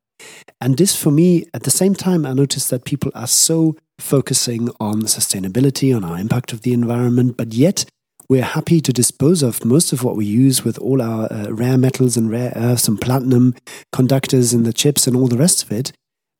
And 0.61 0.77
this, 0.77 0.95
for 0.95 1.11
me, 1.11 1.45
at 1.53 1.63
the 1.63 1.71
same 1.71 1.93
time, 1.95 2.25
I 2.25 2.33
noticed 2.33 2.69
that 2.69 2.85
people 2.85 3.11
are 3.13 3.27
so 3.27 3.75
focusing 3.99 4.69
on 4.79 5.03
sustainability, 5.03 5.95
on 5.95 6.03
our 6.03 6.17
impact 6.17 6.53
of 6.53 6.61
the 6.61 6.73
environment, 6.73 7.37
but 7.37 7.53
yet 7.53 7.85
we're 8.29 8.43
happy 8.43 8.81
to 8.81 8.93
dispose 8.93 9.43
of 9.43 9.65
most 9.65 9.93
of 9.93 10.03
what 10.03 10.15
we 10.15 10.25
use 10.25 10.63
with 10.63 10.77
all 10.79 11.01
our 11.01 11.31
uh, 11.31 11.51
rare 11.51 11.77
metals 11.77 12.17
and 12.17 12.29
rare 12.29 12.53
earths 12.55 12.87
and 12.87 12.99
platinum 12.99 13.55
conductors 13.91 14.53
and 14.53 14.65
the 14.65 14.73
chips 14.73 15.07
and 15.07 15.15
all 15.15 15.27
the 15.27 15.37
rest 15.37 15.63
of 15.63 15.71
it. 15.71 15.91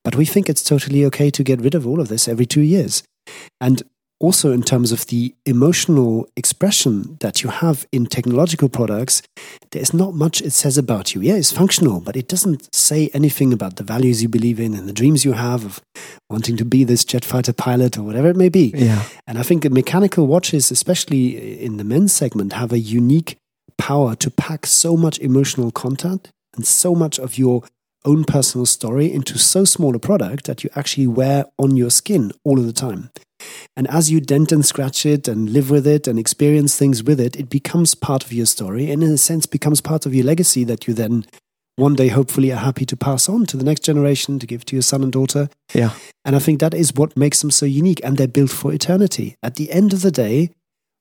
But 0.04 0.15
we 0.15 0.26
think 0.26 0.50
it's 0.50 0.63
totally 0.63 1.06
okay 1.06 1.30
to 1.30 1.43
get 1.43 1.62
rid 1.62 1.76
of 1.76 1.88
all 1.88 2.00
of 2.00 2.10
this 2.10 2.28
every 2.28 2.46
two 2.46 2.62
years. 2.62 3.04
And 3.62 3.84
also 4.24 4.54
in 4.54 4.64
terms 4.64 4.94
of 4.94 5.06
the 5.08 5.36
emotional 5.46 6.30
expression 6.38 7.18
that 7.20 7.44
you 7.44 7.50
have 7.50 7.86
in 7.92 8.06
technological 8.06 8.70
products, 8.70 9.22
there's 9.72 9.94
not 9.94 10.14
much 10.14 10.42
it 10.42 10.52
says 10.52 10.78
about 10.78 11.14
you. 11.14 11.20
Yeah, 11.20 11.34
it's 11.34 11.52
functional, 11.52 12.00
but 12.00 12.16
it 12.16 12.30
doesn't 12.30 12.74
say 12.74 13.10
anything 13.14 13.52
about 13.52 13.76
the 13.76 13.84
values 13.84 14.22
you 14.22 14.30
believe 14.30 14.62
in 14.62 14.74
and 14.76 14.88
the 14.88 14.94
dreams 14.94 15.26
you 15.26 15.34
have 15.34 15.66
of 15.66 15.82
wanting 16.30 16.56
to 16.56 16.64
be 16.64 16.86
this 16.86 17.04
jet 17.04 17.26
fighter 17.26 17.52
pilot 17.52 17.98
or 17.98 18.04
whatever 18.04 18.30
it 18.30 18.38
may 18.38 18.48
be. 18.48 18.72
Yeah. 18.74 19.04
And 19.28 19.38
I 19.38 19.44
think 19.44 19.70
mechanical 19.70 20.26
watches, 20.26 20.72
especially 20.72 21.62
in 21.62 21.76
the 21.76 21.84
men's 21.84 22.14
segment, 22.14 22.54
have 22.54 22.72
a 22.72 22.80
unique 22.80 23.36
power 23.78 24.16
to 24.16 24.32
pack 24.32 24.66
so 24.66 24.96
much 24.96 25.20
emotional 25.20 25.70
content 25.70 26.30
and 26.56 26.66
so 26.66 26.96
much 26.96 27.20
of 27.20 27.38
your 27.38 27.64
own 28.06 28.24
personal 28.24 28.66
story 28.66 29.12
into 29.12 29.38
so 29.38 29.66
small 29.66 29.96
a 29.96 30.00
product 30.00 30.46
that 30.46 30.63
you 30.63 30.70
actually 30.76 31.08
wear 31.08 31.46
on 31.58 31.76
your 31.76 31.89
skin 31.89 32.32
all 32.44 32.60
of 32.60 32.66
the 32.66 32.74
time. 32.74 33.10
And 33.76 33.88
as 33.88 34.12
you 34.12 34.22
dent 34.22 34.52
and 34.52 34.66
scratch 34.66 35.06
it 35.06 35.28
and 35.28 35.50
live 35.50 35.70
with 35.70 35.86
it 35.86 36.08
and 36.08 36.18
experience 36.18 36.78
things 36.78 37.04
with 37.04 37.20
it, 37.20 37.36
it 37.36 37.50
becomes 37.50 37.96
part 37.96 38.24
of 38.24 38.32
your 38.32 38.46
story 38.46 38.89
and, 38.92 39.04
in 39.04 39.12
a 39.12 39.18
sense, 39.18 39.46
becomes 39.46 39.82
part 39.82 40.06
of 40.06 40.13
your 40.13 40.26
legacy 40.26 40.63
that 40.63 40.88
you 40.88 40.94
then 40.94 41.26
one 41.76 41.96
day 41.96 42.10
hopefully 42.10 42.52
are 42.52 42.58
happy 42.58 42.86
to 42.86 42.96
pass 42.96 43.28
on 43.28 43.46
to 43.48 43.58
the 43.58 43.63
next 43.63 43.84
generation 43.84 44.38
to 44.39 44.46
give 44.46 44.63
to 44.66 44.76
your 44.76 44.84
son 44.84 45.02
and 45.02 45.12
daughter. 45.12 45.50
Yeah. 45.74 45.92
And 46.24 46.36
I 46.36 46.39
think 46.39 46.60
that 46.60 46.74
is 46.74 46.94
what 46.94 47.18
makes 47.18 47.42
them 47.42 47.52
so 47.52 47.66
unique 47.66 48.00
and 48.04 48.16
they're 48.16 48.28
built 48.28 48.52
for 48.52 48.72
eternity. 48.72 49.36
At 49.42 49.56
the 49.56 49.72
end 49.72 49.92
of 49.92 50.02
the 50.02 50.12
day, 50.12 50.52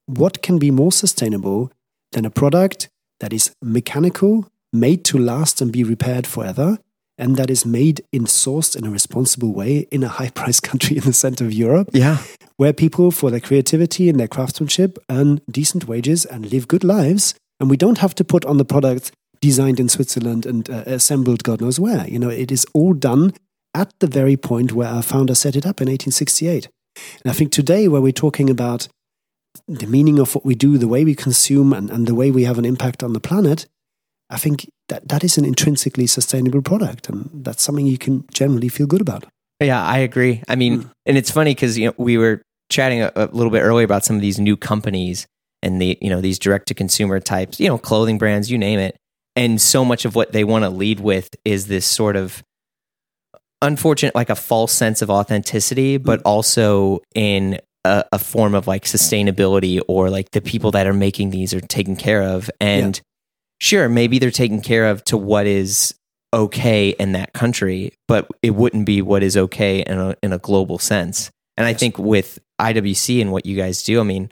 what 0.06 0.42
can 0.42 0.58
be 0.58 0.70
more 0.70 0.92
sustainable 0.92 1.70
than 2.12 2.24
a 2.24 2.30
product 2.30 2.88
that 3.20 3.32
is 3.32 3.54
mechanical, 3.62 4.48
made 4.72 5.04
to 5.04 5.18
last 5.18 5.60
and 5.60 5.70
be 5.70 5.84
repaired 5.84 6.26
forever, 6.26 6.78
and 7.18 7.36
that 7.36 7.50
is 7.50 7.66
made 7.66 8.02
in 8.12 8.24
sourced 8.24 8.76
in 8.76 8.86
a 8.86 8.90
responsible 8.90 9.52
way 9.52 9.86
in 9.90 10.02
a 10.02 10.08
high 10.08 10.30
price 10.30 10.60
country 10.68 10.96
in 10.96 11.04
the 11.04 11.12
center 11.12 11.44
of 11.44 11.52
Europe. 11.52 11.90
Yeah. 11.92 12.18
Where 12.56 12.72
people, 12.72 13.10
for 13.10 13.30
their 13.30 13.40
creativity 13.40 14.08
and 14.08 14.18
their 14.18 14.28
craftsmanship, 14.28 14.98
earn 15.10 15.40
decent 15.50 15.86
wages 15.86 16.24
and 16.24 16.50
live 16.50 16.68
good 16.68 16.84
lives. 16.84 17.34
And 17.60 17.70
we 17.70 17.76
don't 17.76 17.98
have 17.98 18.14
to 18.16 18.24
put 18.24 18.44
on 18.44 18.58
the 18.58 18.64
product 18.64 19.12
designed 19.40 19.80
in 19.80 19.88
Switzerland 19.88 20.46
and 20.46 20.70
uh, 20.70 20.84
assembled 20.86 21.44
God 21.44 21.60
knows 21.60 21.80
where. 21.80 22.06
You 22.06 22.18
know, 22.18 22.28
it 22.28 22.52
is 22.52 22.66
all 22.72 22.92
done 22.92 23.34
at 23.74 23.92
the 24.00 24.06
very 24.06 24.36
point 24.36 24.72
where 24.72 24.88
our 24.88 25.02
founder 25.02 25.34
set 25.34 25.56
it 25.56 25.66
up 25.66 25.80
in 25.80 25.88
1868. 25.88 26.68
And 27.24 27.30
I 27.30 27.34
think 27.34 27.52
today, 27.52 27.88
where 27.88 28.00
we're 28.00 28.12
talking 28.12 28.50
about 28.50 28.88
the 29.66 29.86
meaning 29.86 30.18
of 30.18 30.34
what 30.34 30.44
we 30.44 30.54
do, 30.54 30.78
the 30.78 30.88
way 30.88 31.04
we 31.04 31.14
consume, 31.14 31.72
and, 31.72 31.90
and 31.90 32.06
the 32.06 32.14
way 32.14 32.30
we 32.30 32.44
have 32.44 32.58
an 32.58 32.64
impact 32.64 33.02
on 33.02 33.12
the 33.12 33.20
planet, 33.20 33.66
I 34.32 34.38
think 34.38 34.68
that 34.88 35.06
that 35.08 35.22
is 35.22 35.36
an 35.36 35.44
intrinsically 35.44 36.06
sustainable 36.06 36.62
product, 36.62 37.10
and 37.10 37.28
that's 37.44 37.62
something 37.62 37.86
you 37.86 37.98
can 37.98 38.24
generally 38.32 38.68
feel 38.68 38.86
good 38.86 39.02
about. 39.02 39.26
Yeah, 39.60 39.84
I 39.84 39.98
agree. 39.98 40.42
I 40.48 40.56
mean, 40.56 40.84
mm. 40.84 40.90
and 41.04 41.18
it's 41.18 41.30
funny 41.30 41.54
because 41.54 41.78
you 41.78 41.86
know 41.86 41.94
we 41.98 42.16
were 42.16 42.40
chatting 42.70 43.02
a, 43.02 43.12
a, 43.14 43.26
little 43.26 43.50
bit 43.50 43.60
earlier 43.60 43.84
about 43.84 44.04
some 44.04 44.16
of 44.16 44.22
these 44.22 44.40
new 44.40 44.56
companies 44.56 45.26
and 45.62 45.80
the 45.80 45.98
you 46.00 46.08
know 46.08 46.22
these 46.22 46.38
direct 46.38 46.68
to 46.68 46.74
consumer 46.74 47.20
types, 47.20 47.60
you 47.60 47.68
know, 47.68 47.76
clothing 47.76 48.16
brands, 48.16 48.50
you 48.50 48.56
name 48.56 48.78
it, 48.78 48.96
and 49.36 49.60
so 49.60 49.84
much 49.84 50.06
of 50.06 50.14
what 50.14 50.32
they 50.32 50.44
want 50.44 50.64
to 50.64 50.70
lead 50.70 50.98
with 50.98 51.28
is 51.44 51.66
this 51.66 51.86
sort 51.86 52.16
of 52.16 52.42
unfortunate, 53.60 54.14
like 54.14 54.30
a 54.30 54.34
false 54.34 54.72
sense 54.72 55.02
of 55.02 55.10
authenticity, 55.10 55.98
but 55.98 56.20
mm. 56.20 56.22
also 56.24 57.00
in 57.14 57.60
a, 57.84 58.02
a, 58.12 58.18
form 58.18 58.54
of 58.54 58.66
like 58.66 58.84
sustainability 58.84 59.80
or 59.88 60.08
like 60.08 60.30
the 60.30 60.40
people 60.40 60.70
that 60.70 60.86
are 60.86 60.94
making 60.94 61.30
these 61.30 61.52
are 61.52 61.60
taken 61.60 61.96
care 61.96 62.22
of 62.22 62.50
and. 62.60 62.96
Yeah 62.96 63.02
sure, 63.62 63.88
maybe 63.88 64.18
they're 64.18 64.30
taken 64.30 64.60
care 64.60 64.86
of 64.90 65.04
to 65.04 65.16
what 65.16 65.46
is 65.46 65.94
okay 66.34 66.90
in 66.90 67.12
that 67.12 67.32
country, 67.32 67.92
but 68.08 68.28
it 68.42 68.50
wouldn't 68.50 68.86
be 68.86 69.00
what 69.00 69.22
is 69.22 69.36
okay 69.36 69.80
in 69.80 69.98
a, 69.98 70.16
in 70.22 70.32
a 70.32 70.38
global 70.38 70.78
sense. 70.78 71.30
And 71.56 71.66
I 71.66 71.72
think 71.72 71.96
with 71.96 72.40
IWC 72.60 73.20
and 73.20 73.30
what 73.30 73.46
you 73.46 73.56
guys 73.56 73.82
do, 73.84 74.00
I 74.00 74.02
mean, 74.02 74.30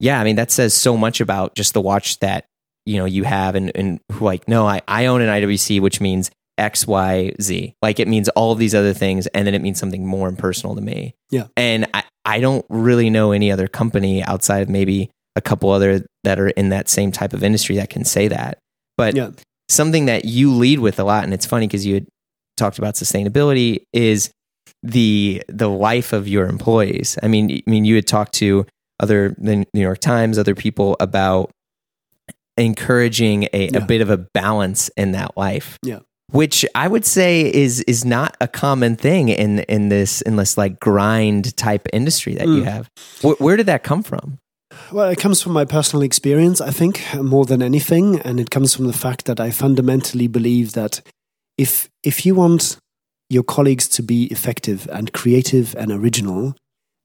yeah, 0.00 0.20
I 0.20 0.24
mean, 0.24 0.36
that 0.36 0.50
says 0.50 0.74
so 0.74 0.96
much 0.96 1.20
about 1.20 1.54
just 1.54 1.74
the 1.74 1.80
watch 1.80 2.18
that, 2.20 2.46
you 2.84 2.96
know, 2.96 3.04
you 3.04 3.24
have 3.24 3.54
and, 3.54 3.70
and 3.74 4.00
like, 4.20 4.48
no, 4.48 4.66
I, 4.66 4.82
I 4.88 5.06
own 5.06 5.20
an 5.20 5.28
IWC, 5.28 5.80
which 5.80 6.00
means 6.00 6.30
X, 6.58 6.86
Y, 6.86 7.32
Z. 7.40 7.74
Like 7.82 8.00
it 8.00 8.08
means 8.08 8.28
all 8.30 8.50
of 8.50 8.58
these 8.58 8.74
other 8.74 8.94
things, 8.94 9.26
and 9.28 9.46
then 9.46 9.54
it 9.54 9.62
means 9.62 9.78
something 9.78 10.06
more 10.06 10.28
impersonal 10.28 10.74
to 10.74 10.80
me. 10.80 11.14
Yeah. 11.30 11.46
And 11.56 11.86
I, 11.94 12.04
I 12.24 12.40
don't 12.40 12.64
really 12.68 13.10
know 13.10 13.32
any 13.32 13.52
other 13.52 13.68
company 13.68 14.24
outside 14.24 14.62
of 14.62 14.68
maybe 14.68 15.10
a 15.36 15.40
couple 15.40 15.70
other 15.70 16.04
that 16.24 16.40
are 16.40 16.48
in 16.48 16.70
that 16.70 16.88
same 16.88 17.12
type 17.12 17.32
of 17.32 17.44
industry 17.44 17.76
that 17.76 17.90
can 17.90 18.04
say 18.04 18.28
that. 18.28 18.58
But 18.96 19.14
yeah. 19.14 19.30
something 19.68 20.06
that 20.06 20.24
you 20.24 20.52
lead 20.52 20.80
with 20.80 20.98
a 20.98 21.04
lot, 21.04 21.24
and 21.24 21.32
it's 21.32 21.46
funny 21.46 21.66
because 21.66 21.86
you 21.86 21.94
had 21.94 22.06
talked 22.56 22.78
about 22.78 22.94
sustainability, 22.94 23.82
is 23.92 24.30
the 24.82 25.42
the 25.48 25.68
life 25.68 26.12
of 26.12 26.26
your 26.26 26.46
employees. 26.46 27.18
I 27.22 27.28
mean, 27.28 27.50
I 27.66 27.70
mean, 27.70 27.84
you 27.84 27.94
had 27.94 28.06
talked 28.06 28.34
to 28.34 28.66
other 28.98 29.34
the 29.38 29.66
New 29.74 29.80
York 29.80 29.98
Times, 29.98 30.38
other 30.38 30.54
people 30.54 30.96
about 31.00 31.50
encouraging 32.56 33.44
a, 33.52 33.68
yeah. 33.68 33.78
a 33.78 33.80
bit 33.84 34.00
of 34.00 34.10
a 34.10 34.16
balance 34.16 34.88
in 34.96 35.12
that 35.12 35.36
life. 35.36 35.78
Yeah. 35.84 36.00
Which 36.30 36.64
I 36.74 36.88
would 36.88 37.04
say 37.04 37.52
is 37.52 37.82
is 37.82 38.04
not 38.04 38.36
a 38.40 38.48
common 38.48 38.96
thing 38.96 39.28
in 39.28 39.60
in 39.60 39.90
this 39.90 40.22
in 40.22 40.36
this 40.36 40.58
like 40.58 40.80
grind 40.80 41.56
type 41.56 41.86
industry 41.92 42.34
that 42.34 42.48
mm. 42.48 42.56
you 42.56 42.62
have. 42.64 42.90
Where, 43.22 43.36
where 43.36 43.56
did 43.56 43.66
that 43.66 43.84
come 43.84 44.02
from? 44.02 44.38
Well, 44.92 45.08
it 45.08 45.18
comes 45.18 45.42
from 45.42 45.52
my 45.52 45.64
personal 45.64 46.02
experience, 46.02 46.60
I 46.60 46.70
think, 46.70 47.02
more 47.14 47.44
than 47.44 47.62
anything, 47.62 48.20
and 48.20 48.38
it 48.38 48.50
comes 48.50 48.74
from 48.74 48.86
the 48.86 48.92
fact 48.92 49.24
that 49.24 49.40
I 49.40 49.50
fundamentally 49.50 50.28
believe 50.28 50.72
that 50.72 51.00
if 51.58 51.88
if 52.02 52.24
you 52.24 52.34
want 52.34 52.78
your 53.28 53.42
colleagues 53.42 53.88
to 53.88 54.02
be 54.02 54.24
effective 54.26 54.88
and 54.92 55.12
creative 55.12 55.74
and 55.76 55.90
original, 55.90 56.54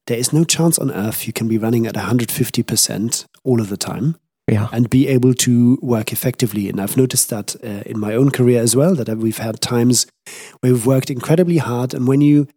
there 0.06 0.18
is 0.18 0.32
no 0.32 0.44
chance 0.44 0.78
on 0.78 0.90
earth 0.90 1.26
you 1.26 1.32
can 1.32 1.48
be 1.48 1.58
running 1.58 1.86
at 1.86 1.94
150% 1.94 3.24
all 3.44 3.60
of 3.60 3.68
the 3.68 3.76
time 3.76 4.16
yeah. 4.48 4.68
and 4.72 4.90
be 4.90 5.08
able 5.08 5.34
to 5.34 5.78
work 5.82 6.12
effectively. 6.12 6.68
And 6.68 6.80
I've 6.80 6.96
noticed 6.96 7.30
that 7.30 7.56
uh, 7.64 7.82
in 7.86 7.98
my 7.98 8.14
own 8.14 8.30
career 8.30 8.60
as 8.60 8.76
well, 8.76 8.94
that 8.94 9.08
we've 9.18 9.38
had 9.38 9.60
times 9.60 10.06
where 10.60 10.72
we've 10.72 10.86
worked 10.86 11.10
incredibly 11.10 11.58
hard. 11.58 11.94
And 11.94 12.06
when 12.06 12.20
you 12.20 12.48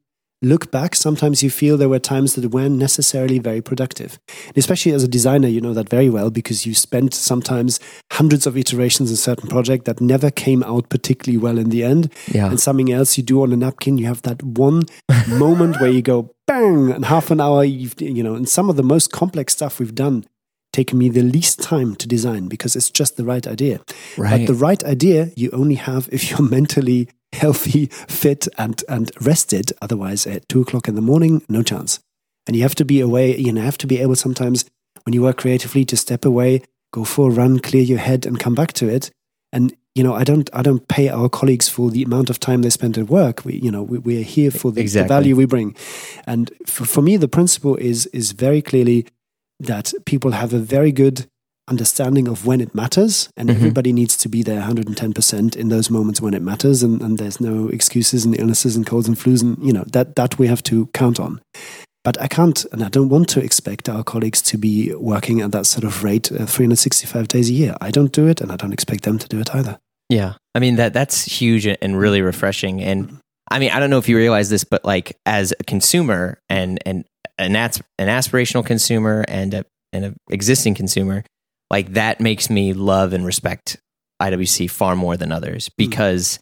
look 0.45 0.71
back, 0.71 0.95
sometimes 0.95 1.41
you 1.43 1.49
feel 1.49 1.77
there 1.77 1.89
were 1.89 1.99
times 1.99 2.35
that 2.35 2.51
weren't 2.51 2.77
necessarily 2.77 3.39
very 3.39 3.61
productive. 3.61 4.19
And 4.47 4.57
especially 4.57 4.91
as 4.91 5.03
a 5.03 5.07
designer, 5.07 5.47
you 5.47 5.59
know 5.59 5.73
that 5.73 5.89
very 5.89 6.09
well 6.09 6.29
because 6.29 6.65
you 6.65 6.73
spent 6.73 7.13
sometimes 7.13 7.79
hundreds 8.11 8.45
of 8.45 8.55
iterations 8.55 9.09
in 9.09 9.17
certain 9.17 9.49
project 9.49 9.85
that 9.85 9.99
never 9.99 10.29
came 10.29 10.63
out 10.63 10.89
particularly 10.89 11.37
well 11.37 11.57
in 11.57 11.69
the 11.69 11.83
end. 11.83 12.11
Yeah. 12.27 12.47
And 12.47 12.59
something 12.59 12.91
else 12.91 13.17
you 13.17 13.23
do 13.23 13.41
on 13.41 13.51
a 13.51 13.57
napkin, 13.57 13.97
you 13.97 14.05
have 14.05 14.21
that 14.21 14.41
one 14.43 14.83
moment 15.27 15.81
where 15.81 15.89
you 15.89 16.01
go 16.01 16.35
bang, 16.47 16.91
and 16.91 17.05
half 17.05 17.31
an 17.31 17.41
hour, 17.41 17.63
you've, 17.63 17.99
you 17.99 18.23
know, 18.23 18.35
and 18.35 18.47
some 18.47 18.69
of 18.69 18.75
the 18.75 18.83
most 18.83 19.11
complex 19.11 19.53
stuff 19.53 19.79
we've 19.79 19.95
done 19.95 20.25
taken 20.75 20.97
me 20.97 21.09
the 21.09 21.23
least 21.23 21.61
time 21.61 21.95
to 21.95 22.07
design 22.07 22.47
because 22.47 22.75
it's 22.75 22.91
just 22.99 23.15
the 23.15 23.23
right 23.23 23.47
idea. 23.47 23.79
Right. 24.17 24.31
But 24.31 24.47
the 24.47 24.59
right 24.67 24.83
idea 24.83 25.31
you 25.35 25.49
only 25.51 25.75
have 25.75 26.09
if 26.11 26.29
you're 26.29 26.49
mentally 26.57 27.07
healthy, 27.33 27.85
fit, 28.07 28.47
and 28.57 28.83
and 28.87 29.11
rested. 29.21 29.71
Otherwise, 29.81 30.27
at 30.27 30.47
two 30.49 30.61
o'clock 30.61 30.87
in 30.87 30.95
the 30.95 31.07
morning, 31.11 31.41
no 31.47 31.63
chance. 31.63 31.99
And 32.47 32.55
you 32.55 32.61
have 32.63 32.75
to 32.75 32.85
be 32.85 32.99
away. 33.01 33.37
You 33.37 33.51
know, 33.53 33.61
have 33.61 33.77
to 33.79 33.87
be 33.87 33.99
able 34.03 34.15
sometimes 34.15 34.65
when 35.03 35.13
you 35.13 35.21
work 35.23 35.37
creatively 35.37 35.85
to 35.85 35.97
step 35.97 36.25
away, 36.25 36.61
go 36.91 37.03
for 37.03 37.29
a 37.29 37.33
run, 37.33 37.59
clear 37.59 37.83
your 37.83 37.99
head, 37.99 38.25
and 38.25 38.39
come 38.39 38.55
back 38.55 38.73
to 38.73 38.87
it. 38.87 39.11
And 39.51 39.73
you 39.95 40.03
know, 40.03 40.13
I 40.13 40.23
don't 40.23 40.49
I 40.53 40.61
don't 40.61 40.87
pay 40.87 41.07
our 41.09 41.29
colleagues 41.29 41.69
for 41.69 41.89
the 41.89 42.03
amount 42.03 42.29
of 42.29 42.37
time 42.39 42.61
they 42.61 42.69
spend 42.69 42.97
at 42.97 43.07
work. 43.09 43.45
We 43.45 43.53
you 43.65 43.71
know 43.71 43.83
we, 43.91 43.97
we 43.97 44.19
are 44.19 44.29
here 44.35 44.51
for 44.51 44.71
the, 44.71 44.81
Exactly. 44.81 45.07
the 45.07 45.13
value 45.13 45.35
we 45.35 45.45
bring. 45.45 45.75
And 46.27 46.51
for, 46.65 46.85
for 46.85 47.01
me, 47.01 47.17
the 47.17 47.27
principle 47.27 47.75
is 47.77 48.05
is 48.07 48.33
very 48.33 48.61
clearly 48.61 49.05
that 49.59 49.93
people 50.05 50.31
have 50.31 50.53
a 50.53 50.59
very 50.59 50.91
good 50.91 51.25
understanding 51.67 52.27
of 52.27 52.45
when 52.45 52.61
it 52.61 52.75
matters 52.75 53.27
and 53.35 53.49
Mhm. 53.49 53.55
everybody 53.55 53.91
needs 53.91 54.15
to 54.17 54.29
be 54.29 54.43
there 54.43 54.61
110% 54.61 55.55
in 55.55 55.69
those 55.69 55.89
moments 55.89 56.21
when 56.21 56.35
it 56.35 56.41
matters 56.43 56.83
and, 56.83 57.01
and 57.01 57.17
there's 57.17 57.41
no 57.41 57.69
excuses 57.69 58.23
and 58.23 58.39
illnesses 58.39 58.75
and 58.75 58.85
colds 58.85 59.07
and 59.07 59.17
flus 59.17 59.41
and 59.41 59.57
you 59.65 59.73
know 59.73 59.83
that 59.91 60.15
that 60.15 60.37
we 60.37 60.45
have 60.47 60.61
to 60.61 60.85
count 60.93 61.19
on 61.19 61.41
but 62.03 62.21
i 62.21 62.27
can't 62.27 62.65
and 62.71 62.83
i 62.83 62.89
don't 62.89 63.09
want 63.09 63.27
to 63.27 63.39
expect 63.41 63.89
our 63.89 64.03
colleagues 64.03 64.43
to 64.43 64.59
be 64.59 64.93
working 64.93 65.41
at 65.41 65.51
that 65.51 65.65
sort 65.65 65.83
of 65.83 66.03
rate 66.03 66.31
uh, 66.31 66.45
365 66.45 67.27
days 67.27 67.49
a 67.49 67.53
year 67.53 67.75
i 67.81 67.89
don't 67.89 68.11
do 68.11 68.27
it 68.27 68.41
and 68.41 68.51
i 68.51 68.55
don't 68.55 68.73
expect 68.73 69.03
them 69.03 69.17
to 69.17 69.27
do 69.27 69.39
it 69.39 69.49
either 69.55 69.79
Yeah. 70.09 70.33
I 70.53 70.59
mean 70.59 70.75
that 70.75 70.93
that's 70.93 71.25
huge 71.25 71.65
and 71.65 71.97
really 71.99 72.21
refreshing. 72.21 72.79
And 72.79 73.17
I 73.51 73.57
mean, 73.59 73.71
I 73.71 73.79
don't 73.79 73.89
know 73.89 73.97
if 73.97 74.07
you 74.07 74.15
realize 74.17 74.49
this, 74.49 74.63
but 74.63 74.85
like 74.85 75.17
as 75.25 75.51
a 75.59 75.63
consumer 75.63 76.37
and 76.47 76.77
and 76.85 77.05
an 77.37 77.55
as, 77.55 77.81
an 77.97 78.07
aspirational 78.07 78.65
consumer 78.65 79.25
and 79.27 79.53
a 79.53 79.65
and 79.93 80.05
an 80.05 80.15
existing 80.29 80.75
consumer, 80.75 81.23
like 81.71 81.93
that 81.93 82.19
makes 82.19 82.49
me 82.49 82.73
love 82.73 83.13
and 83.13 83.25
respect 83.25 83.77
IWC 84.21 84.69
far 84.69 84.95
more 84.95 85.17
than 85.17 85.31
others 85.31 85.67
hmm. 85.67 85.73
because 85.77 86.39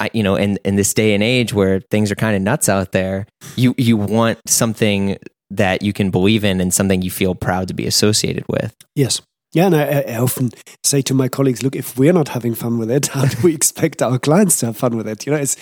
I 0.00 0.10
you 0.12 0.22
know 0.22 0.36
in 0.36 0.58
in 0.64 0.76
this 0.76 0.94
day 0.94 1.14
and 1.14 1.22
age 1.22 1.52
where 1.52 1.80
things 1.80 2.10
are 2.10 2.16
kind 2.16 2.36
of 2.36 2.42
nuts 2.42 2.68
out 2.68 2.92
there, 2.92 3.26
you 3.56 3.74
you 3.76 3.96
want 3.96 4.38
something 4.46 5.18
that 5.50 5.82
you 5.82 5.92
can 5.92 6.10
believe 6.10 6.44
in 6.44 6.60
and 6.60 6.74
something 6.74 7.02
you 7.02 7.10
feel 7.10 7.34
proud 7.34 7.68
to 7.68 7.74
be 7.74 7.86
associated 7.86 8.44
with. 8.48 8.74
yes. 8.94 9.20
Yeah 9.52 9.66
and 9.66 9.76
I, 9.76 10.00
I 10.02 10.16
often 10.16 10.50
say 10.82 11.00
to 11.02 11.14
my 11.14 11.28
colleagues 11.28 11.62
look 11.62 11.76
if 11.76 11.96
we're 11.96 12.12
not 12.12 12.28
having 12.28 12.54
fun 12.54 12.78
with 12.78 12.90
it 12.90 13.06
how 13.06 13.24
do 13.24 13.36
we 13.42 13.54
expect 13.54 14.02
our 14.02 14.18
clients 14.18 14.58
to 14.58 14.66
have 14.66 14.76
fun 14.76 14.96
with 14.96 15.08
it? 15.08 15.24
You 15.24 15.32
know 15.32 15.38
it's 15.38 15.56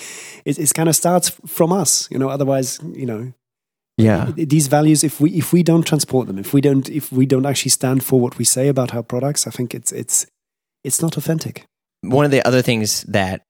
it, 0.44 0.59
it 0.59 0.72
kind 0.74 0.88
of 0.88 0.96
starts 0.96 1.29
from 1.46 1.70
us 1.70 2.09
you 2.11 2.18
know 2.18 2.29
otherwise 2.29 2.81
you 2.94 3.07
know 3.07 3.33
Yeah. 3.96 4.33
these 4.35 4.66
values 4.66 5.04
if 5.04 5.20
we 5.20 5.30
if 5.30 5.52
we 5.52 5.62
don't 5.62 5.87
transport 5.87 6.26
them 6.26 6.38
if 6.38 6.52
we 6.52 6.61
don't 6.61 6.88
if 6.88 7.12
we 7.12 7.26
don't 7.26 7.46
actually 7.46 7.70
stand 7.70 8.02
for 8.02 8.18
what 8.18 8.38
we 8.38 8.44
say 8.44 8.66
about 8.66 8.92
our 8.92 9.04
products 9.04 9.46
i 9.46 9.50
think 9.50 9.72
it's 9.72 9.92
it's 9.92 10.26
it's 10.83 11.00
not 11.00 11.16
authentic 11.16 11.64
one 12.00 12.24
of 12.24 12.33
the 12.33 12.44
other 12.44 12.61
things 12.61 13.02
that 13.04 13.42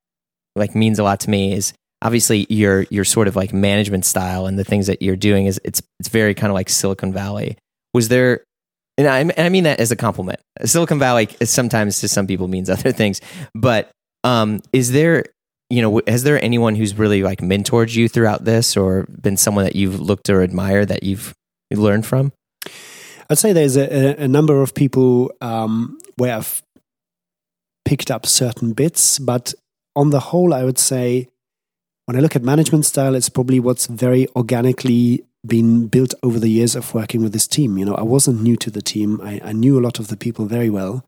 like 0.54 0.74
means 0.74 0.98
a 0.98 1.02
lot 1.02 1.20
to 1.20 1.30
me 1.30 1.54
is 1.54 1.72
obviously 2.02 2.46
your 2.48 2.82
your 2.90 3.04
sort 3.04 3.26
of 3.26 3.34
like 3.34 3.52
management 3.52 4.04
style 4.04 4.46
and 4.46 4.58
the 4.58 4.64
things 4.64 4.86
that 4.86 5.02
you're 5.02 5.16
doing 5.16 5.46
is 5.46 5.60
it's 5.64 5.82
it's 5.98 6.08
very 6.08 6.34
kind 6.34 6.50
of 6.50 6.54
like 6.54 6.68
Silicon 6.68 7.12
Valley. 7.12 7.56
Was 7.92 8.08
there 8.08 8.44
and 8.96 9.08
I, 9.08 9.18
and 9.20 9.32
I 9.38 9.48
mean 9.48 9.64
that 9.64 9.80
as 9.80 9.90
a 9.90 9.96
compliment. 9.96 10.38
Silicon 10.64 11.00
Valley 11.00 11.28
sometimes 11.42 12.00
to 12.00 12.08
some 12.08 12.28
people 12.28 12.46
means 12.46 12.70
other 12.70 12.92
things, 12.92 13.20
but 13.54 13.90
um, 14.22 14.60
is 14.72 14.92
there 14.92 15.24
you 15.74 15.82
know 15.82 16.00
has 16.06 16.22
there 16.22 16.42
anyone 16.42 16.76
who's 16.76 16.96
really 16.96 17.22
like 17.22 17.40
mentored 17.40 17.94
you 17.94 18.08
throughout 18.08 18.44
this 18.44 18.76
or 18.76 19.06
been 19.20 19.36
someone 19.36 19.64
that 19.64 19.74
you've 19.74 20.00
looked 20.00 20.30
or 20.30 20.40
admired 20.42 20.88
that 20.88 21.02
you've 21.02 21.34
learned 21.70 22.06
from? 22.06 22.32
i'd 23.30 23.38
say 23.38 23.52
there's 23.52 23.76
a, 23.76 24.14
a, 24.22 24.28
number 24.28 24.62
of 24.62 24.74
people 24.74 25.32
um, 25.40 25.98
where 26.16 26.36
i've 26.36 26.62
picked 27.84 28.10
up 28.10 28.26
certain 28.26 28.72
bits 28.72 29.18
but 29.18 29.52
on 29.96 30.10
the 30.10 30.20
whole 30.20 30.54
i 30.54 30.62
would 30.62 30.78
say 30.78 31.26
when 32.06 32.16
i 32.16 32.20
look 32.20 32.36
at 32.36 32.42
management 32.42 32.84
style 32.84 33.14
it's 33.14 33.28
probably 33.28 33.58
what's 33.58 33.86
very 33.86 34.28
organically 34.36 35.24
been 35.44 35.88
built 35.88 36.14
over 36.22 36.38
the 36.38 36.48
years 36.48 36.74
of 36.74 36.94
working 36.94 37.22
with 37.22 37.32
this 37.32 37.46
team. 37.46 37.76
You 37.76 37.84
know 37.84 37.94
i 37.96 38.02
wasn't 38.02 38.40
new 38.42 38.56
to 38.56 38.70
the 38.70 38.80
team. 38.80 39.20
I, 39.22 39.40
I 39.44 39.52
knew 39.52 39.78
a 39.78 39.82
lot 39.82 39.98
of 39.98 40.08
the 40.08 40.16
people 40.16 40.46
very 40.46 40.70
well 40.70 41.04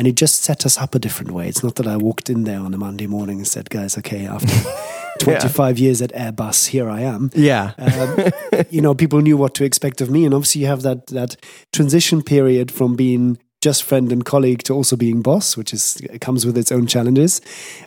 and 0.00 0.06
it 0.06 0.14
just 0.14 0.42
set 0.42 0.64
us 0.64 0.78
up 0.78 0.94
a 0.94 0.98
different 0.98 1.32
way. 1.32 1.46
It's 1.46 1.62
not 1.62 1.74
that 1.74 1.86
I 1.86 1.98
walked 1.98 2.30
in 2.30 2.44
there 2.44 2.60
on 2.60 2.72
a 2.72 2.78
Monday 2.78 3.06
morning 3.06 3.36
and 3.36 3.46
said, 3.46 3.68
"Guys, 3.68 3.98
okay, 3.98 4.24
after 4.24 4.48
25 5.20 5.78
years 5.78 6.00
at 6.00 6.10
Airbus, 6.14 6.68
here 6.68 6.88
I 6.88 7.02
am." 7.02 7.30
Yeah. 7.34 7.74
Um, 7.76 8.64
you 8.70 8.80
know, 8.80 8.94
people 8.94 9.20
knew 9.20 9.36
what 9.36 9.54
to 9.56 9.64
expect 9.64 10.00
of 10.00 10.08
me, 10.08 10.24
and 10.24 10.32
obviously, 10.32 10.62
you 10.62 10.68
have 10.68 10.80
that 10.82 11.08
that 11.08 11.36
transition 11.74 12.22
period 12.22 12.70
from 12.70 12.96
being 12.96 13.36
just 13.60 13.82
friend 13.82 14.10
and 14.10 14.24
colleague 14.24 14.62
to 14.62 14.72
also 14.72 14.96
being 14.96 15.20
boss, 15.20 15.54
which 15.54 15.74
is 15.74 16.00
comes 16.22 16.46
with 16.46 16.56
its 16.56 16.72
own 16.72 16.86
challenges. 16.86 17.42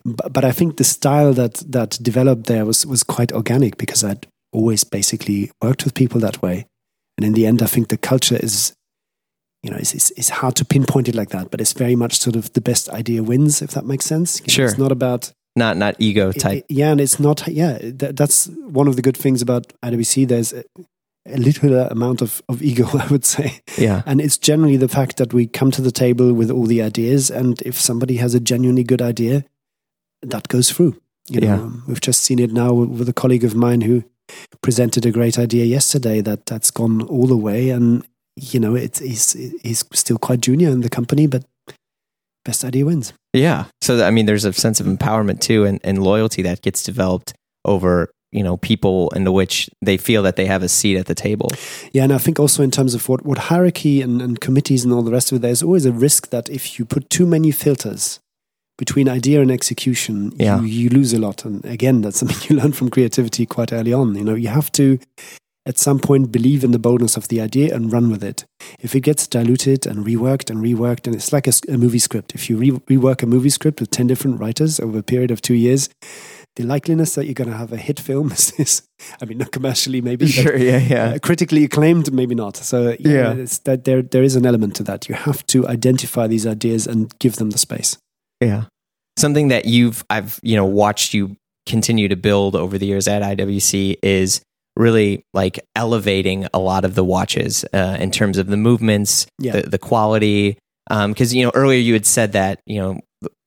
But, 0.06 0.34
but 0.34 0.46
I 0.46 0.52
think 0.52 0.78
the 0.78 0.84
style 0.84 1.34
that 1.34 1.64
that 1.68 1.98
developed 2.00 2.46
there 2.46 2.64
was 2.64 2.86
was 2.86 3.02
quite 3.02 3.32
organic 3.32 3.78
because 3.78 4.04
I'd 4.04 4.28
always 4.52 4.84
basically 4.84 5.50
worked 5.64 5.84
with 5.84 5.96
people 5.96 6.20
that 6.20 6.44
way, 6.44 6.68
and 7.18 7.26
in 7.26 7.34
the 7.34 7.48
end, 7.48 7.64
I 7.64 7.66
think 7.66 7.88
the 7.88 7.98
culture 7.98 8.38
is 8.40 8.72
you 9.64 9.72
know, 9.72 9.78
it's, 9.78 9.94
it's, 9.94 10.12
it's 10.12 10.30
hard 10.30 10.56
to 10.58 10.66
pinpoint 10.66 11.08
it 11.08 11.16
like 11.16 11.30
that, 11.30 11.50
but 11.50 11.62
it's 11.62 11.74
very 11.74 11.96
much 11.96 12.20
sort 12.20 12.36
of 12.36 12.52
the 12.54 12.62
best 12.62 12.90
idea 12.90 13.24
wins, 13.24 13.62
if 13.62 13.72
that 13.72 13.86
makes 13.86 14.06
sense. 14.06 14.40
You 14.40 14.44
know, 14.48 14.54
Sure. 14.54 14.66
It's 14.68 14.78
not 14.78 14.92
about, 14.92 15.32
not 15.56 15.78
not 15.78 15.96
ego 16.00 16.32
type. 16.32 16.58
it- 16.58 16.66
yeah, 16.70 16.92
and 16.92 17.00
it's 17.00 17.20
not, 17.20 17.48
yeah, 17.48 17.78
that, 17.82 18.18
that's 18.18 18.48
one 18.48 18.88
of 18.90 18.96
the 18.96 19.02
good 19.02 19.16
things 19.18 19.42
about 19.42 19.72
IWC. 19.82 20.28
There's 20.28 20.52
a, 20.54 20.64
a 21.26 21.38
little 21.38 21.74
amount 21.80 22.22
of, 22.22 22.42
of 22.50 22.62
ego, 22.62 22.86
I 22.94 23.08
would 23.08 23.24
say. 23.26 23.62
yeah. 23.78 24.02
And 24.06 24.20
it's 24.20 24.38
generally 24.38 24.78
the 24.78 24.90
fact 24.90 25.16
that 25.18 25.34
we 25.34 25.48
come 25.48 25.72
to 25.72 25.82
the 25.82 25.92
table 25.92 26.34
with 26.34 26.52
all 26.52 26.66
the 26.66 26.82
ideas, 26.82 27.32
and 27.32 27.62
if 27.62 27.80
somebody 27.80 28.18
has 28.18 28.34
a 28.36 28.40
genuinely 28.42 28.84
good 28.84 29.02
idea, 29.02 29.46
that 30.22 30.48
goes 30.50 30.70
through. 30.72 31.00
You 31.30 31.40
know, 31.40 31.48
Yeah. 31.48 31.56
um, 31.62 31.84
we've 31.88 32.02
just 32.02 32.24
seen 32.24 32.40
it 32.40 32.52
now 32.52 32.74
with 32.74 33.08
a 33.08 33.14
colleague 33.14 33.46
of 33.46 33.56
mine 33.56 33.82
who 33.82 34.04
presented 34.62 35.06
a 35.06 35.12
great 35.12 35.38
idea 35.40 35.64
yesterday 35.66 36.20
that 36.22 36.46
that's 36.48 36.72
gone 36.72 37.02
all 37.04 37.28
the 37.28 37.38
way, 37.38 37.70
and 37.70 38.06
you 38.36 38.60
know, 38.60 38.76
it's 38.76 39.00
he's 39.00 39.34
he's 39.64 39.84
still 39.94 40.18
quite 40.18 40.42
junior 40.42 40.70
in 40.70 40.82
the 40.82 40.90
company, 40.90 41.28
but 41.28 41.44
best 42.46 42.64
idea 42.66 42.86
wins. 42.86 43.14
Yeah. 43.34 43.66
So 43.82 44.04
I 44.06 44.12
mean, 44.12 44.26
there's 44.26 44.46
a 44.46 44.54
sense 44.54 44.80
of 44.80 44.88
empowerment 44.88 45.40
too, 45.40 45.66
and, 45.66 45.80
and 45.84 46.04
loyalty 46.04 46.42
that 46.44 46.62
gets 46.62 46.84
developed 46.84 47.34
over 47.66 48.10
you 48.32 48.44
know 48.44 48.58
people 48.58 49.10
into 49.16 49.32
which 49.32 49.70
they 49.82 49.96
feel 49.98 50.24
that 50.24 50.36
they 50.36 50.46
have 50.48 50.64
a 50.64 50.68
seat 50.70 50.98
at 50.98 51.06
the 51.06 51.16
table. 51.16 51.50
Yeah, 51.92 52.04
and 52.04 52.14
I 52.14 52.18
think 52.18 52.40
also 52.40 52.64
in 52.64 52.72
terms 52.72 52.94
of 52.96 53.08
what, 53.08 53.24
what 53.26 53.38
hierarchy 53.38 54.02
and, 54.02 54.22
and 54.22 54.40
committees 54.42 54.84
and 54.84 54.92
all 54.94 55.04
the 55.04 55.12
rest 55.12 55.32
of 55.32 55.36
it, 55.38 55.42
there's 55.42 55.62
always 55.64 55.86
a 55.86 55.92
risk 55.92 56.30
that 56.32 56.50
if 56.50 56.78
you 56.80 56.86
put 56.86 57.10
too 57.10 57.26
many 57.28 57.52
filters 57.52 58.20
between 58.80 59.08
idea 59.08 59.40
and 59.40 59.52
execution, 59.52 60.32
Yeah. 60.38 60.60
you, 60.62 60.66
you 60.66 60.90
lose 60.90 61.14
a 61.14 61.20
lot. 61.20 61.46
And 61.46 61.64
again, 61.64 62.02
that's 62.02 62.18
something 62.22 62.38
you 62.50 62.60
learn 62.62 62.72
from 62.72 62.90
creativity 62.90 63.46
quite 63.46 63.72
early 63.72 63.94
on. 63.94 64.16
You 64.16 64.24
know, 64.24 64.34
you 64.34 64.48
have 64.48 64.72
to 64.74 64.98
at 65.66 65.78
some 65.78 66.00
point 66.00 66.32
believe 66.32 66.64
in 66.64 66.72
the 66.72 66.80
boldness 66.80 67.16
of 67.16 67.30
the 67.30 67.40
idea 67.40 67.74
and 67.74 67.92
run 67.92 68.10
with 68.10 68.24
it. 68.24 68.46
If 68.80 68.96
it 68.96 69.02
gets 69.02 69.28
diluted 69.28 69.88
and 69.88 70.06
reworked 70.06 70.50
and 70.50 70.60
reworked, 70.60 71.08
and 71.08 71.16
it's 71.16 71.32
like 71.32 71.48
a 71.48 71.78
movie 71.78 72.00
script. 72.00 72.36
If 72.36 72.50
you 72.50 72.58
re- 72.58 72.72
rework 72.72 73.24
a 73.24 73.26
movie 73.26 73.50
script 73.50 73.80
with 73.80 73.90
10 73.90 74.08
different 74.08 74.40
writers 74.40 74.80
over 74.80 75.00
a 75.00 75.04
period 75.04 75.32
of 75.32 75.42
two 75.42 75.54
years, 75.54 75.90
the 76.56 76.64
likeliness 76.64 77.16
that 77.16 77.26
you're 77.26 77.34
going 77.34 77.50
to 77.50 77.58
have 77.58 77.72
a 77.72 77.78
hit 77.78 78.00
film 78.00 78.32
is, 78.34 78.52
is 78.60 78.84
I 79.22 79.26
mean, 79.26 79.38
not 79.38 79.52
commercially 79.52 80.02
maybe, 80.02 80.26
but 80.26 80.60
yeah, 80.60 80.78
yeah. 80.78 81.06
uh, 81.06 81.20
critically 81.20 81.64
acclaimed, 81.64 82.14
maybe 82.14 82.36
not. 82.36 82.58
So 82.58 82.96
yeah, 83.00 83.12
Yeah. 83.12 83.34
It's 83.34 83.60
that 83.60 83.86
there 83.86 84.02
there 84.02 84.24
is 84.24 84.36
an 84.36 84.46
element 84.46 84.76
to 84.76 84.84
that. 84.84 85.08
You 85.08 85.16
have 85.16 85.46
to 85.48 85.68
identify 85.68 86.28
these 86.28 86.46
ideas 86.46 86.88
and 86.88 87.18
give 87.20 87.38
them 87.38 87.52
the 87.52 87.58
space. 87.58 87.98
Yeah. 88.42 88.66
Something 89.18 89.48
that 89.48 89.66
you've 89.66 90.04
I've 90.10 90.40
you 90.44 90.56
know 90.56 90.66
watched 90.66 91.14
you 91.14 91.38
continue 91.66 92.10
to 92.10 92.16
build 92.16 92.56
over 92.56 92.78
the 92.78 92.86
years 92.86 93.08
at 93.08 93.22
IWC 93.22 93.98
is 94.04 94.42
really 94.76 95.24
like 95.34 95.60
elevating 95.76 96.48
a 96.54 96.60
lot 96.60 96.84
of 96.86 96.96
the 96.96 97.04
watches 97.04 97.64
uh, 97.74 97.98
in 98.00 98.12
terms 98.12 98.38
of 98.38 98.48
the 98.48 98.58
movements, 98.58 99.28
Yeah. 99.40 99.54
the, 99.62 99.70
the 99.70 99.78
quality. 99.78 100.58
Because 100.90 101.34
you 101.34 101.44
know 101.46 101.52
earlier 101.56 101.80
you 101.80 101.94
had 101.94 102.06
said 102.06 102.34
that 102.34 102.60
you 102.66 102.80
know 102.82 103.00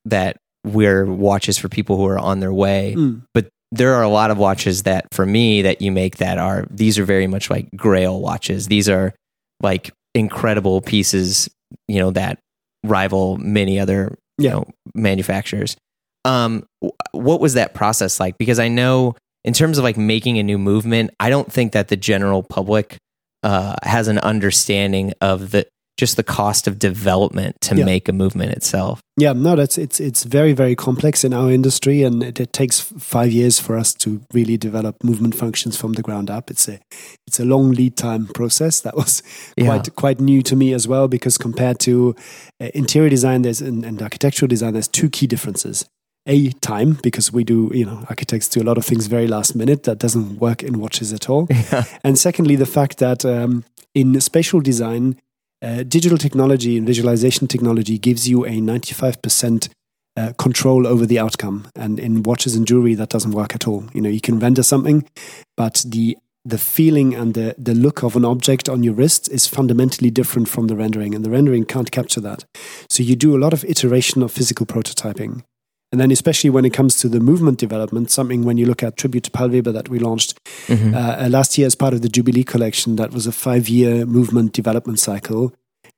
that 0.05 0.37
we're 0.65 1.05
watches 1.05 1.57
for 1.57 1.69
people 1.69 1.95
who 1.97 2.05
are 2.07 2.17
on 2.19 2.39
their 2.39 2.53
way, 2.53 2.93
Mm. 2.97 3.21
but 3.33 3.47
there 3.71 3.93
are 3.95 4.01
a 4.03 4.09
lot 4.09 4.31
of 4.31 4.37
watches 4.37 4.83
that 4.83 5.05
for 5.13 5.25
me 5.25 5.61
that 5.61 5.81
you 5.81 5.91
make 5.91 6.17
that 6.17 6.37
are 6.37 6.65
these 6.71 6.97
are 6.97 7.03
very 7.05 7.27
much 7.27 7.49
like 7.49 7.67
grail 7.75 8.19
watches 8.21 8.67
these 8.67 8.87
are 8.87 9.13
like 9.61 9.91
incredible 10.15 10.79
pieces 10.81 11.49
you 11.89 11.99
know 11.99 12.09
that 12.11 12.39
rival 12.85 13.35
many 13.37 13.77
other 13.77 14.17
you 14.37 14.49
know 14.49 14.63
manufacturers 14.95 15.75
um 16.23 16.65
what 17.11 17.41
was 17.41 17.55
that 17.55 17.73
process 17.73 18.19
like 18.21 18.37
because 18.37 18.57
i 18.57 18.69
know 18.69 19.13
in 19.47 19.53
terms 19.53 19.77
of 19.77 19.85
like 19.85 19.95
making 19.95 20.37
a 20.37 20.43
new 20.43 20.57
movement, 20.57 21.11
I 21.21 21.29
don't 21.29 21.49
think 21.49 21.71
that 21.71 21.87
the 21.87 21.95
general 21.95 22.43
public 22.43 22.97
uh, 23.43 23.75
has 23.81 24.09
an 24.09 24.19
understanding 24.19 25.13
of 25.21 25.51
the 25.51 25.65
just 25.97 26.15
the 26.17 26.23
cost 26.23 26.67
of 26.67 26.77
development 26.77 27.59
to 27.61 27.75
yeah. 27.75 27.85
make 27.85 28.07
a 28.07 28.11
movement 28.11 28.51
itself. 28.51 28.99
Yeah, 29.15 29.31
no, 29.33 29.55
that's 29.55 29.77
it's 29.77 30.01
it's 30.01 30.25
very 30.25 30.51
very 30.51 30.75
complex 30.75 31.23
in 31.23 31.33
our 31.33 31.49
industry, 31.49 32.03
and 32.03 32.21
it, 32.21 32.41
it, 32.41 32.51
takes 32.51 32.81
five 32.81 33.31
years 33.31 33.57
for 33.57 33.77
us 33.77 33.93
to 33.95 34.21
really 34.33 34.57
develop 34.57 35.01
movement 35.01 35.33
functions 35.33 35.77
from 35.77 35.93
the 35.93 36.03
ground 36.03 36.29
up. 36.29 36.51
It's 36.51 36.67
a 36.67 36.79
it's 37.25 37.39
a 37.39 37.45
long 37.45 37.71
lead 37.71 37.95
time 37.95 38.27
process 38.27 38.81
that 38.81 38.97
was 38.97 39.23
quite 39.57 39.87
yeah. 39.87 39.93
quite 39.95 40.19
new 40.19 40.41
to 40.41 40.57
me 40.57 40.73
as 40.73 40.89
well 40.89 41.07
because 41.07 41.37
compared 41.37 41.79
to 41.79 42.15
uh, 42.61 42.69
interior 42.75 43.09
design, 43.09 43.43
there's 43.43 43.61
and, 43.61 43.85
and 43.85 44.01
architectural 44.01 44.49
design, 44.49 44.73
there's 44.73 44.89
two 44.89 45.09
key 45.09 45.25
differences 45.25 45.85
a 46.27 46.51
time 46.61 46.99
because 47.01 47.31
we 47.31 47.43
do 47.43 47.71
you 47.73 47.85
know 47.85 48.05
architects 48.09 48.47
do 48.47 48.61
a 48.61 48.63
lot 48.63 48.77
of 48.77 48.85
things 48.85 49.07
very 49.07 49.27
last 49.27 49.55
minute 49.55 49.83
that 49.83 49.97
doesn't 49.97 50.39
work 50.39 50.61
in 50.61 50.79
watches 50.79 51.13
at 51.13 51.29
all 51.29 51.47
yeah. 51.71 51.85
and 52.03 52.19
secondly 52.19 52.55
the 52.55 52.65
fact 52.65 52.97
that 52.99 53.25
um, 53.25 53.63
in 53.95 54.19
spatial 54.21 54.61
design 54.61 55.15
uh, 55.61 55.83
digital 55.83 56.17
technology 56.17 56.77
and 56.77 56.85
visualization 56.85 57.47
technology 57.47 57.97
gives 57.97 58.29
you 58.29 58.45
a 58.45 58.59
95% 58.59 59.69
uh, 60.15 60.33
control 60.37 60.85
over 60.85 61.05
the 61.05 61.19
outcome. 61.19 61.67
And 61.75 61.99
in 61.99 62.23
watches 62.23 62.55
and 62.55 62.67
jewelry, 62.67 62.95
that 62.95 63.09
doesn't 63.09 63.31
work 63.31 63.55
at 63.55 63.67
all. 63.67 63.85
You 63.93 64.01
know, 64.01 64.09
you 64.09 64.21
can 64.21 64.39
render 64.39 64.63
something, 64.63 65.07
but 65.55 65.83
the 65.87 66.17
the 66.45 66.57
feeling 66.57 67.13
and 67.13 67.33
the, 67.33 67.53
the 67.57 67.73
look 67.73 68.03
of 68.03 68.15
an 68.15 68.23
object 68.23 68.69
on 68.69 68.81
your 68.81 68.93
wrist 68.93 69.29
is 69.29 69.45
fundamentally 69.45 70.09
different 70.09 70.47
from 70.47 70.67
the 70.67 70.77
rendering, 70.77 71.13
and 71.13 71.25
the 71.25 71.29
rendering 71.29 71.65
can't 71.65 71.91
capture 71.91 72.21
that. 72.21 72.45
So 72.89 73.03
you 73.03 73.17
do 73.17 73.35
a 73.35 73.37
lot 73.37 73.51
of 73.51 73.65
iteration 73.65 74.23
of 74.23 74.31
physical 74.31 74.65
prototyping. 74.65 75.43
And 75.91 76.01
then, 76.01 76.11
especially 76.11 76.49
when 76.49 76.65
it 76.65 76.73
comes 76.73 76.97
to 76.97 77.07
the 77.07 77.19
movement 77.19 77.59
development, 77.59 78.11
something 78.11 78.43
when 78.43 78.57
you 78.57 78.65
look 78.65 78.83
at 78.83 78.97
Tribute 78.97 79.23
to 79.25 79.31
Pallweber 79.31 79.71
that 79.71 79.87
we 79.87 79.99
launched 79.99 80.37
mm-hmm. 80.67 80.93
uh, 80.93 81.29
last 81.29 81.57
year 81.57 81.65
as 81.65 81.75
part 81.75 81.93
of 81.93 82.01
the 82.01 82.09
Jubilee 82.09 82.43
collection, 82.43 82.97
that 82.97 83.11
was 83.11 83.25
a 83.25 83.31
five 83.31 83.69
year 83.69 84.05
movement 84.05 84.51
development 84.51 84.99
cycle 84.99 85.53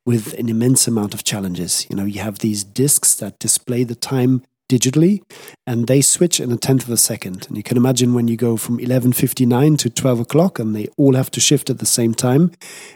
with 0.06 0.32
an 0.34 0.48
immense 0.48 0.86
amount 0.86 1.12
of 1.12 1.24
challenges. 1.24 1.86
You 1.90 1.96
know, 1.96 2.04
you 2.04 2.20
have 2.20 2.38
these 2.38 2.62
discs 2.62 3.14
that 3.16 3.38
display 3.40 3.82
the 3.82 3.96
time 3.96 4.44
digitally 4.70 5.20
and 5.66 5.88
they 5.88 6.00
switch 6.00 6.38
in 6.38 6.52
a 6.52 6.56
tenth 6.56 6.84
of 6.84 6.90
a 6.90 6.96
second. 6.96 7.46
And 7.48 7.56
you 7.56 7.62
can 7.62 7.76
imagine 7.76 8.14
when 8.14 8.28
you 8.28 8.36
go 8.36 8.56
from 8.56 8.78
11.59 8.78 9.76
to 9.78 9.90
12 9.90 10.20
o'clock 10.20 10.58
and 10.58 10.74
they 10.74 10.86
all 10.96 11.14
have 11.14 11.30
to 11.32 11.40
shift 11.40 11.68
at 11.68 11.78
the 11.78 11.86
same 11.86 12.14
time, 12.14 12.52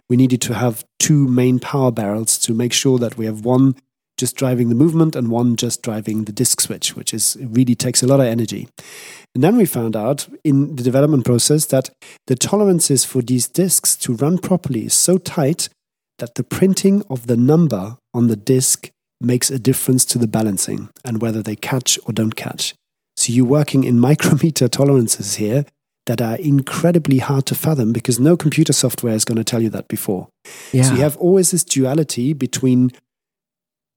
we 0.09 0.17
needed 0.17 0.41
to 0.43 0.55
have 0.55 0.85
two 1.01 1.27
main 1.27 1.59
power 1.59 1.91
barrels 1.91 2.39
to 2.39 2.55
make 2.55 2.73
sure 2.73 2.99
that 2.99 3.19
we 3.19 3.27
have 3.27 3.45
one 3.45 3.75
just 4.17 4.37
driving 4.37 4.69
the 4.69 4.75
movement 4.75 5.17
and 5.17 5.31
one 5.31 5.57
just 5.57 5.83
driving 5.83 6.25
the 6.25 6.33
disk 6.33 6.61
switch, 6.61 6.95
which 6.95 7.13
is 7.13 7.37
really 7.41 7.75
takes 7.75 8.03
a 8.03 8.07
lot 8.07 8.21
of 8.21 8.27
energy. 8.27 8.69
And 9.35 9.43
then 9.43 9.57
we 9.57 9.67
found 9.67 9.97
out 9.97 10.29
in 10.45 10.77
the 10.77 10.83
development 10.83 11.25
process 11.25 11.67
that 11.67 11.91
the 12.27 12.37
tolerances 12.37 13.05
for 13.05 13.23
these 13.23 13.49
disks 13.49 13.97
to 13.97 14.15
run 14.15 14.39
properly 14.39 14.87
is 14.87 14.95
so 14.95 15.19
tight 15.19 15.69
that 16.19 16.37
the 16.37 16.45
printing 16.45 17.03
of 17.11 17.27
the 17.27 17.37
number 17.37 17.97
on 18.13 18.29
the 18.29 18.37
disk 18.37 18.91
makes 19.21 19.51
a 19.51 19.59
difference 19.59 20.05
to 20.05 20.19
the 20.19 20.29
balancing 20.29 20.91
and 21.05 21.21
whether 21.21 21.43
they 21.43 21.57
catch 21.57 21.99
or 22.07 22.13
don't 22.13 22.37
catch. 22.37 22.75
So 23.17 23.33
you're 23.33 23.45
working 23.45 23.85
in 23.85 23.99
micrometer 24.11 24.69
tolerances 24.69 25.37
here 25.37 25.65
that 26.07 26.21
are 26.21 26.37
incredibly 26.37 27.19
hard 27.19 27.47
to 27.47 27.55
fathom 27.55 27.93
because 27.93 28.21
no 28.21 28.37
computer 28.37 28.73
software 28.73 29.15
is 29.15 29.25
going 29.25 29.39
to 29.39 29.45
tell 29.45 29.63
you 29.63 29.71
that 29.71 29.89
before. 29.89 30.29
Yeah. 30.73 30.83
So 30.83 30.95
you 30.95 31.01
have 31.01 31.17
always 31.17 31.51
this 31.51 31.65
duality 31.65 32.35
between 32.35 32.93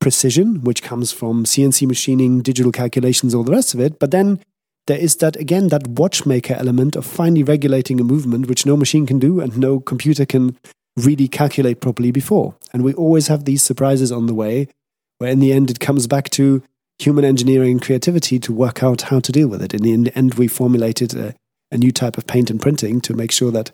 precision, 0.07 0.63
which 0.63 0.83
comes 0.83 1.11
from 1.11 1.43
CNC 1.43 1.85
machining, 1.85 2.41
digital 2.41 2.71
calculations, 2.71 3.35
all 3.35 3.43
the 3.43 3.51
rest 3.51 3.73
of 3.73 3.81
it. 3.81 3.99
But 3.99 4.11
then 4.11 4.39
there 4.85 4.97
is 4.97 5.17
that, 5.17 5.35
again, 5.35 5.67
that 5.67 5.85
watchmaker 5.85 6.53
element 6.53 6.95
of 6.95 7.05
finely 7.05 7.43
regulating 7.43 7.99
a 7.99 8.05
movement, 8.05 8.47
which 8.47 8.65
no 8.65 8.77
machine 8.77 9.05
can 9.05 9.19
do 9.19 9.41
and 9.41 9.57
no 9.57 9.81
computer 9.81 10.25
can 10.25 10.57
really 10.95 11.27
calculate 11.27 11.81
properly 11.81 12.11
before. 12.11 12.55
And 12.71 12.85
we 12.85 12.93
always 12.93 13.27
have 13.27 13.43
these 13.43 13.61
surprises 13.61 14.09
on 14.09 14.27
the 14.27 14.33
way, 14.33 14.69
where 15.17 15.29
in 15.29 15.41
the 15.41 15.51
end 15.51 15.69
it 15.69 15.81
comes 15.81 16.07
back 16.07 16.29
to 16.29 16.63
human 16.99 17.25
engineering 17.25 17.71
and 17.71 17.81
creativity 17.81 18.39
to 18.39 18.53
work 18.53 18.81
out 18.81 19.01
how 19.11 19.19
to 19.19 19.33
deal 19.33 19.49
with 19.49 19.61
it. 19.61 19.73
In 19.73 19.83
the 19.83 20.15
end, 20.15 20.35
we 20.35 20.47
formulated 20.47 21.13
a, 21.15 21.35
a 21.69 21.77
new 21.77 21.91
type 21.91 22.17
of 22.17 22.27
paint 22.27 22.49
and 22.49 22.61
printing 22.61 23.01
to 23.01 23.13
make 23.13 23.33
sure 23.33 23.51
that 23.51 23.73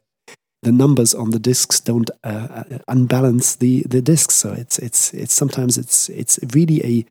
the 0.63 0.71
numbers 0.71 1.13
on 1.13 1.31
the 1.31 1.39
discs 1.39 1.79
don't 1.79 2.09
uh, 2.23 2.63
uh, 2.71 2.77
unbalance 2.87 3.55
the 3.55 3.83
the 3.83 4.01
discs. 4.01 4.35
So 4.35 4.53
it's 4.53 4.79
it's 4.79 5.13
it's 5.13 5.33
sometimes 5.33 5.77
it's 5.77 6.09
it's 6.09 6.39
really 6.53 6.83
a 6.83 7.05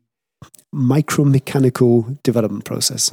micromechanical 0.75 2.21
development 2.23 2.65
process. 2.65 3.11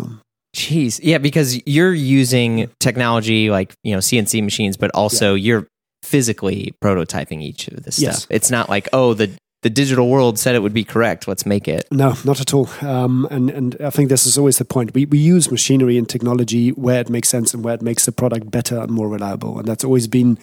Jeez, 0.57 0.99
yeah, 1.03 1.19
because 1.19 1.61
you're 1.67 1.95
using 1.95 2.71
technology 2.81 3.51
like 3.51 3.75
you 3.85 3.93
know 3.93 3.99
CNC 4.01 4.43
machines, 4.43 4.77
but 4.77 4.91
also 4.95 5.35
yeah. 5.35 5.45
you're 5.45 5.67
physically 6.03 6.75
prototyping 6.83 7.43
each 7.43 7.69
of 7.69 7.85
this 7.85 7.99
yes. 7.99 8.23
stuff. 8.23 8.27
It's 8.31 8.51
not 8.51 8.69
like 8.69 8.89
oh 8.93 9.15
the 9.15 9.31
the 9.63 9.71
digital 9.71 10.09
world 10.09 10.39
said 10.39 10.55
it 10.55 10.63
would 10.63 10.73
be 10.73 10.85
correct. 10.85 11.29
Let's 11.29 11.45
make 11.45 11.69
it. 11.69 11.87
No, 11.91 12.15
not 12.25 12.41
at 12.41 12.55
all. 12.55 12.69
Um, 12.81 13.29
and 13.31 13.51
and 13.51 13.77
I 13.81 13.91
think 13.91 14.09
this 14.09 14.27
is 14.27 14.39
always 14.39 14.59
the 14.59 14.65
point. 14.65 14.95
We 14.95 15.05
we 15.05 15.19
use 15.19 15.51
machinery 15.51 15.99
and 15.99 16.09
technology 16.09 16.71
where 16.71 17.01
it 17.01 17.11
makes 17.11 17.29
sense 17.29 17.53
and 17.53 17.63
where 17.63 17.75
it 17.75 17.83
makes 17.83 18.07
the 18.07 18.13
product 18.13 18.51
better 18.51 18.79
and 18.79 18.91
more 18.91 19.09
reliable. 19.09 19.59
And 19.59 19.69
that's 19.69 19.85
always 19.85 20.07
been 20.07 20.39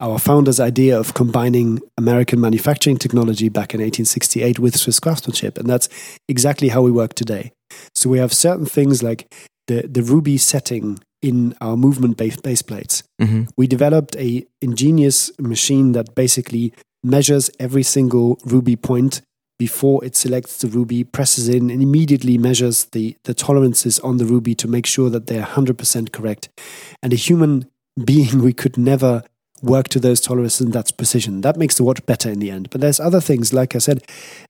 our 0.00 0.18
founder's 0.18 0.60
idea 0.60 0.98
of 0.98 1.14
combining 1.14 1.80
American 1.98 2.40
manufacturing 2.40 2.96
technology 2.96 3.48
back 3.48 3.74
in 3.74 3.80
1868 3.80 4.58
with 4.58 4.76
Swiss 4.76 5.00
craftsmanship. 5.00 5.58
And 5.58 5.68
that's 5.68 5.88
exactly 6.28 6.68
how 6.68 6.82
we 6.82 6.92
work 6.92 7.14
today. 7.14 7.52
So 7.94 8.08
we 8.08 8.18
have 8.18 8.32
certain 8.32 8.66
things 8.66 9.02
like 9.02 9.34
the 9.66 9.88
the 9.88 10.02
ruby 10.02 10.38
setting 10.38 11.00
in 11.22 11.54
our 11.60 11.76
movement 11.76 12.16
base, 12.16 12.36
base 12.36 12.62
plates. 12.62 13.02
Mm-hmm. 13.20 13.44
We 13.56 13.66
developed 13.66 14.16
a 14.16 14.46
ingenious 14.62 15.30
machine 15.38 15.92
that 15.92 16.14
basically 16.14 16.72
measures 17.02 17.50
every 17.58 17.82
single 17.82 18.38
ruby 18.44 18.76
point 18.76 19.22
before 19.60 20.02
it 20.02 20.16
selects 20.16 20.56
the 20.62 20.68
ruby, 20.68 21.04
presses 21.04 21.46
in, 21.46 21.70
and 21.70 21.82
immediately 21.82 22.38
measures 22.38 22.86
the, 22.92 23.14
the 23.24 23.34
tolerances 23.34 23.98
on 23.98 24.16
the 24.16 24.24
ruby 24.24 24.54
to 24.54 24.66
make 24.66 24.86
sure 24.86 25.10
that 25.10 25.26
they're 25.26 25.42
100% 25.44 26.12
correct. 26.12 26.48
And 27.02 27.12
a 27.12 27.16
human 27.16 27.68
being, 28.04 28.40
we 28.42 28.54
could 28.54 28.78
never 28.78 29.22
work 29.62 29.88
to 29.88 30.00
those 30.00 30.22
tolerances 30.22 30.62
and 30.62 30.72
that's 30.72 30.90
precision. 30.90 31.42
That 31.42 31.58
makes 31.58 31.74
the 31.74 31.84
watch 31.84 32.04
better 32.06 32.30
in 32.30 32.38
the 32.38 32.50
end. 32.50 32.70
But 32.70 32.80
there's 32.80 32.98
other 32.98 33.20
things, 33.20 33.52
like 33.52 33.74
I 33.74 33.78
said, 33.78 34.02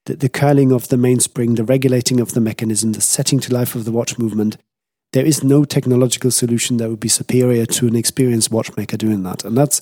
the, 0.07 0.15
the 0.15 0.29
curling 0.29 0.71
of 0.71 0.87
the 0.89 0.97
mainspring, 0.97 1.57
the 1.57 1.65
regulating 1.65 2.21
of 2.21 2.33
the 2.33 2.41
mechanism, 2.41 2.93
the 2.93 3.01
setting 3.01 3.41
to 3.41 3.53
life 3.53 3.75
of 3.75 3.85
the 3.85 3.93
watch 3.93 4.17
movement. 4.17 4.57
There 5.13 5.27
is 5.27 5.43
no 5.43 5.65
technological 5.65 6.31
solution 6.31 6.77
that 6.77 6.89
would 6.89 7.01
be 7.01 7.09
superior 7.09 7.67
to 7.67 7.89
an 7.89 7.97
experienced 7.97 8.53
watchmaker 8.53 8.97
doing 8.97 9.25
that. 9.25 9.45
And 9.45 9.59
that's 9.59 9.81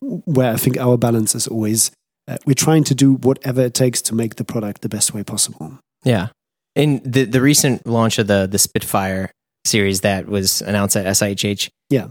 where 0.00 0.54
I 0.54 0.56
think 0.56 0.78
our 0.78 0.96
balance 0.96 1.34
is 1.34 1.46
always 1.46 1.90
uh, 2.30 2.36
we're 2.46 2.54
trying 2.54 2.84
to 2.84 2.94
do 2.94 3.14
whatever 3.14 3.62
it 3.62 3.74
takes 3.74 4.00
to 4.02 4.14
make 4.14 4.36
the 4.36 4.44
product 4.44 4.82
the 4.82 4.88
best 4.88 5.12
way 5.12 5.24
possible. 5.24 5.78
Yeah. 6.04 6.28
In 6.76 7.00
the 7.04 7.24
the 7.24 7.40
recent 7.40 7.86
launch 7.86 8.18
of 8.18 8.28
the 8.28 8.46
the 8.46 8.58
Spitfire 8.58 9.32
series 9.64 10.02
that 10.02 10.26
was 10.26 10.62
announced 10.62 10.96
at 10.96 11.04
SIHH, 11.06 11.68
yeah, 11.90 12.08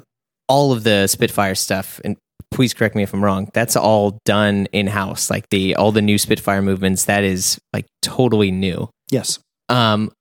all 0.49 0.74
of 0.74 0.84
the 0.84 1.07
Spitfire 1.07 1.55
stuff, 1.55 2.01
and 2.03 2.17
please 2.51 2.74
correct 2.74 2.95
me 2.95 3.03
if 3.03 3.13
I'm 3.13 3.24
wrong, 3.24 3.49
that's 3.53 3.78
all 3.78 4.20
done 4.26 4.67
in 4.74 4.88
house. 4.88 5.30
Like 5.30 5.47
the 5.49 5.76
all 5.76 5.93
the 5.93 6.01
new 6.01 6.17
Spitfire 6.17 6.61
movements, 6.61 7.05
that 7.05 7.24
is 7.24 7.57
like 7.72 7.86
totally 8.01 8.51
new. 8.51 8.89
Yes. 9.09 9.39
Um, 9.70 10.11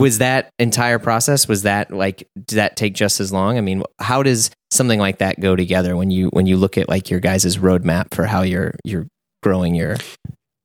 was 0.00 0.18
that 0.18 0.50
entire 0.58 0.98
process 0.98 1.46
was 1.46 1.62
that 1.62 1.92
like 1.92 2.28
did 2.46 2.56
that 2.56 2.76
take 2.76 2.94
just 2.94 3.20
as 3.20 3.32
long? 3.32 3.58
I 3.58 3.60
mean 3.60 3.82
how 3.98 4.22
does 4.22 4.50
something 4.70 4.98
like 4.98 5.18
that 5.18 5.40
go 5.40 5.56
together 5.56 5.96
when 5.96 6.10
you 6.10 6.28
when 6.28 6.46
you 6.46 6.56
look 6.56 6.78
at 6.78 6.88
like 6.88 7.10
your 7.10 7.20
guys' 7.20 7.56
roadmap 7.56 8.14
for 8.14 8.24
how 8.24 8.42
you're 8.42 8.74
you're 8.84 9.06
growing 9.42 9.74
your 9.74 9.96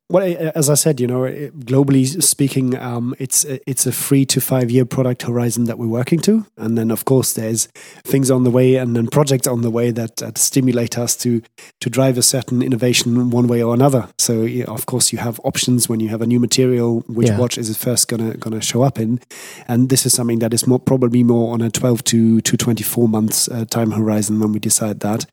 well, 0.07 0.51
as 0.53 0.69
I 0.69 0.75
said, 0.75 0.99
you 0.99 1.07
know, 1.07 1.21
globally 1.21 2.21
speaking, 2.21 2.77
um, 2.77 3.15
it's 3.17 3.43
it's 3.43 3.87
a 3.87 3.91
three 3.91 4.23
to 4.27 4.39
five 4.39 4.69
year 4.69 4.85
product 4.85 5.23
horizon 5.23 5.63
that 5.63 5.79
we're 5.79 5.87
working 5.87 6.19
to, 6.19 6.45
and 6.57 6.77
then 6.77 6.91
of 6.91 7.05
course 7.05 7.33
there's 7.33 7.65
things 8.03 8.29
on 8.29 8.43
the 8.43 8.51
way 8.51 8.75
and 8.75 8.95
then 8.95 9.07
projects 9.07 9.47
on 9.47 9.63
the 9.63 9.71
way 9.71 9.89
that, 9.89 10.17
that 10.17 10.37
stimulate 10.37 10.99
us 10.99 11.15
to 11.17 11.41
to 11.81 11.89
drive 11.89 12.19
a 12.19 12.21
certain 12.21 12.61
innovation 12.61 13.31
one 13.31 13.47
way 13.47 13.63
or 13.63 13.73
another. 13.73 14.07
So 14.19 14.47
of 14.67 14.85
course 14.85 15.11
you 15.11 15.17
have 15.17 15.39
options 15.43 15.89
when 15.89 15.99
you 15.99 16.09
have 16.09 16.21
a 16.21 16.27
new 16.27 16.39
material, 16.39 16.99
which 17.07 17.29
yeah. 17.29 17.39
watch 17.39 17.57
is 17.57 17.71
it 17.71 17.77
first 17.77 18.07
gonna 18.07 18.37
gonna 18.37 18.61
show 18.61 18.83
up 18.83 18.99
in, 18.99 19.19
and 19.67 19.89
this 19.89 20.05
is 20.05 20.13
something 20.13 20.37
that 20.37 20.53
is 20.53 20.67
more 20.67 20.79
probably 20.79 21.23
more 21.23 21.51
on 21.51 21.61
a 21.61 21.71
twelve 21.71 22.03
to 22.03 22.41
to 22.41 22.55
twenty 22.55 22.83
four 22.83 23.07
months 23.07 23.49
uh, 23.49 23.65
time 23.65 23.89
horizon 23.89 24.39
when 24.39 24.51
we 24.51 24.59
decide 24.59 24.99
that. 24.99 25.25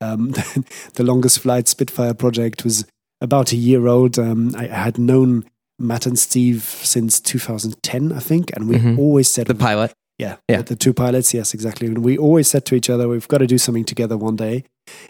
Um, 0.00 0.30
the 0.94 1.04
longest 1.04 1.40
flight 1.40 1.68
Spitfire 1.68 2.14
project 2.14 2.64
was 2.64 2.84
about 3.22 3.52
a 3.52 3.56
year 3.56 3.86
old. 3.86 4.18
Um, 4.18 4.54
I 4.56 4.66
had 4.66 4.98
known 4.98 5.44
Matt 5.78 6.06
and 6.06 6.18
Steve 6.18 6.62
since 6.62 7.20
2010, 7.20 8.12
I 8.12 8.18
think, 8.18 8.50
and 8.54 8.68
we 8.68 8.76
mm-hmm. 8.76 8.98
always 8.98 9.30
said 9.30 9.46
the 9.46 9.54
pilot. 9.54 9.94
Yeah, 10.18 10.36
Yeah. 10.46 10.62
The 10.62 10.76
two 10.76 10.92
pilots, 10.92 11.34
yes, 11.34 11.54
exactly. 11.54 11.88
And 11.88 12.04
we 12.04 12.16
always 12.16 12.46
said 12.46 12.64
to 12.66 12.74
each 12.74 12.88
other, 12.90 13.08
we've 13.08 13.26
got 13.26 13.38
to 13.38 13.46
do 13.46 13.58
something 13.58 13.84
together 13.84 14.16
one 14.16 14.36
day. 14.36 14.64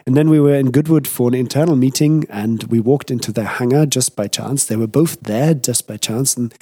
And 0.07 0.17
then 0.17 0.31
we 0.31 0.41
were 0.41 0.55
in 0.55 0.71
Goodwood 0.71 1.07
for 1.07 1.29
an 1.29 1.35
internal 1.35 1.77
meeting 1.77 2.25
and 2.31 2.63
we 2.65 2.81
walked 2.81 3.11
into 3.11 3.33
their 3.33 3.45
hangar 3.45 3.85
just 3.85 4.17
by 4.17 4.29
chance. 4.29 4.65
They 4.65 4.77
were 4.77 4.87
both 4.87 5.21
there 5.21 5.55
just 5.55 5.87
by 5.87 5.97
chance. 5.97 6.37
And 6.37 6.55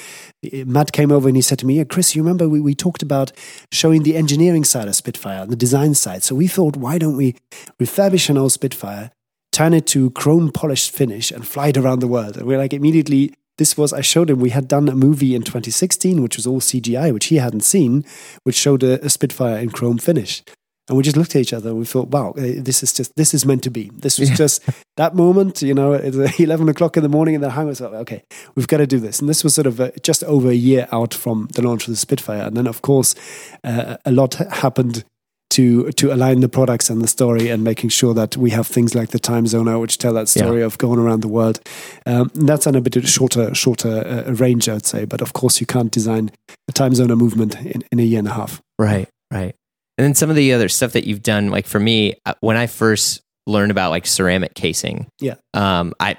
Matt 0.66 0.92
came 0.92 1.12
over 1.12 1.28
and 1.28 1.36
he 1.36 1.42
said 1.42 1.58
to 1.60 1.66
me, 1.66 1.76
yeah, 1.76 1.84
Chris, 1.84 2.16
you 2.16 2.22
remember 2.22 2.48
we, 2.48 2.60
we 2.60 2.74
talked 2.74 3.02
about 3.02 3.30
showing 3.70 4.02
the 4.02 4.16
engineering 4.16 4.64
side 4.64 4.88
of 4.88 4.96
Spitfire, 4.96 5.46
the 5.46 5.54
design 5.54 5.94
side. 5.94 6.22
So 6.22 6.34
we 6.34 6.48
thought, 6.48 6.76
why 6.76 6.98
don't 6.98 7.16
we 7.16 7.36
refurbish 7.80 8.30
an 8.30 8.38
old 8.38 8.52
Spitfire, 8.52 9.10
turn 9.52 9.74
it 9.74 9.86
to 9.88 10.10
chrome 10.10 10.50
polished 10.52 10.90
finish 10.90 11.30
and 11.30 11.46
fly 11.46 11.68
it 11.68 11.76
around 11.76 12.00
the 12.00 12.08
world? 12.08 12.36
And 12.36 12.46
we're 12.46 12.58
like, 12.58 12.72
immediately, 12.72 13.34
this 13.58 13.76
was, 13.76 13.92
I 13.92 14.00
showed 14.00 14.30
him, 14.30 14.40
we 14.40 14.50
had 14.50 14.68
done 14.68 14.88
a 14.88 14.94
movie 14.94 15.34
in 15.34 15.42
2016, 15.42 16.22
which 16.22 16.36
was 16.36 16.46
all 16.46 16.60
CGI, 16.60 17.12
which 17.12 17.26
he 17.26 17.36
hadn't 17.36 17.60
seen, 17.60 18.04
which 18.44 18.56
showed 18.56 18.82
a, 18.82 19.04
a 19.04 19.10
Spitfire 19.10 19.58
in 19.58 19.70
chrome 19.70 19.98
finish. 19.98 20.42
And 20.88 20.96
we 20.96 21.04
just 21.04 21.16
looked 21.16 21.36
at 21.36 21.42
each 21.42 21.52
other 21.52 21.68
and 21.70 21.78
we 21.78 21.84
thought, 21.84 22.08
wow, 22.08 22.32
eh, 22.32 22.54
this 22.58 22.82
is 22.82 22.92
just, 22.92 23.14
this 23.14 23.32
is 23.32 23.46
meant 23.46 23.62
to 23.62 23.70
be. 23.70 23.90
This 23.94 24.18
was 24.18 24.30
Yeah. 24.30 24.34
just 24.36 24.62
that 24.96 25.14
moment, 25.14 25.62
you 25.62 25.72
know, 25.74 25.92
it's 25.92 26.16
uh, 26.16 26.28
11 26.38 26.68
o'clock 26.68 26.96
in 26.96 27.02
the 27.04 27.08
morning 27.08 27.34
in 27.36 27.42
the 27.42 27.50
hangar. 27.50 27.72
like, 27.74 27.92
okay, 28.00 28.22
we've 28.56 28.66
got 28.66 28.78
to 28.78 28.86
do 28.88 28.98
this. 28.98 29.20
And 29.20 29.28
this 29.28 29.44
was 29.44 29.54
sort 29.54 29.66
of 29.68 29.80
uh, 29.80 29.90
just 30.02 30.24
over 30.24 30.48
a 30.50 30.54
year 30.54 30.88
out 30.90 31.14
from 31.14 31.48
the 31.54 31.62
launch 31.62 31.86
of 31.86 31.92
the 31.92 31.96
Spitfire. 31.96 32.42
And 32.42 32.56
then, 32.56 32.66
of 32.66 32.82
course, 32.82 33.14
uh, 33.62 33.98
a 34.04 34.10
lot 34.10 34.34
happened 34.34 35.04
to 35.50 35.90
to 35.92 36.12
align 36.12 36.40
the 36.40 36.48
products 36.48 36.88
and 36.90 37.02
the 37.02 37.08
story 37.08 37.48
and 37.48 37.62
making 37.64 37.90
sure 37.90 38.14
that 38.14 38.36
we 38.36 38.50
have 38.50 38.66
things 38.66 38.94
like 38.94 39.10
the 39.10 39.18
Timezoner 39.18 39.80
which 39.80 39.98
tell 39.98 40.12
that 40.14 40.28
story 40.28 40.62
of 40.62 40.78
going 40.78 40.98
around 40.98 41.20
the 41.22 41.28
world 41.28 41.60
um, 42.06 42.30
that's 42.34 42.66
on 42.66 42.74
a 42.76 42.80
bit 42.80 42.96
of 42.96 43.08
shorter 43.08 43.54
shorter 43.54 44.24
uh, 44.28 44.32
range 44.34 44.68
i'd 44.68 44.86
say 44.86 45.04
but 45.04 45.20
of 45.20 45.32
course 45.32 45.60
you 45.60 45.66
can't 45.66 45.90
design 45.92 46.30
a 46.68 46.72
Timezoner 46.72 47.16
movement 47.16 47.56
in, 47.64 47.82
in 47.92 47.98
a 47.98 48.02
year 48.02 48.18
and 48.20 48.28
a 48.28 48.32
half 48.32 48.60
Right, 48.78 49.08
right. 49.30 49.54
And 49.98 50.04
then 50.06 50.14
some 50.14 50.30
of 50.30 50.36
the 50.36 50.54
other 50.54 50.70
stuff 50.70 50.92
that 50.92 51.06
you've 51.06 51.22
done, 51.22 51.50
like 51.50 51.66
for 51.66 51.78
me, 51.78 52.14
uh, 52.24 52.32
when 52.40 52.56
I 52.56 52.66
first 52.66 53.20
learned 53.46 53.70
about 53.70 53.90
like 53.90 54.06
ceramic 54.06 54.54
casing, 54.54 55.06
Yeah. 55.20 55.34
um, 55.52 55.92
I 56.00 56.16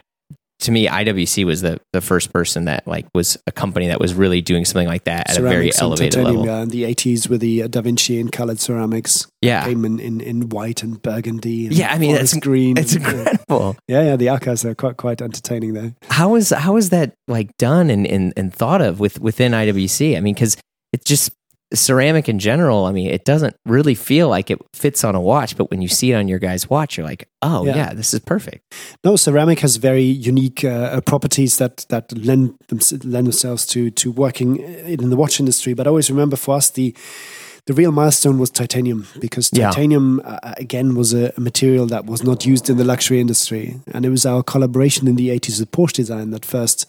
to 0.61 0.71
me 0.71 0.87
IWC 0.87 1.45
was 1.45 1.61
the 1.61 1.79
the 1.93 2.01
first 2.01 2.31
person 2.31 2.65
that 2.65 2.87
like 2.87 3.05
was 3.13 3.37
a 3.47 3.51
company 3.51 3.87
that 3.87 3.99
was 3.99 4.13
really 4.13 4.41
doing 4.41 4.63
something 4.65 4.87
like 4.87 5.03
that 5.05 5.29
at 5.29 5.37
a 5.37 5.41
very 5.41 5.71
Ceramics 5.71 5.81
elevated 5.81 6.11
titanium, 6.13 6.35
level. 6.41 6.45
yeah, 6.55 6.61
in 6.63 6.69
the 6.69 6.83
80s 6.83 7.29
with 7.29 7.41
the 7.41 7.63
uh, 7.63 7.67
da 7.67 7.81
vinci 7.81 8.19
and 8.19 8.31
colored 8.31 8.59
ceramics 8.59 9.27
Yeah, 9.41 9.65
came 9.65 9.83
in, 9.85 9.99
in, 9.99 10.21
in 10.21 10.49
white 10.49 10.83
and 10.83 11.01
burgundy 11.01 11.67
and 11.67 11.75
Yeah, 11.75 11.91
I 11.93 11.97
mean, 11.97 12.11
that's- 12.11 12.37
green 12.37 12.77
it's 12.77 12.93
and- 12.95 13.03
incredible. 13.05 13.75
yeah 13.87 14.03
yeah 14.03 14.15
the 14.15 14.29
archives 14.29 14.63
are 14.65 14.75
quite 14.75 14.97
quite 14.97 15.21
entertaining 15.21 15.73
there 15.73 15.95
How 16.09 16.35
is 16.35 16.49
how 16.51 16.77
is 16.77 16.89
that 16.91 17.13
like 17.27 17.55
done 17.57 17.89
and, 17.89 18.05
and, 18.07 18.33
and 18.37 18.53
thought 18.53 18.81
of 18.81 18.99
with 18.99 19.19
within 19.19 19.51
IWC? 19.53 20.15
I 20.17 20.19
mean, 20.21 20.33
because 20.35 20.57
it's 20.93 21.05
just 21.05 21.31
ceramic 21.73 22.27
in 22.29 22.39
general. 22.39 22.85
I 22.85 22.91
mean, 22.91 23.09
it 23.09 23.23
doesn't 23.25 23.55
really 23.65 23.95
feel 23.95 24.27
like 24.29 24.51
it 24.51 24.59
fits 24.73 25.03
on 25.03 25.15
a 25.15 25.21
watch, 25.21 25.55
but 25.57 25.69
when 25.71 25.81
you 25.81 25.87
see 25.87 26.11
it 26.11 26.15
on 26.15 26.27
your 26.27 26.39
guy's 26.39 26.69
watch, 26.69 26.97
you're 26.97 27.05
like, 27.07 27.27
oh 27.41 27.65
Yeah. 27.65 27.75
yeah, 27.75 27.93
this 27.93 28.13
is 28.13 28.19
perfect. 28.19 28.73
No, 29.03 29.15
ceramic 29.15 29.59
has 29.61 29.77
very 29.77 30.03
unique 30.03 30.63
uh, 30.63 30.69
uh, 30.97 31.01
properties 31.01 31.57
that 31.57 31.85
that 31.89 32.11
lend 32.11 32.55
them, 32.67 32.79
lend 33.03 33.27
themselves 33.27 33.65
to 33.67 33.89
to 33.91 34.11
working 34.11 34.57
in 34.57 35.09
the 35.09 35.15
watch 35.15 35.39
industry. 35.39 35.73
But 35.73 35.87
I 35.87 35.89
always 35.89 36.09
remember 36.09 36.37
for 36.37 36.55
us 36.57 36.69
the 36.71 36.93
the 37.67 37.73
real 37.73 37.91
milestone 37.91 38.39
was 38.39 38.49
titanium 38.49 39.05
because 39.19 39.49
Yeah. 39.53 39.69
titanium 39.69 40.19
uh, 40.25 40.39
again 40.57 40.95
was 40.95 41.13
a, 41.13 41.31
a 41.37 41.39
material 41.39 41.85
that 41.87 42.05
was 42.05 42.23
not 42.23 42.45
used 42.45 42.69
in 42.69 42.77
the 42.77 42.83
luxury 42.83 43.19
industry, 43.19 43.75
and 43.93 44.05
it 44.05 44.09
was 44.09 44.25
our 44.25 44.43
collaboration 44.43 45.07
in 45.07 45.15
the 45.15 45.29
80s 45.29 45.59
with 45.59 45.71
Porsche 45.71 45.93
Design 45.93 46.31
that 46.31 46.45
first. 46.45 46.87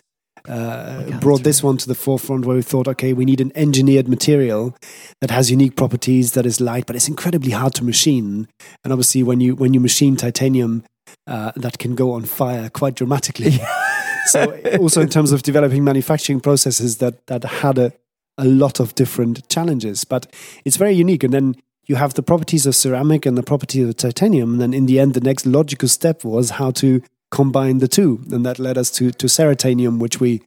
Uh, 0.48 1.18
brought 1.20 1.44
this 1.44 1.62
one 1.62 1.76
to 1.76 1.86
the 1.86 1.94
forefront 1.94 2.44
where 2.44 2.56
we 2.56 2.62
thought, 2.62 2.88
okay, 2.88 3.12
we 3.12 3.24
need 3.24 3.40
an 3.40 3.52
engineered 3.54 4.08
material 4.08 4.76
that 5.20 5.30
has 5.30 5.50
unique 5.50 5.76
properties, 5.76 6.32
that 6.32 6.44
is 6.44 6.60
light, 6.60 6.86
but 6.86 6.96
it's 6.96 7.08
incredibly 7.08 7.52
hard 7.52 7.74
to 7.74 7.84
machine. 7.84 8.48
And 8.82 8.92
obviously, 8.92 9.22
when 9.22 9.40
you 9.40 9.54
when 9.54 9.74
you 9.74 9.80
machine 9.80 10.16
titanium, 10.16 10.84
uh, 11.26 11.52
that 11.56 11.78
can 11.78 11.94
go 11.94 12.12
on 12.12 12.24
fire 12.24 12.68
quite 12.70 12.94
dramatically. 12.94 13.52
so 14.26 14.58
also 14.78 15.00
in 15.00 15.08
terms 15.08 15.32
of 15.32 15.42
developing 15.42 15.84
manufacturing 15.84 16.40
processes 16.40 16.98
that 16.98 17.26
that 17.26 17.44
had 17.44 17.78
a, 17.78 17.92
a 18.38 18.44
lot 18.44 18.80
of 18.80 18.94
different 18.94 19.48
challenges, 19.48 20.04
but 20.04 20.32
it's 20.64 20.76
very 20.76 20.92
unique. 20.92 21.22
And 21.22 21.32
then 21.32 21.56
you 21.86 21.96
have 21.96 22.14
the 22.14 22.22
properties 22.22 22.66
of 22.66 22.74
ceramic 22.74 23.26
and 23.26 23.36
the 23.36 23.42
properties 23.42 23.88
of 23.88 23.96
titanium. 23.96 24.52
And 24.52 24.60
then 24.60 24.74
in 24.74 24.86
the 24.86 25.00
end, 25.00 25.14
the 25.14 25.20
next 25.20 25.46
logical 25.46 25.88
step 25.88 26.24
was 26.24 26.50
how 26.50 26.70
to 26.72 27.02
combine 27.32 27.78
the 27.78 27.88
two, 27.88 28.20
and 28.30 28.44
that 28.46 28.58
led 28.60 28.78
us 28.78 28.90
to 28.92 29.10
to 29.10 29.26
ceratanium, 29.26 29.98
which 29.98 30.20
we 30.20 30.42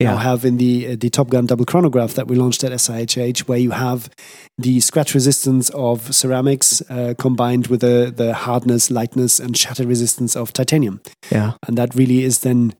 now 0.00 0.16
have 0.16 0.44
in 0.44 0.56
the 0.58 0.92
uh, 0.92 0.96
the 0.96 1.10
Top 1.10 1.28
Gun 1.28 1.46
double 1.46 1.64
chronograph 1.66 2.14
that 2.14 2.28
we 2.28 2.36
launched 2.36 2.62
at 2.64 2.72
SIHH, 2.72 3.40
where 3.48 3.58
you 3.58 3.72
have 3.72 4.08
the 4.56 4.80
scratch 4.80 5.12
resistance 5.14 5.68
of 5.74 6.14
ceramics 6.14 6.80
uh, 6.88 7.14
combined 7.18 7.66
with 7.66 7.80
the 7.80 8.12
the 8.16 8.32
hardness, 8.32 8.90
lightness, 8.90 9.40
and 9.40 9.56
shatter 9.56 9.86
resistance 9.86 10.36
of 10.36 10.52
titanium, 10.52 11.00
Yeah. 11.30 11.52
and 11.66 11.76
that 11.76 11.94
really 11.94 12.22
is 12.22 12.38
then 12.40 12.74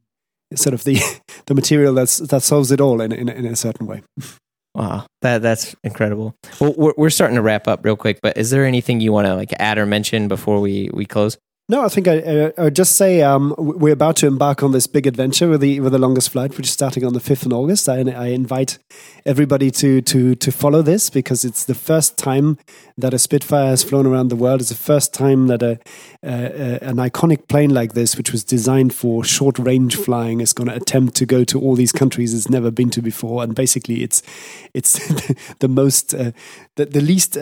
sort 0.54 0.74
of 0.74 0.84
the 0.84 0.96
the 1.46 1.54
material 1.54 1.92
that's 1.94 2.18
that 2.18 2.42
solves 2.42 2.70
it 2.70 2.80
all 2.80 3.00
in 3.00 3.12
in, 3.12 3.28
in 3.28 3.44
a 3.46 3.56
certain 3.56 3.86
way. 3.86 4.02
Wow, 4.74 5.06
that 5.22 5.42
that's 5.42 5.74
incredible. 5.82 6.34
Well, 6.60 6.74
we're, 6.78 6.94
we're 6.96 7.10
starting 7.10 7.34
to 7.36 7.42
wrap 7.42 7.66
up 7.66 7.84
real 7.84 7.96
quick, 7.96 8.20
but 8.22 8.36
is 8.38 8.50
there 8.50 8.64
anything 8.64 9.00
you 9.00 9.12
want 9.12 9.26
to 9.26 9.34
like 9.34 9.52
add 9.58 9.76
or 9.78 9.86
mention 9.86 10.28
before 10.28 10.60
we 10.60 10.88
we 10.94 11.04
close? 11.04 11.36
No, 11.70 11.84
I 11.84 11.88
think 11.88 12.08
I, 12.08 12.50
I 12.56 12.62
would 12.62 12.74
just 12.74 12.96
say 12.96 13.20
um, 13.20 13.54
we're 13.58 13.92
about 13.92 14.16
to 14.16 14.26
embark 14.26 14.62
on 14.62 14.72
this 14.72 14.86
big 14.86 15.06
adventure 15.06 15.50
with 15.50 15.60
the 15.60 15.80
with 15.80 15.92
the 15.92 15.98
longest 15.98 16.30
flight, 16.30 16.56
which 16.56 16.68
is 16.68 16.72
starting 16.72 17.04
on 17.04 17.12
the 17.12 17.20
fifth 17.20 17.44
of 17.44 17.52
August. 17.52 17.90
I, 17.90 17.98
I 18.10 18.28
invite 18.28 18.78
everybody 19.26 19.70
to 19.72 20.00
to 20.00 20.34
to 20.34 20.50
follow 20.50 20.80
this 20.80 21.10
because 21.10 21.44
it's 21.44 21.66
the 21.66 21.74
first 21.74 22.16
time 22.16 22.56
that 22.96 23.12
a 23.12 23.18
Spitfire 23.18 23.66
has 23.66 23.84
flown 23.84 24.06
around 24.06 24.28
the 24.28 24.36
world. 24.36 24.62
It's 24.62 24.70
the 24.70 24.76
first 24.76 25.12
time 25.12 25.48
that 25.48 25.62
a, 25.62 25.78
uh, 26.22 26.78
an 26.80 26.96
iconic 26.96 27.48
plane 27.48 27.74
like 27.74 27.92
this, 27.92 28.16
which 28.16 28.32
was 28.32 28.44
designed 28.44 28.94
for 28.94 29.22
short 29.22 29.58
range 29.58 29.94
flying, 29.94 30.40
is 30.40 30.54
going 30.54 30.70
to 30.70 30.74
attempt 30.74 31.16
to 31.16 31.26
go 31.26 31.44
to 31.44 31.60
all 31.60 31.74
these 31.74 31.92
countries 31.92 32.32
it's 32.32 32.48
never 32.48 32.70
been 32.70 32.88
to 32.88 33.02
before. 33.02 33.42
And 33.42 33.54
basically, 33.54 34.02
it's 34.02 34.22
it's 34.72 35.06
the 35.58 35.68
most 35.68 36.14
uh, 36.14 36.32
the, 36.78 36.86
the 36.86 37.00
least 37.00 37.36
uh, 37.36 37.40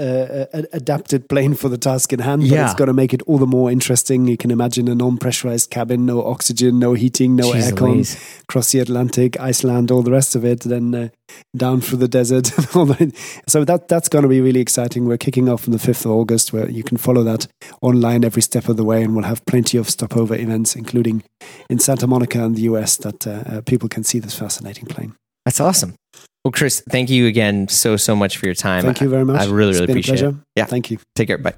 uh, 0.53 0.63
adapted 0.73 1.29
plane 1.29 1.55
for 1.55 1.69
the 1.69 1.79
task 1.79 2.13
in 2.13 2.21
hand. 2.21 2.43
But 2.43 2.51
Yeah. 2.51 2.65
it's 2.67 2.75
going 2.75 2.89
to 2.89 2.95
make 3.03 3.13
it 3.15 3.23
all 3.27 3.39
the 3.39 3.47
more 3.47 3.71
interesting. 3.71 4.27
You 4.27 4.37
can 4.37 4.51
imagine 4.51 4.89
a 4.89 4.95
non-pressurized 4.95 5.71
cabin, 5.71 6.07
no 6.07 6.25
oxygen, 6.25 6.79
no 6.79 6.95
heating, 6.95 7.37
no 7.37 7.53
Jeez 7.53 7.71
aircon, 7.71 7.93
Louise. 7.95 8.17
across 8.49 8.73
the 8.73 8.81
Atlantic, 8.81 9.39
Iceland, 9.39 9.91
all 9.91 10.03
the 10.03 10.11
rest 10.11 10.35
of 10.37 10.45
it. 10.45 10.61
Then 10.61 10.95
uh, 10.95 11.09
down 11.57 11.81
through 11.81 11.99
the 11.99 12.09
desert. 12.09 12.47
so 13.49 13.65
that 13.65 13.89
that's 13.89 14.09
going 14.09 14.23
to 14.23 14.29
be 14.29 14.41
really 14.41 14.61
exciting. 14.61 15.07
We're 15.07 15.19
kicking 15.19 15.49
off 15.49 15.69
on 15.69 15.73
the 15.73 15.79
fifth 15.79 16.05
of 16.07 16.13
August, 16.13 16.53
where 16.53 16.69
you 16.71 16.83
can 16.83 16.97
follow 16.97 17.23
that 17.25 17.47
online 17.83 18.25
every 18.25 18.43
step 18.43 18.69
of 18.69 18.77
the 18.77 18.85
way, 18.85 19.03
and 19.03 19.15
we'll 19.15 19.25
have 19.25 19.45
plenty 19.47 19.79
of 19.79 19.89
stopover 19.89 20.35
events, 20.35 20.77
including 20.77 21.23
in 21.69 21.79
Santa 21.79 22.07
Monica 22.07 22.43
and 22.45 22.57
the 22.57 22.63
US, 22.63 22.97
that 22.99 23.27
uh, 23.27 23.31
uh, 23.31 23.61
people 23.63 23.89
can 23.89 24.05
see 24.05 24.19
this 24.21 24.35
fascinating 24.39 24.87
plane. 24.87 25.15
That's 25.45 25.61
awesome. 25.61 25.95
Well, 26.47 26.53
Chris, 26.53 26.81
thank 26.89 27.11
you 27.11 27.27
again 27.27 27.67
so 27.67 27.97
so 27.97 28.15
much 28.15 28.37
for 28.37 28.47
your 28.47 28.55
time. 28.55 28.85
Thank 28.85 29.01
you 29.01 29.09
very 29.09 29.25
much. 29.25 29.41
I 29.41 29.47
really 29.47 29.71
It's 29.71 29.81
really 29.81 29.87
been 29.89 29.97
a 29.97 29.99
appreciate 29.99 30.23
it. 30.23 30.35
Yeah. 30.55 30.67
Thank 30.67 30.93
you. 30.93 30.99
Take 31.17 31.27
care. 31.27 31.39
Bye. 31.39 31.55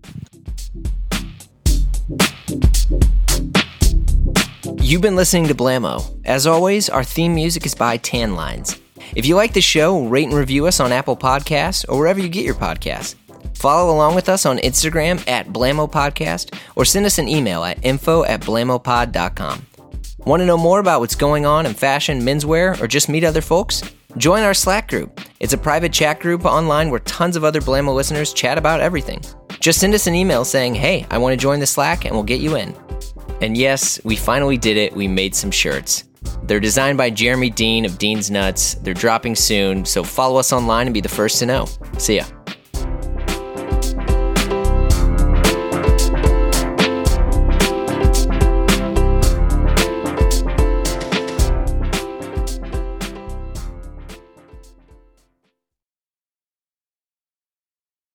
You've 4.80 5.02
been 5.02 5.14
listening 5.14 5.46
to 5.48 5.54
Blamo. 5.54 6.18
As 6.24 6.46
always, 6.46 6.88
our 6.88 7.04
theme 7.04 7.34
music 7.34 7.66
is 7.66 7.74
by 7.74 7.98
Tanlines. 7.98 8.80
If 9.14 9.26
you 9.26 9.36
like 9.36 9.52
the 9.52 9.60
show, 9.60 10.06
rate 10.06 10.28
and 10.28 10.34
review 10.34 10.66
us 10.66 10.80
on 10.80 10.90
Apple 10.90 11.18
Podcasts 11.18 11.84
or 11.86 11.98
wherever 11.98 12.18
you 12.18 12.30
get 12.30 12.46
your 12.46 12.54
podcasts. 12.54 13.14
Follow 13.56 13.94
along 13.94 14.14
with 14.14 14.30
us 14.30 14.46
on 14.46 14.56
Instagram 14.56 15.22
at 15.28 15.48
Blamo 15.48 15.92
Podcast 15.92 16.58
or 16.76 16.86
send 16.86 17.04
us 17.04 17.18
an 17.18 17.28
email 17.28 17.62
at 17.62 17.84
info 17.84 18.24
at 18.24 18.40
blamopod.com. 18.40 19.66
Want 20.20 20.40
to 20.40 20.46
know 20.46 20.56
more 20.56 20.80
about 20.80 21.00
what's 21.00 21.14
going 21.14 21.44
on 21.44 21.66
in 21.66 21.74
fashion, 21.74 22.22
menswear, 22.22 22.80
or 22.80 22.86
just 22.86 23.10
meet 23.10 23.22
other 23.22 23.42
folks? 23.42 23.82
Join 24.16 24.42
our 24.42 24.54
Slack 24.54 24.88
group. 24.88 25.20
It's 25.38 25.52
a 25.52 25.58
private 25.58 25.92
chat 25.92 26.18
group 26.18 26.46
online 26.46 26.88
where 26.88 27.00
tons 27.00 27.36
of 27.36 27.44
other 27.44 27.60
Blamo 27.60 27.94
listeners 27.94 28.32
chat 28.32 28.56
about 28.56 28.80
everything. 28.80 29.20
Just 29.60 29.80
send 29.80 29.92
us 29.92 30.06
an 30.06 30.14
email 30.14 30.46
saying, 30.46 30.74
hey, 30.74 31.06
I 31.10 31.18
want 31.18 31.34
to 31.34 31.36
join 31.36 31.60
the 31.60 31.66
Slack, 31.66 32.06
and 32.06 32.14
we'll 32.14 32.24
get 32.24 32.40
you 32.40 32.56
in. 32.56 32.74
And 33.42 33.54
yes, 33.54 34.02
we 34.04 34.16
finally 34.16 34.56
did 34.56 34.78
it. 34.78 34.96
We 34.96 35.08
made 35.08 35.34
some 35.34 35.50
shirts. 35.50 36.04
They're 36.44 36.58
designed 36.58 36.96
by 36.96 37.10
Jeremy 37.10 37.50
Dean 37.50 37.84
of 37.84 37.98
Dean's 37.98 38.30
Nuts. 38.30 38.74
They're 38.76 38.94
dropping 38.94 39.36
soon, 39.36 39.84
so 39.84 40.02
follow 40.02 40.38
us 40.38 40.54
online 40.54 40.86
and 40.86 40.94
be 40.94 41.02
the 41.02 41.08
first 41.08 41.38
to 41.40 41.46
know. 41.46 41.66
See 41.98 42.16
ya. 42.16 42.24